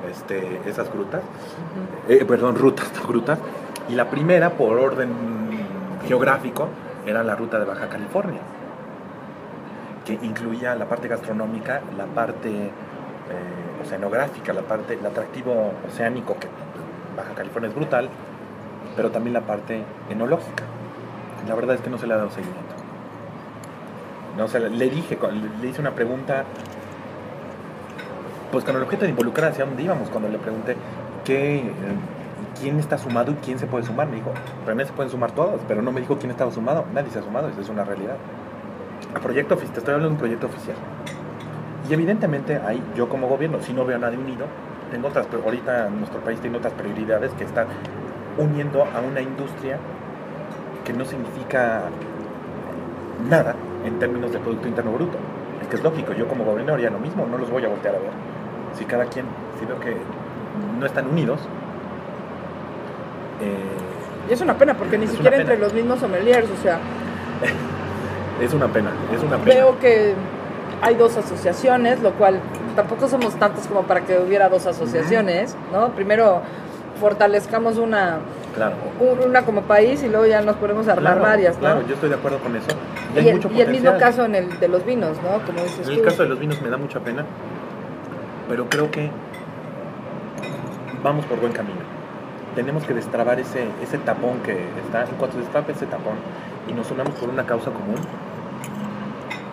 este, 0.09 0.61
esas 0.65 0.91
grutas, 0.91 1.21
eh, 2.07 2.23
perdón, 2.25 2.55
rutas, 2.55 2.91
no 2.95 3.07
grutas, 3.07 3.39
y 3.89 3.95
la 3.95 4.09
primera, 4.09 4.51
por 4.51 4.77
orden 4.77 5.09
geográfico, 6.07 6.69
era 7.05 7.23
la 7.23 7.35
ruta 7.35 7.59
de 7.59 7.65
Baja 7.65 7.89
California, 7.89 8.39
incluía 10.21 10.75
la 10.75 10.85
parte 10.85 11.07
gastronómica, 11.07 11.81
la 11.97 12.05
parte 12.05 12.49
eh, 12.49 12.71
oceanográfica, 13.83 14.53
la 14.53 14.61
parte, 14.61 14.93
el 14.93 15.05
atractivo 15.05 15.73
oceánico, 15.87 16.37
que 16.39 16.47
Baja 17.15 17.33
California 17.35 17.69
es 17.69 17.75
brutal, 17.75 18.09
pero 18.95 19.11
también 19.11 19.33
la 19.33 19.41
parte 19.41 19.83
enológica. 20.09 20.63
La 21.47 21.55
verdad 21.55 21.75
es 21.75 21.81
que 21.81 21.89
no 21.89 21.97
se 21.97 22.07
le 22.07 22.13
ha 22.13 22.17
dado 22.17 22.29
seguimiento. 22.29 22.75
No 24.37 24.47
se 24.47 24.59
le, 24.59 24.69
le 24.69 24.89
dije, 24.89 25.17
le, 25.61 25.67
hice 25.67 25.81
una 25.81 25.91
pregunta, 25.91 26.45
pues 28.51 28.63
con 28.63 28.75
el 28.75 28.83
objeto 28.83 29.03
de 29.03 29.09
involucrar 29.09 29.51
hacia 29.51 29.65
dónde 29.65 29.83
íbamos, 29.83 30.09
cuando 30.09 30.29
le 30.29 30.37
pregunté 30.37 30.75
qué, 31.25 31.57
eh, 31.57 31.71
quién 32.59 32.79
está 32.79 32.97
sumado 32.97 33.31
y 33.31 33.35
quién 33.35 33.59
se 33.59 33.67
puede 33.67 33.85
sumar. 33.85 34.07
Me 34.07 34.17
dijo, 34.17 34.31
René 34.65 34.85
se 34.85 34.93
pueden 34.93 35.11
sumar 35.11 35.31
todos, 35.31 35.61
pero 35.67 35.81
no 35.81 35.91
me 35.91 36.01
dijo 36.01 36.17
quién 36.17 36.31
estaba 36.31 36.51
sumado. 36.51 36.85
Nadie 36.93 37.11
se 37.11 37.19
ha 37.19 37.23
sumado, 37.23 37.49
esa 37.49 37.61
es 37.61 37.69
una 37.69 37.83
realidad. 37.83 38.15
Proyecto 39.21 39.55
oficial, 39.55 39.73
te 39.73 39.79
estoy 39.79 39.93
hablando 39.95 40.09
de 40.09 40.13
un 40.13 40.19
proyecto 40.19 40.47
oficial. 40.47 40.77
Y 41.89 41.93
evidentemente 41.93 42.57
ahí 42.57 42.81
yo 42.95 43.09
como 43.09 43.27
gobierno, 43.27 43.59
si 43.61 43.73
no 43.73 43.83
veo 43.85 43.97
a 43.97 43.99
nadie 43.99 44.17
unido, 44.17 44.45
tengo 44.91 45.07
otras, 45.07 45.27
ahorita 45.33 45.89
nuestro 45.89 46.19
país 46.21 46.39
tiene 46.39 46.57
otras 46.57 46.73
prioridades 46.73 47.31
que 47.33 47.43
estar 47.43 47.65
uniendo 48.37 48.83
a 48.83 48.99
una 49.01 49.21
industria 49.21 49.77
que 50.85 50.93
no 50.93 51.03
significa 51.05 51.83
nada 53.29 53.55
en 53.85 53.99
términos 53.99 54.31
de 54.31 54.39
Producto 54.39 54.67
Interno 54.67 54.91
Bruto. 54.91 55.17
Es 55.61 55.67
que 55.67 55.75
es 55.75 55.83
lógico, 55.83 56.13
yo 56.13 56.27
como 56.27 56.45
gobernador 56.45 56.79
haría 56.79 56.89
lo 56.91 56.99
mismo, 56.99 57.25
no 57.25 57.37
los 57.37 57.49
voy 57.49 57.65
a 57.65 57.67
voltear 57.67 57.95
a 57.95 57.99
ver. 57.99 58.11
Si 58.77 58.85
cada 58.85 59.05
quien, 59.05 59.25
si 59.59 59.65
veo 59.65 59.79
que 59.79 59.97
no 60.79 60.85
están 60.85 61.07
unidos, 61.07 61.39
y 64.29 64.33
es 64.33 64.41
una 64.41 64.53
pena, 64.57 64.75
porque 64.75 64.97
ni 64.97 65.07
siquiera 65.07 65.37
entre 65.37 65.57
los 65.57 65.73
mismos 65.73 65.99
sommeliers, 65.99 66.47
o 66.49 66.61
sea... 66.61 66.79
es 68.41 68.53
una 68.53 68.67
pena, 68.67 68.91
es 69.13 69.21
una 69.21 69.37
pena. 69.37 69.55
Veo 69.55 69.79
que 69.79 70.13
hay 70.81 70.95
dos 70.95 71.17
asociaciones, 71.17 72.01
lo 72.01 72.13
cual 72.13 72.39
tampoco 72.75 73.07
somos 73.07 73.35
tantos 73.35 73.67
como 73.67 73.83
para 73.83 74.01
que 74.01 74.17
hubiera 74.19 74.49
dos 74.49 74.65
asociaciones, 74.65 75.55
¿no? 75.73 75.89
Primero 75.89 76.41
fortalezcamos 76.99 77.77
una, 77.77 78.19
claro. 78.55 78.75
una 79.25 79.43
como 79.43 79.61
país 79.63 80.03
y 80.03 80.09
luego 80.09 80.25
ya 80.25 80.41
nos 80.41 80.57
ponemos 80.57 80.87
a 80.87 80.93
armar 80.93 81.19
varias, 81.19 81.55
¿no? 81.55 81.61
Claro, 81.61 81.87
yo 81.87 81.93
estoy 81.93 82.09
de 82.09 82.15
acuerdo 82.15 82.39
con 82.39 82.55
eso. 82.55 82.67
Y, 83.15 83.27
el, 83.27 83.41
y 83.55 83.61
el, 83.61 83.69
mismo 83.69 83.97
caso 83.97 84.25
en 84.25 84.35
el 84.35 84.59
de 84.59 84.67
los 84.67 84.85
vinos, 84.85 85.17
¿no? 85.23 85.45
Como 85.45 85.63
dices 85.63 85.87
en 85.87 85.93
el 85.93 86.01
caso 86.01 86.23
de 86.23 86.29
los 86.29 86.39
vinos 86.39 86.61
me 86.61 86.69
da 86.69 86.77
mucha 86.77 86.99
pena, 86.99 87.25
pero 88.47 88.69
creo 88.69 88.91
que 88.91 89.09
vamos 91.03 91.25
por 91.25 91.39
buen 91.39 91.53
camino. 91.53 91.79
Tenemos 92.55 92.83
que 92.83 92.93
destrabar 92.93 93.39
ese, 93.39 93.65
ese 93.81 93.97
tapón 93.99 94.39
que 94.39 94.57
está, 94.85 95.03
en 95.03 95.15
cuanto 95.17 95.37
se 95.37 95.43
destrape 95.43 95.71
ese 95.71 95.85
tapón 95.85 96.15
y 96.69 96.73
nos 96.73 96.89
unamos 96.91 97.15
por 97.15 97.29
una 97.29 97.45
causa 97.45 97.71
común, 97.71 97.97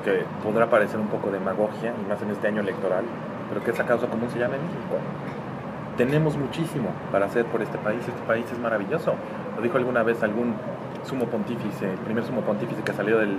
que 0.05 0.25
podrá 0.45 0.69
parecer 0.69 1.01
un 1.01 1.09
poco 1.09 1.31
demagogia, 1.31 1.95
y 2.01 2.09
más 2.09 2.21
en 2.23 2.31
este 2.31 2.49
año 2.49 2.61
electoral, 2.61 3.05
pero 3.49 3.65
que 3.65 3.71
esa 3.71 3.85
causa 3.85 4.07
común 4.07 4.29
se 4.31 4.39
llama 4.39 4.55
México. 4.55 4.97
Tenemos 5.97 6.37
muchísimo 6.37 6.91
para 7.11 7.27
hacer 7.27 7.47
por 7.47 7.63
este 7.63 7.79
país, 7.79 8.01
este 8.01 8.23
país 8.27 8.45
es 8.53 8.59
maravilloso. 8.59 9.15
Lo 9.57 9.63
dijo 9.63 9.79
alguna 9.79 10.03
vez 10.03 10.23
algún 10.23 10.55
sumo 11.05 11.25
pontífice, 11.27 11.91
el 11.91 11.99
primer 11.99 12.25
sumo 12.25 12.43
pontífice 12.43 12.83
que 12.83 12.93
salió 12.93 13.19
del, 13.19 13.39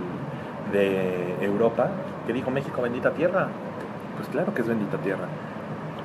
de 0.71 1.35
Europa, 1.41 1.89
que 2.25 2.33
dijo 2.33 2.49
México 2.49 2.81
bendita 2.81 3.11
tierra. 3.11 3.47
Pues 4.17 4.27
claro 4.29 4.53
que 4.55 4.61
es 4.61 4.67
bendita 4.67 4.97
tierra, 4.97 5.27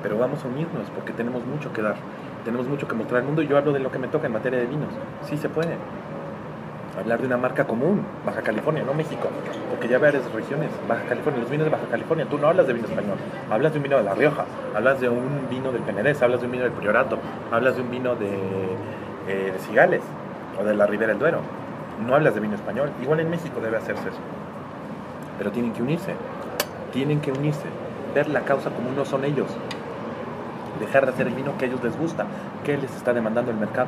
pero 0.03 0.19
vamos 0.19 0.45
a 0.45 0.47
unirnos 0.47 0.87
porque 0.93 1.13
tenemos 1.13 1.43
mucho 1.45 1.73
que 1.73 1.81
dar, 1.81 1.95
tenemos 2.45 2.67
mucho 2.67 2.87
que 2.87 2.93
mostrar 2.93 3.21
al 3.21 3.25
mundo 3.25 3.41
y 3.41 3.47
yo 3.47 3.57
hablo 3.57 3.73
de 3.73 3.79
lo 3.79 3.89
que 3.89 3.97
me 3.97 4.07
toca 4.07 4.27
en 4.27 4.33
materia 4.33 4.59
de 4.59 4.67
vinos. 4.67 4.93
Sí 5.23 5.35
se 5.37 5.49
puede 5.49 5.77
hablar 6.99 7.19
de 7.19 7.27
una 7.27 7.37
marca 7.37 7.65
común, 7.65 8.05
Baja 8.25 8.41
California, 8.41 8.83
no 8.83 8.93
México, 8.93 9.29
porque 9.69 9.87
ya 9.87 9.97
varias 9.97 10.31
regiones, 10.31 10.69
Baja 10.87 11.03
California, 11.03 11.41
los 11.41 11.49
vinos 11.49 11.65
de 11.65 11.71
Baja 11.71 11.85
California, 11.89 12.25
tú 12.29 12.37
no 12.37 12.47
hablas 12.47 12.67
de 12.67 12.73
vino 12.73 12.87
español, 12.87 13.17
hablas 13.49 13.73
de 13.73 13.79
un 13.79 13.83
vino 13.83 13.97
de 13.97 14.03
La 14.03 14.13
Rioja, 14.13 14.45
hablas 14.75 14.99
de 14.99 15.09
un 15.09 15.47
vino 15.49 15.71
del 15.71 15.81
Penedés, 15.81 16.21
hablas 16.21 16.41
de 16.41 16.45
un 16.45 16.51
vino 16.51 16.63
del 16.63 16.73
Priorato, 16.73 17.17
hablas 17.51 17.75
de 17.75 17.81
un 17.81 17.91
vino 17.91 18.15
de, 18.15 18.29
eh, 19.27 19.53
Cigales 19.67 20.01
o 20.59 20.63
de 20.63 20.75
la 20.75 20.85
Ribera 20.85 21.11
del 21.11 21.19
Duero, 21.19 21.39
no 22.05 22.15
hablas 22.15 22.35
de 22.35 22.41
vino 22.41 22.55
español, 22.55 22.91
igual 23.01 23.19
en 23.19 23.29
México 23.29 23.59
debe 23.59 23.77
hacerse 23.77 24.09
eso, 24.09 24.19
pero 25.37 25.51
tienen 25.51 25.73
que 25.73 25.81
unirse, 25.81 26.13
tienen 26.91 27.21
que 27.21 27.31
unirse, 27.31 27.65
ver 28.13 28.29
la 28.29 28.41
causa 28.41 28.69
como 28.69 28.91
no 28.91 29.05
son 29.05 29.25
ellos, 29.25 29.47
dejar 30.79 31.05
de 31.05 31.11
hacer 31.11 31.27
el 31.27 31.33
vino 31.33 31.57
que 31.57 31.65
a 31.65 31.67
ellos 31.69 31.83
les 31.83 31.97
gusta, 31.97 32.25
que 32.63 32.77
les 32.77 32.95
está 32.95 33.13
demandando 33.13 33.51
el 33.51 33.57
mercado 33.57 33.87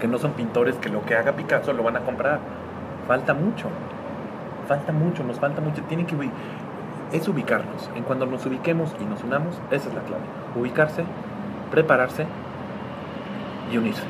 que 0.00 0.08
no 0.08 0.18
son 0.18 0.32
pintores 0.32 0.76
que 0.76 0.88
lo 0.88 1.04
que 1.04 1.16
haga 1.16 1.32
Picasso 1.32 1.72
lo 1.72 1.82
van 1.82 1.96
a 1.96 2.00
comprar. 2.00 2.38
Falta 3.06 3.34
mucho, 3.34 3.68
falta 4.66 4.92
mucho, 4.92 5.24
nos 5.24 5.38
falta 5.40 5.60
mucho. 5.60 5.82
Tienen 5.82 6.06
que 6.06 6.14
es 7.12 7.26
ubicarnos. 7.26 7.90
En 7.94 8.04
cuando 8.04 8.26
nos 8.26 8.44
ubiquemos 8.46 8.94
y 9.00 9.04
nos 9.04 9.22
unamos, 9.24 9.56
esa 9.70 9.88
es 9.88 9.94
la 9.94 10.02
clave. 10.02 10.22
Ubicarse, 10.54 11.04
prepararse 11.70 12.26
y 13.72 13.78
unirse. 13.78 14.02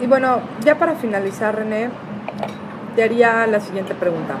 Y 0.00 0.06
bueno, 0.06 0.40
ya 0.60 0.76
para 0.76 0.94
finalizar, 0.94 1.56
René, 1.56 1.88
te 2.96 3.02
haría 3.02 3.46
la 3.46 3.60
siguiente 3.60 3.94
pregunta. 3.94 4.34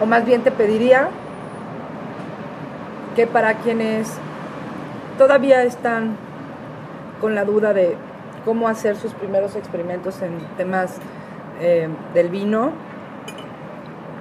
O 0.00 0.06
más 0.06 0.24
bien 0.24 0.42
te 0.42 0.50
pediría 0.50 1.08
que 3.16 3.26
para 3.26 3.54
quienes 3.54 4.16
todavía 5.18 5.64
están 5.64 6.16
con 7.20 7.34
la 7.34 7.44
duda 7.44 7.72
de 7.72 7.96
cómo 8.44 8.68
hacer 8.68 8.96
sus 8.96 9.12
primeros 9.14 9.56
experimentos 9.56 10.20
en 10.22 10.38
temas 10.56 10.98
eh, 11.60 11.88
del 12.14 12.28
vino, 12.28 12.72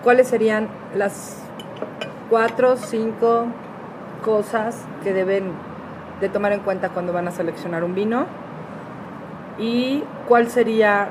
¿cuáles 0.03 0.27
serían 0.27 0.67
las 0.95 1.43
cuatro, 2.29 2.77
cinco 2.77 3.45
cosas 4.23 4.85
que 5.03 5.13
deben 5.13 5.51
de 6.19 6.29
tomar 6.29 6.51
en 6.51 6.61
cuenta 6.61 6.89
cuando 6.89 7.13
van 7.13 7.27
a 7.27 7.31
seleccionar 7.31 7.83
un 7.83 7.93
vino? 7.93 8.25
¿Y 9.59 10.03
cuál 10.27 10.49
sería 10.49 11.09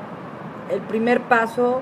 el 0.70 0.80
primer 0.80 1.20
paso 1.22 1.80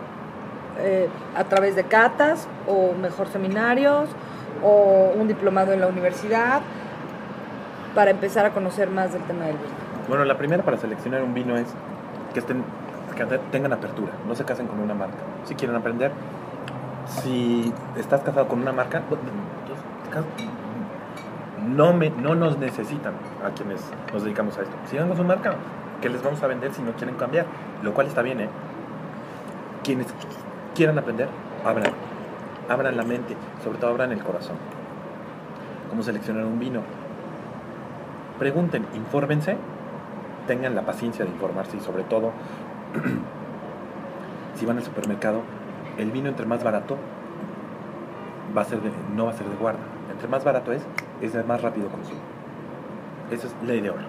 eh, 0.78 1.08
a 1.36 1.44
través 1.44 1.76
de 1.76 1.84
catas 1.84 2.48
o 2.66 2.92
mejor 2.92 3.28
seminarios 3.28 4.08
o 4.62 5.12
un 5.16 5.28
diplomado 5.28 5.72
en 5.72 5.80
la 5.80 5.86
universidad 5.86 6.60
para 7.94 8.10
empezar 8.10 8.44
a 8.44 8.50
conocer 8.50 8.90
más 8.90 9.12
del 9.12 9.22
tema 9.22 9.46
del 9.46 9.56
vino? 9.56 9.83
Bueno, 10.08 10.24
la 10.24 10.36
primera 10.36 10.62
para 10.62 10.76
seleccionar 10.76 11.22
un 11.22 11.32
vino 11.32 11.56
es 11.56 11.66
que, 12.34 12.42
tengan 13.50 13.72
apertura, 13.72 14.12
no 14.28 14.34
se 14.34 14.44
casen 14.44 14.66
con 14.66 14.80
una 14.80 14.94
marca. 14.94 15.16
Si 15.44 15.54
quieren 15.54 15.76
aprender, 15.76 16.12
si 17.06 17.72
estás 17.96 18.20
casado 18.20 18.46
con 18.46 18.60
una 18.60 18.72
marca, 18.72 19.02
pues, 19.08 19.20
no, 21.74 22.34
nos 22.34 22.58
necesitan 22.58 23.14
a 23.44 23.50
quienes 23.50 23.80
nos 24.12 24.24
dedicamos 24.24 24.58
a 24.58 24.62
esto. 24.62 24.74
Sigan 24.90 25.08
con 25.08 25.16
su 25.16 25.24
marca, 25.24 25.54
que 26.02 26.10
les 26.10 26.22
vamos 26.22 26.42
a 26.42 26.48
vender 26.48 26.72
si 26.72 26.82
no 26.82 26.92
quieren 26.92 27.16
cambiar, 27.16 27.46
lo 27.82 27.94
cual 27.94 28.06
está 28.08 28.20
bien, 28.20 28.40
¿eh? 28.40 28.48
Quienes 29.82 30.06
quieran 30.74 30.98
aprender, 30.98 31.28
abran, 31.64 31.92
abran 32.68 32.96
la 32.96 33.04
mente, 33.04 33.36
sobre 33.62 33.78
todo 33.78 33.90
abran 33.90 34.12
el 34.12 34.22
corazón. 34.22 34.56
¿Cómo 35.88 36.02
seleccionar 36.02 36.44
un 36.44 36.58
vino? 36.58 36.80
Pregunten, 38.38 38.84
infórmense 38.94 39.56
tengan 40.46 40.74
la 40.74 40.82
paciencia 40.82 41.24
de 41.24 41.30
informarse 41.30 41.76
y 41.76 41.80
sobre 41.80 42.04
todo, 42.04 42.32
si 44.54 44.66
van 44.66 44.78
al 44.78 44.84
supermercado, 44.84 45.42
el 45.98 46.10
vino 46.10 46.28
entre 46.28 46.46
más 46.46 46.62
barato 46.62 46.96
va 48.56 48.62
a 48.62 48.64
ser 48.64 48.78
no 49.14 49.26
va 49.26 49.30
a 49.32 49.34
ser 49.34 49.46
de 49.48 49.56
guarda. 49.56 49.80
Entre 50.10 50.28
más 50.28 50.44
barato 50.44 50.72
es, 50.72 50.82
es 51.20 51.32
de 51.32 51.42
más 51.44 51.60
rápido 51.62 51.88
consumo. 51.88 52.20
Esa 53.30 53.46
es 53.46 53.54
ley 53.66 53.80
de 53.80 53.90
oro. 53.90 54.02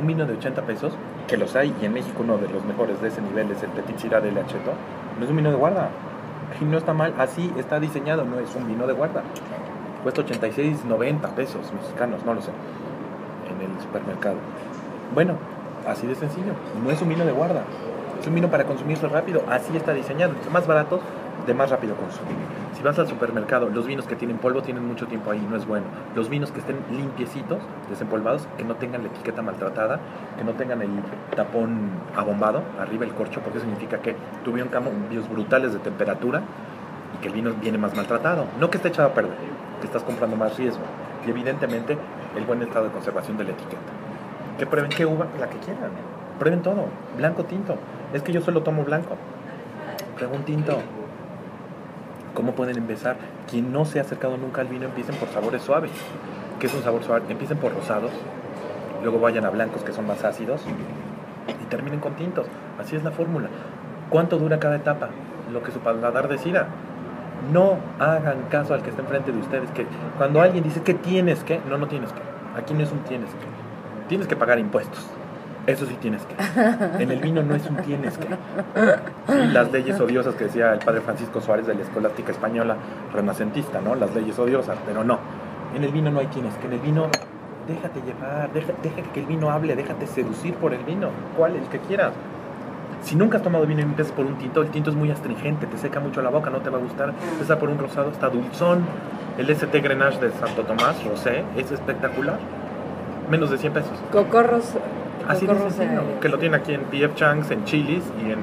Un 0.00 0.06
vino 0.06 0.26
de 0.26 0.34
80 0.34 0.62
pesos, 0.62 0.92
que 1.26 1.36
los 1.36 1.56
hay, 1.56 1.74
y 1.80 1.84
en 1.84 1.92
México 1.92 2.22
uno 2.22 2.38
de 2.38 2.48
los 2.48 2.64
mejores 2.64 3.00
de 3.00 3.08
ese 3.08 3.20
nivel 3.20 3.50
es 3.50 3.62
el 3.62 3.70
Petit 3.70 3.98
Syrah 3.98 4.20
del 4.20 4.38
Acheto, 4.38 4.72
no 5.18 5.24
es 5.24 5.30
un 5.30 5.36
vino 5.36 5.50
de 5.50 5.56
guarda. 5.56 5.90
Y 6.60 6.64
no 6.64 6.78
está 6.78 6.94
mal, 6.94 7.14
así 7.18 7.52
está 7.58 7.78
diseñado, 7.78 8.24
no 8.24 8.38
es 8.38 8.54
un 8.54 8.66
vino 8.66 8.86
de 8.86 8.92
guarda. 8.92 9.22
Cuesta 10.02 10.22
86,90 10.22 11.30
pesos 11.30 11.72
mexicanos, 11.72 12.24
no 12.24 12.34
lo 12.34 12.40
sé, 12.40 12.50
en 13.50 13.70
el 13.70 13.80
supermercado. 13.82 14.36
Bueno, 15.14 15.34
así 15.86 16.06
de 16.06 16.14
sencillo. 16.14 16.52
No 16.82 16.90
es 16.90 17.00
un 17.00 17.08
vino 17.08 17.24
de 17.24 17.32
guarda. 17.32 17.62
Es 18.20 18.26
un 18.26 18.34
vino 18.34 18.48
para 18.48 18.64
consumirlo 18.64 19.08
rápido. 19.08 19.42
Así 19.48 19.76
está 19.76 19.92
diseñado. 19.92 20.32
Entre 20.34 20.50
más 20.50 20.66
baratos, 20.66 21.00
de 21.46 21.54
más 21.54 21.70
rápido 21.70 21.96
consumo. 21.96 22.28
Si 22.76 22.82
vas 22.82 22.98
al 22.98 23.08
supermercado, 23.08 23.70
los 23.70 23.86
vinos 23.86 24.06
que 24.06 24.14
tienen 24.14 24.38
polvo 24.38 24.62
tienen 24.62 24.86
mucho 24.86 25.06
tiempo 25.06 25.30
ahí, 25.30 25.44
no 25.50 25.56
es 25.56 25.66
bueno. 25.66 25.86
Los 26.14 26.28
vinos 26.28 26.52
que 26.52 26.60
estén 26.60 26.76
limpiecitos, 26.90 27.58
desempolvados, 27.88 28.46
que 28.56 28.64
no 28.64 28.76
tengan 28.76 29.02
la 29.02 29.08
etiqueta 29.08 29.42
maltratada, 29.42 29.98
que 30.36 30.44
no 30.44 30.52
tengan 30.52 30.82
el 30.82 30.90
tapón 31.34 31.90
abombado, 32.14 32.62
arriba 32.78 33.04
el 33.04 33.12
corcho, 33.14 33.40
porque 33.40 33.60
significa 33.60 33.98
que 33.98 34.14
tuvieron 34.44 34.70
cambios 34.70 35.28
brutales 35.28 35.72
de 35.72 35.78
temperatura 35.78 36.42
y 37.16 37.22
que 37.22 37.28
el 37.28 37.34
vino 37.34 37.52
viene 37.60 37.78
más 37.78 37.96
maltratado. 37.96 38.44
No 38.60 38.70
que 38.70 38.76
esté 38.76 38.88
echado 38.88 39.08
a 39.08 39.14
perder, 39.14 39.32
que 39.80 39.86
estás 39.86 40.02
comprando 40.02 40.36
más 40.36 40.56
riesgo. 40.56 40.82
Y 41.26 41.30
evidentemente 41.30 41.96
el 42.36 42.44
buen 42.44 42.62
estado 42.62 42.84
de 42.84 42.90
conservación 42.92 43.38
de 43.38 43.44
la 43.44 43.50
etiqueta. 43.50 43.97
Que 44.58 44.66
prueben 44.66 44.90
qué 44.90 45.06
uva, 45.06 45.26
la 45.38 45.48
que 45.48 45.58
quieran. 45.58 45.90
Prueben 46.38 46.62
todo, 46.62 46.86
blanco, 47.16 47.44
tinto. 47.44 47.76
Es 48.12 48.22
que 48.22 48.32
yo 48.32 48.40
solo 48.40 48.62
tomo 48.62 48.84
blanco. 48.84 49.16
Prueben 50.16 50.40
un 50.40 50.44
tinto. 50.44 50.78
¿Cómo 52.34 52.52
pueden 52.52 52.76
empezar? 52.76 53.16
Quien 53.50 53.72
no 53.72 53.84
se 53.84 53.98
ha 53.98 54.02
acercado 54.02 54.36
nunca 54.36 54.60
al 54.60 54.68
vino, 54.68 54.84
empiecen 54.84 55.16
por 55.16 55.28
sabores 55.28 55.62
suaves. 55.62 55.90
¿Qué 56.60 56.66
es 56.66 56.74
un 56.74 56.82
sabor 56.82 57.02
suave? 57.04 57.24
Empiecen 57.28 57.58
por 57.58 57.72
rosados, 57.72 58.10
luego 59.02 59.20
vayan 59.20 59.44
a 59.44 59.50
blancos 59.50 59.82
que 59.82 59.92
son 59.92 60.06
más 60.06 60.24
ácidos 60.24 60.62
y 61.48 61.64
terminen 61.66 62.00
con 62.00 62.14
tintos. 62.14 62.46
Así 62.80 62.96
es 62.96 63.04
la 63.04 63.10
fórmula. 63.10 63.48
¿Cuánto 64.10 64.38
dura 64.38 64.58
cada 64.58 64.76
etapa? 64.76 65.08
Lo 65.52 65.62
que 65.62 65.70
su 65.70 65.78
paladar 65.80 66.28
decida. 66.28 66.68
No 67.52 67.78
hagan 67.98 68.42
caso 68.50 68.74
al 68.74 68.82
que 68.82 68.90
está 68.90 69.02
enfrente 69.02 69.32
de 69.32 69.38
ustedes, 69.38 69.70
que 69.70 69.86
cuando 70.16 70.40
alguien 70.40 70.64
dice 70.64 70.82
que 70.82 70.94
tienes 70.94 71.44
que, 71.44 71.60
no, 71.68 71.78
no 71.78 71.86
tienes 71.86 72.12
que. 72.12 72.20
Aquí 72.58 72.74
no 72.74 72.82
es 72.82 72.90
un 72.90 72.98
tienes 73.00 73.30
que 73.30 73.57
tienes 74.08 74.26
que 74.26 74.36
pagar 74.36 74.58
impuestos. 74.58 75.06
Eso 75.66 75.84
sí 75.84 75.94
tienes 76.00 76.22
que. 76.22 76.34
En 77.02 77.10
el 77.10 77.20
vino 77.20 77.42
no 77.42 77.54
es 77.54 77.68
un 77.68 77.76
tienes 77.76 78.16
que. 78.16 78.26
las 79.52 79.70
leyes 79.70 80.00
odiosas 80.00 80.34
que 80.34 80.44
decía 80.44 80.72
el 80.72 80.78
padre 80.78 81.02
Francisco 81.02 81.42
Suárez 81.42 81.66
de 81.66 81.74
la 81.74 81.82
Escolástica 81.82 82.32
Española 82.32 82.76
renacentista, 83.12 83.80
¿no? 83.80 83.94
Las 83.94 84.14
leyes 84.14 84.38
odiosas, 84.38 84.78
pero 84.86 85.04
no. 85.04 85.18
En 85.76 85.84
el 85.84 85.92
vino 85.92 86.10
no 86.10 86.20
hay 86.20 86.26
tienes 86.28 86.54
que. 86.54 86.66
En 86.66 86.72
el 86.72 86.80
vino 86.80 87.10
déjate 87.68 88.00
llevar, 88.00 88.50
deja, 88.52 88.72
deja 88.82 89.02
que 89.12 89.20
el 89.20 89.26
vino 89.26 89.50
hable, 89.50 89.76
déjate 89.76 90.06
seducir 90.06 90.54
por 90.54 90.72
el 90.72 90.82
vino, 90.84 91.10
cuál, 91.36 91.54
el 91.54 91.64
que 91.64 91.78
quieras. 91.80 92.12
Si 93.02 93.14
nunca 93.14 93.36
has 93.36 93.42
tomado 93.42 93.66
vino 93.66 93.80
y 93.80 93.84
empiezas 93.84 94.12
por 94.12 94.24
un 94.24 94.36
tinto, 94.38 94.62
el 94.62 94.70
tinto 94.70 94.90
es 94.90 94.96
muy 94.96 95.10
astringente, 95.10 95.66
te 95.66 95.78
seca 95.78 96.00
mucho 96.00 96.22
la 96.22 96.30
boca, 96.30 96.50
no 96.50 96.58
te 96.58 96.70
va 96.70 96.78
a 96.78 96.80
gustar. 96.80 97.12
Empieza 97.32 97.58
por 97.58 97.68
un 97.68 97.78
rosado, 97.78 98.10
está 98.10 98.28
dulzón. 98.28 98.84
El 99.36 99.50
ST 99.50 99.80
Grenache 99.80 100.18
de 100.18 100.32
Santo 100.32 100.62
Tomás, 100.62 101.04
rosé, 101.04 101.44
es 101.56 101.70
espectacular. 101.70 102.38
Menos 103.30 103.50
de 103.50 103.58
100 103.58 103.72
pesos. 103.72 103.92
Cocorros. 104.12 104.64
Así 105.28 105.46
cocorros, 105.46 105.74
que 106.20 106.28
lo 106.28 106.38
tiene 106.38 106.56
aquí 106.56 106.72
en 106.72 106.82
PF 106.84 107.14
Chang's, 107.14 107.50
en 107.50 107.64
Chili's 107.64 108.04
y 108.26 108.30
en, 108.32 108.38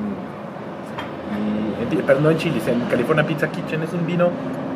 y 1.89 1.93
en- 1.97 2.05
Pero 2.05 2.19
no 2.19 2.29
en 2.29 2.37
Chili's, 2.37 2.67
en 2.67 2.81
California 2.81 3.25
Pizza 3.25 3.47
Kitchen. 3.49 3.81
Es 3.83 3.93
un 3.93 4.05
vino 4.05 4.29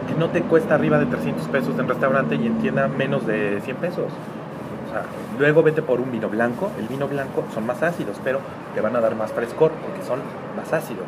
que 0.08 0.16
no 0.20 0.30
te 0.30 0.42
cuesta 0.42 0.76
arriba 0.76 0.98
de 0.98 1.06
300 1.06 1.48
pesos 1.50 1.78
en 1.78 1.88
restaurante 1.88 2.36
y 2.36 2.48
en 2.48 2.58
tienda 2.60 2.88
menos 2.88 3.28
de 3.28 3.62
100 3.64 3.78
pesos. 3.78 4.06
O 4.06 4.92
sea, 4.92 5.04
luego 5.38 5.62
vete 5.62 5.84
por 5.84 6.02
un 6.02 6.12
vino 6.12 6.30
blanco. 6.30 6.72
El 6.80 6.88
vino 6.88 7.08
blanco 7.08 7.44
son 7.54 7.68
más 7.68 7.84
ácidos, 7.84 8.20
pero 8.24 8.40
te 8.74 8.82
van 8.82 8.96
a 8.96 9.02
dar 9.02 9.16
más 9.16 9.32
frescor 9.32 9.72
porque 9.72 10.02
son 10.04 10.20
más 10.58 10.74
ácidos. 10.74 11.06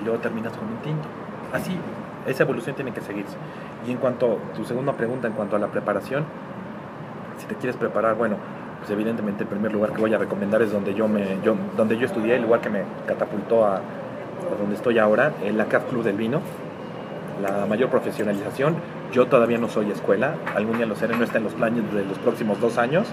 Y 0.00 0.04
luego 0.04 0.18
terminas 0.18 0.52
con 0.56 0.66
un 0.66 0.76
tinto. 0.78 1.06
Así, 1.52 1.76
esa 2.26 2.42
evolución 2.42 2.74
tiene 2.74 2.90
que 2.92 3.00
seguirse. 3.00 3.36
Y 3.86 3.92
en 3.92 3.98
cuanto 3.98 4.38
a 4.52 4.56
tu 4.56 4.64
segunda 4.64 4.92
pregunta, 4.94 5.28
en 5.28 5.34
cuanto 5.34 5.54
a 5.54 5.58
la 5.60 5.68
preparación, 5.68 6.24
te 7.48 7.54
quieres 7.56 7.76
preparar, 7.76 8.14
bueno, 8.14 8.36
pues 8.78 8.90
evidentemente 8.90 9.42
el 9.42 9.48
primer 9.48 9.72
lugar 9.72 9.92
que 9.92 10.00
voy 10.00 10.14
a 10.14 10.18
recomendar 10.18 10.62
es 10.62 10.72
donde 10.72 10.94
yo 10.94 11.08
me 11.08 11.38
yo 11.42 11.56
donde 11.76 11.98
yo 11.98 12.06
estudié, 12.06 12.36
el 12.36 12.42
lugar 12.42 12.60
que 12.60 12.70
me 12.70 12.82
catapultó 13.06 13.66
a, 13.66 13.80
donde 14.58 14.76
estoy 14.76 14.98
ahora, 14.98 15.32
en 15.42 15.58
la 15.58 15.66
CAF 15.66 15.84
Club 15.90 16.04
del 16.04 16.16
Vino. 16.16 16.40
La 17.42 17.66
mayor 17.66 17.88
profesionalización. 17.88 18.76
Yo 19.12 19.26
todavía 19.26 19.58
no 19.58 19.68
soy 19.68 19.90
escuela, 19.90 20.34
algún 20.56 20.76
día 20.76 20.86
lo 20.86 20.96
seré, 20.96 21.16
no 21.16 21.24
está 21.24 21.38
en 21.38 21.44
los 21.44 21.54
planes 21.54 21.82
de 21.94 22.04
los 22.04 22.18
próximos 22.18 22.60
dos 22.60 22.78
años, 22.78 23.06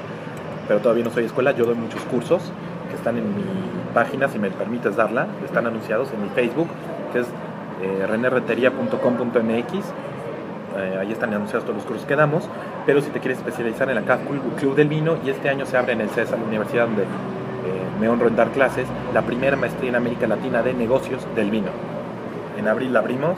pero 0.67 0.79
todavía 0.79 1.03
no 1.03 1.11
soy 1.11 1.25
escuela. 1.25 1.51
Yo 1.51 1.65
doy 1.65 1.75
muchos 1.75 2.01
cursos 2.03 2.51
que 2.89 2.95
están 2.95 3.17
en 3.17 3.36
mi 3.36 3.43
página, 3.93 4.27
si 4.27 4.39
me 4.39 4.49
permites 4.49 4.95
darla, 4.95 5.27
están 5.45 5.67
anunciados 5.67 6.11
en 6.11 6.23
mi 6.23 6.29
Facebook, 6.29 6.67
que 7.13 7.19
es 7.19 7.27
eh, 7.81 8.05
renerretería.com.mx. 8.07 9.73
Eh, 10.77 10.97
ahí 10.99 11.11
están 11.11 11.33
anunciados 11.33 11.63
todos 11.63 11.77
los 11.77 11.86
cursos 11.86 12.05
que 12.05 12.15
damos. 12.15 12.49
Pero 12.86 13.01
si 13.01 13.09
te 13.09 13.19
quieres 13.19 13.39
especializar 13.39 13.89
en 13.89 13.95
la 13.95 14.01
CAF 14.03 14.21
Club- 14.59 14.75
del 14.75 14.88
Vino, 14.88 15.17
y 15.25 15.29
este 15.29 15.49
año 15.49 15.65
se 15.65 15.77
abre 15.77 15.93
en 15.93 16.01
el 16.01 16.09
CESA, 16.09 16.38
la 16.38 16.43
universidad 16.43 16.86
donde 16.86 17.03
eh, 17.03 17.05
me 17.99 18.07
honro 18.07 18.27
en 18.27 18.36
dar 18.36 18.49
clases, 18.49 18.88
la 19.13 19.23
primera 19.23 19.55
maestría 19.57 19.89
en 19.89 19.95
América 19.95 20.27
Latina 20.27 20.61
de 20.61 20.73
negocios 20.73 21.25
del 21.36 21.49
vino. 21.49 21.69
En 22.57 22.67
abril 22.67 22.93
la 22.93 22.99
abrimos 22.99 23.38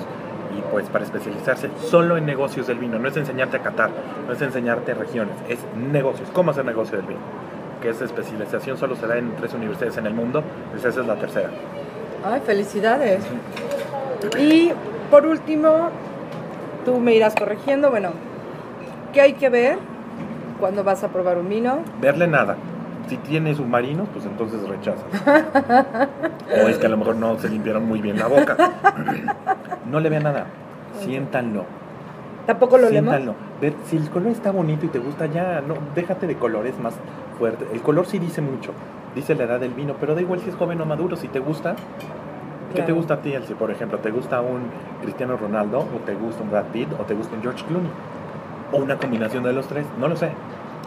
y 0.57 0.61
pues 0.71 0.87
para 0.89 1.05
especializarse 1.05 1.69
solo 1.81 2.17
en 2.17 2.25
negocios 2.25 2.67
del 2.67 2.77
vino, 2.77 2.99
no 2.99 3.07
es 3.07 3.15
enseñarte 3.15 3.57
a 3.57 3.61
catar, 3.61 3.89
no 4.27 4.33
es 4.33 4.41
enseñarte 4.41 4.93
regiones, 4.93 5.35
es 5.47 5.59
negocios, 5.91 6.29
cómo 6.33 6.51
hacer 6.51 6.65
negocio 6.65 6.97
del 6.97 7.05
vino. 7.07 7.19
Que 7.81 7.89
esa 7.89 8.05
especialización 8.05 8.77
solo 8.77 8.95
se 8.95 9.07
da 9.07 9.17
en 9.17 9.35
tres 9.35 9.53
universidades 9.53 9.97
en 9.97 10.07
el 10.07 10.13
mundo, 10.13 10.43
pues 10.71 10.83
esa 10.83 11.01
es 11.01 11.07
la 11.07 11.15
tercera. 11.15 11.49
Ay, 12.25 12.41
felicidades. 12.45 13.23
Y 14.39 14.71
por 15.11 15.25
último, 15.25 15.89
tú 16.85 16.99
me 16.99 17.13
irás 17.13 17.35
corrigiendo, 17.35 17.91
bueno, 17.91 18.09
¿qué 19.13 19.21
hay 19.21 19.33
que 19.33 19.49
ver 19.49 19.77
cuando 20.59 20.83
vas 20.83 21.03
a 21.03 21.09
probar 21.09 21.37
un 21.37 21.49
vino? 21.49 21.79
Verle 22.01 22.27
nada. 22.27 22.55
Si 23.07 23.17
tiene 23.17 23.55
submarinos, 23.55 24.07
pues 24.11 24.25
entonces 24.25 24.67
rechaza. 24.67 25.03
o 26.63 26.67
es 26.67 26.77
que 26.77 26.85
a 26.87 26.89
lo 26.89 26.97
mejor 26.97 27.15
no 27.15 27.37
se 27.39 27.47
limpiaron 27.49 27.85
muy 27.87 28.01
bien 28.01 28.17
la 28.19 28.27
boca. 28.27 28.57
No 29.85 30.01
le 30.01 30.09
vean 30.09 30.23
nada. 30.23 30.47
Siéntanlo. 30.99 31.63
¿Tampoco 32.45 32.77
lo 32.77 32.89
leemos? 32.89 33.13
Siéntanlo. 33.13 33.35
Ver, 33.61 33.73
si 33.85 33.97
el 33.97 34.09
color 34.09 34.31
está 34.31 34.51
bonito 34.51 34.85
y 34.85 34.89
te 34.89 34.99
gusta, 34.99 35.25
ya, 35.27 35.61
no, 35.61 35.75
déjate 35.95 36.27
de 36.27 36.35
colores 36.35 36.77
más 36.79 36.95
fuertes. 37.37 37.67
El 37.71 37.81
color 37.81 38.05
sí 38.05 38.19
dice 38.19 38.41
mucho. 38.41 38.71
Dice 39.15 39.35
la 39.35 39.45
edad 39.45 39.59
del 39.59 39.73
vino, 39.73 39.95
pero 39.99 40.13
da 40.13 40.21
igual 40.21 40.41
si 40.41 40.49
es 40.49 40.55
joven 40.55 40.79
o 40.81 40.85
maduro. 40.85 41.15
Si 41.15 41.27
te 41.27 41.39
gusta, 41.39 41.75
¿qué 42.75 42.81
te 42.81 42.91
gusta 42.91 43.15
a 43.15 43.21
ti, 43.21 43.33
Elsie? 43.33 43.55
Por 43.55 43.71
ejemplo, 43.71 43.99
¿te 43.99 44.11
gusta 44.11 44.41
un 44.41 44.63
Cristiano 45.01 45.37
Ronaldo? 45.37 45.79
¿O 45.79 45.99
te 46.05 46.13
gusta 46.13 46.43
un 46.43 46.51
Brad 46.51 46.65
Pitt? 46.65 46.89
¿O 46.99 47.03
te 47.03 47.13
gusta 47.13 47.35
un 47.35 47.41
George 47.41 47.63
Clooney? 47.65 47.89
¿O 48.71 48.77
una 48.77 48.97
combinación 48.97 49.43
de 49.43 49.53
los 49.53 49.67
tres? 49.67 49.85
No 49.99 50.07
lo 50.07 50.15
sé. 50.15 50.31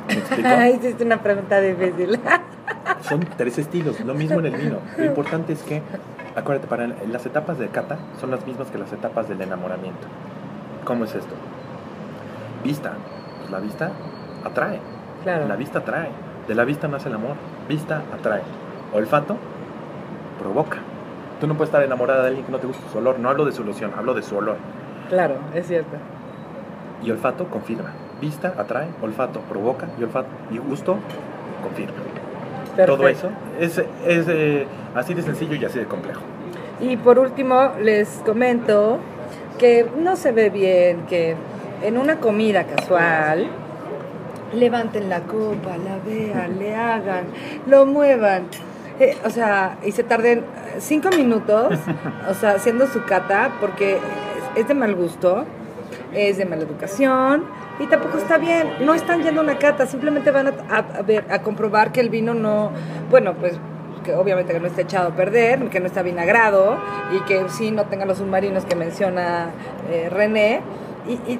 Hiciste 0.08 1.04
una 1.04 1.22
pregunta 1.22 1.60
difícil. 1.60 2.18
Son 3.02 3.20
tres 3.36 3.58
estilos, 3.58 4.00
lo 4.00 4.14
mismo 4.14 4.40
en 4.40 4.46
el 4.46 4.56
vino. 4.56 4.78
Lo 4.96 5.04
importante 5.04 5.52
es 5.52 5.62
que, 5.62 5.82
acuérdate, 6.36 6.68
para 6.68 6.86
las 6.86 7.24
etapas 7.24 7.58
de 7.58 7.68
cata 7.68 7.98
son 8.20 8.30
las 8.30 8.46
mismas 8.46 8.70
que 8.70 8.78
las 8.78 8.92
etapas 8.92 9.28
del 9.28 9.40
enamoramiento. 9.40 10.06
¿Cómo 10.84 11.04
es 11.04 11.14
esto? 11.14 11.34
Vista. 12.62 12.92
Pues 13.38 13.50
la 13.50 13.58
vista 13.58 13.90
atrae. 14.44 14.80
Claro. 15.22 15.48
La 15.48 15.56
vista 15.56 15.78
atrae. 15.78 16.10
De 16.46 16.54
la 16.54 16.64
vista 16.64 16.88
nace 16.88 17.08
el 17.08 17.14
amor. 17.14 17.36
Vista 17.68 18.02
atrae. 18.12 18.42
Olfato 18.92 19.36
provoca. 20.38 20.78
Tú 21.40 21.46
no 21.46 21.54
puedes 21.54 21.68
estar 21.68 21.82
enamorada 21.82 22.22
de 22.22 22.28
alguien 22.28 22.44
que 22.44 22.52
no 22.52 22.58
te 22.58 22.66
gusta 22.66 22.82
su 22.92 22.98
olor. 22.98 23.18
No 23.18 23.30
hablo 23.30 23.46
de 23.46 23.52
su 23.52 23.62
hablo 23.96 24.14
de 24.14 24.22
su 24.22 24.36
olor. 24.36 24.56
Claro, 25.08 25.36
es 25.54 25.66
cierto. 25.66 25.96
Y 27.03 27.11
olfato 27.11 27.46
confirma. 27.46 27.92
Vista 28.20 28.55
atrae, 28.59 28.88
olfato 29.03 29.40
provoca 29.40 29.88
y 29.98 30.03
olfato 30.03 30.28
y 30.51 30.59
gusto 30.59 30.96
confirma. 31.62 31.94
Todo 32.86 33.09
eso 33.09 33.30
es, 33.59 33.78
es, 33.78 34.26
eh, 34.28 34.66
así 34.94 35.14
de 35.14 35.22
sencillo 35.22 35.55
y 35.55 35.64
así 35.64 35.78
de 35.78 35.86
complejo. 35.86 36.20
Y 36.80 36.96
por 36.96 37.18
último, 37.18 37.72
les 37.80 38.09
comento 38.24 38.98
que 39.59 39.86
no 39.98 40.16
se 40.16 40.32
ve 40.32 40.51
bien 40.51 41.03
que 41.07 41.36
en 41.82 41.98
una 41.98 42.16
comida 42.16 42.64
casual 42.64 43.48
levanten 44.55 45.09
la 45.09 45.20
copa, 45.20 45.76
la 45.76 45.98
vean, 46.05 46.59
le 46.59 46.74
hagan, 46.74 47.24
lo 47.66 47.86
muevan. 47.86 48.44
Eh, 48.98 49.16
o 49.24 49.30
sea, 49.30 49.78
y 49.84 49.92
se 49.92 50.03
tarden 50.03 50.44
cinco 50.78 51.11
minutos, 51.11 51.78
o 52.28 52.34
sea, 52.34 52.53
haciendo 52.53 52.86
su 52.86 53.05
cata, 53.05 53.53
porque 53.61 53.98
es 54.57 54.68
de 54.68 54.74
mal 54.74 54.94
gusto, 54.94 55.44
es 56.14 56.38
de 56.38 56.45
mala 56.45 56.62
educación 56.62 57.45
y 57.78 57.86
tampoco 57.86 58.18
está 58.18 58.38
bien. 58.38 58.66
No 58.84 58.95
están 58.95 59.22
yendo 59.22 59.41
a 59.41 59.45
una 59.45 59.59
cata, 59.59 59.86
simplemente 59.86 60.30
van 60.30 60.49
a, 60.49 60.53
a- 60.70 60.99
a 60.99 61.03
ver, 61.03 61.24
a 61.30 61.41
comprobar 61.43 61.93
que 61.93 62.01
el 62.01 62.09
vino 62.11 62.34
no, 62.34 62.70
bueno, 63.11 63.34
pues 63.34 63.59
que 64.05 64.14
obviamente 64.14 64.53
que 64.55 64.61
no 64.61 64.66
esté 64.66 64.82
echado 64.82 65.09
a 65.09 65.14
perder, 65.14 65.68
que 65.68 65.78
no 65.80 65.86
está 65.86 66.03
vinagrado 66.03 66.78
y 67.14 67.20
que 67.24 67.45
sí 67.51 67.70
no 67.70 67.84
tenga 67.84 68.07
los 68.07 68.18
submarinos 68.18 68.64
que 68.64 68.74
menciona 68.74 69.51
eh, 69.91 70.09
René. 70.11 70.61
Y, 71.07 71.12
y, 71.32 71.38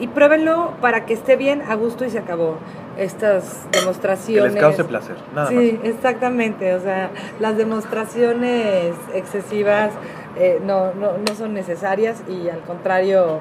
y 0.00 0.06
pruébenlo 0.06 0.72
para 0.80 1.04
que 1.06 1.12
esté 1.12 1.36
bien 1.36 1.60
a 1.68 1.74
gusto 1.74 2.04
y 2.04 2.10
se 2.10 2.18
acabó. 2.18 2.56
Estas 2.96 3.66
Que 3.70 3.80
demostraciones. 3.80 4.54
les 4.54 4.62
cause 4.62 4.84
placer, 4.84 5.16
nada 5.34 5.48
Sí, 5.50 5.78
exactamente. 5.84 6.74
O 6.74 6.80
sea, 6.80 7.10
las 7.40 7.56
demostraciones 7.56 8.94
excesivas 9.14 9.90
eh, 10.38 10.60
no, 10.64 10.94
no, 10.94 11.18
no 11.18 11.34
son 11.34 11.52
necesarias 11.52 12.22
y 12.28 12.48
al 12.48 12.60
contrario 12.60 13.40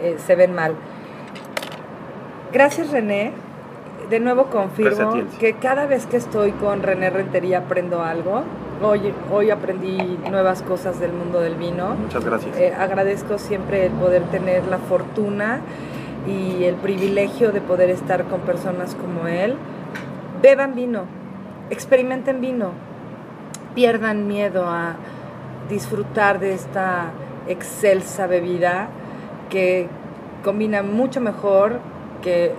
eh, 0.00 0.16
se 0.24 0.36
ven 0.36 0.54
mal. 0.54 0.74
Gracias 2.52 2.90
René. 2.90 3.32
De 4.10 4.20
nuevo 4.20 4.46
confirmo 4.46 5.14
que 5.40 5.54
cada 5.54 5.86
vez 5.86 6.06
que 6.06 6.16
estoy 6.16 6.52
con 6.52 6.82
René 6.82 7.10
Rentería 7.10 7.58
aprendo 7.58 8.02
algo. 8.02 8.44
Hoy, 8.80 9.12
hoy 9.32 9.50
aprendí 9.50 10.18
nuevas 10.30 10.62
cosas 10.62 11.00
del 11.00 11.12
mundo 11.12 11.40
del 11.40 11.56
vino. 11.56 11.96
Muchas 11.96 12.24
gracias. 12.24 12.56
Eh, 12.56 12.72
agradezco 12.78 13.38
siempre 13.38 13.86
el 13.86 13.92
poder 13.92 14.22
tener 14.24 14.64
la 14.68 14.78
fortuna 14.78 15.60
y 16.28 16.64
el 16.64 16.76
privilegio 16.76 17.50
de 17.50 17.60
poder 17.60 17.90
estar 17.90 18.24
con 18.24 18.40
personas 18.42 18.94
como 18.94 19.26
él. 19.26 19.56
Beban 20.40 20.76
vino, 20.76 21.04
experimenten 21.70 22.40
vino, 22.40 22.70
pierdan 23.74 24.28
miedo 24.28 24.66
a 24.68 24.96
disfrutar 25.68 26.38
de 26.40 26.54
esta 26.54 27.10
excelsa 27.48 28.26
bebida 28.26 28.88
que 29.50 29.88
combina 30.42 30.82
mucho 30.82 31.20
mejor 31.20 31.80
que 32.22 32.52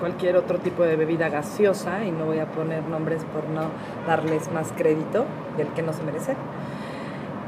cualquier 0.00 0.36
otro 0.36 0.58
tipo 0.58 0.82
de 0.82 0.96
bebida 0.96 1.28
gaseosa 1.28 2.04
y 2.04 2.10
no 2.10 2.26
voy 2.26 2.38
a 2.38 2.46
poner 2.46 2.82
nombres 2.84 3.24
por 3.24 3.48
no 3.48 3.68
darles 4.06 4.50
más 4.52 4.72
crédito 4.76 5.24
del 5.56 5.68
que 5.68 5.82
no 5.82 5.92
se 5.92 6.02
merecen. 6.02 6.36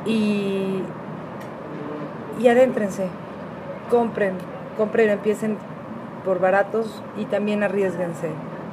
Y, 0.04 0.82
y 2.40 2.48
adéntrense, 2.48 3.08
compren, 3.90 4.34
compren, 4.76 5.10
empiecen 5.10 5.58
por 6.24 6.40
baratos 6.40 7.02
y 7.16 7.24
también 7.24 7.62
arriesguense 7.62 8.30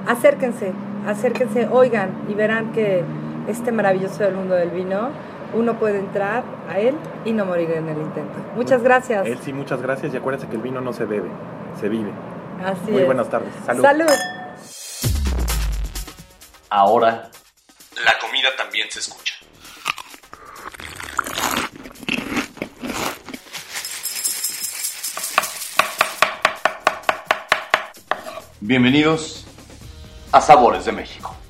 Acérquense, 0.07 0.71
acérquense, 1.07 1.67
oigan 1.67 2.25
y 2.29 2.33
verán 2.33 2.71
que 2.71 3.03
este 3.47 3.71
maravilloso 3.71 4.23
del 4.23 4.35
mundo 4.35 4.55
del 4.55 4.69
vino, 4.69 5.09
uno 5.53 5.77
puede 5.77 5.99
entrar 5.99 6.43
a 6.69 6.79
él 6.79 6.95
y 7.25 7.33
no 7.33 7.45
morir 7.45 7.71
en 7.71 7.89
el 7.89 7.97
intento. 7.97 8.33
Muchas 8.55 8.83
gracias. 8.83 9.25
Él 9.25 9.39
sí, 9.43 9.53
muchas 9.53 9.81
gracias 9.81 10.13
y 10.13 10.17
acuérdense 10.17 10.47
que 10.47 10.55
el 10.55 10.61
vino 10.61 10.81
no 10.81 10.93
se 10.93 11.05
bebe, 11.05 11.29
se 11.79 11.89
vive. 11.89 12.11
Así 12.63 12.91
Muy 12.91 13.01
es. 13.01 13.05
buenas 13.05 13.29
tardes. 13.29 13.49
Salud. 13.65 13.81
Salud. 13.81 14.09
Ahora, 16.69 17.29
la 18.05 18.19
comida 18.19 18.49
también 18.57 18.89
se 18.89 18.99
escucha. 18.99 19.35
Bienvenidos 28.61 29.40
a 30.31 30.39
Sabores 30.39 30.85
de 30.85 30.91
México. 30.93 31.40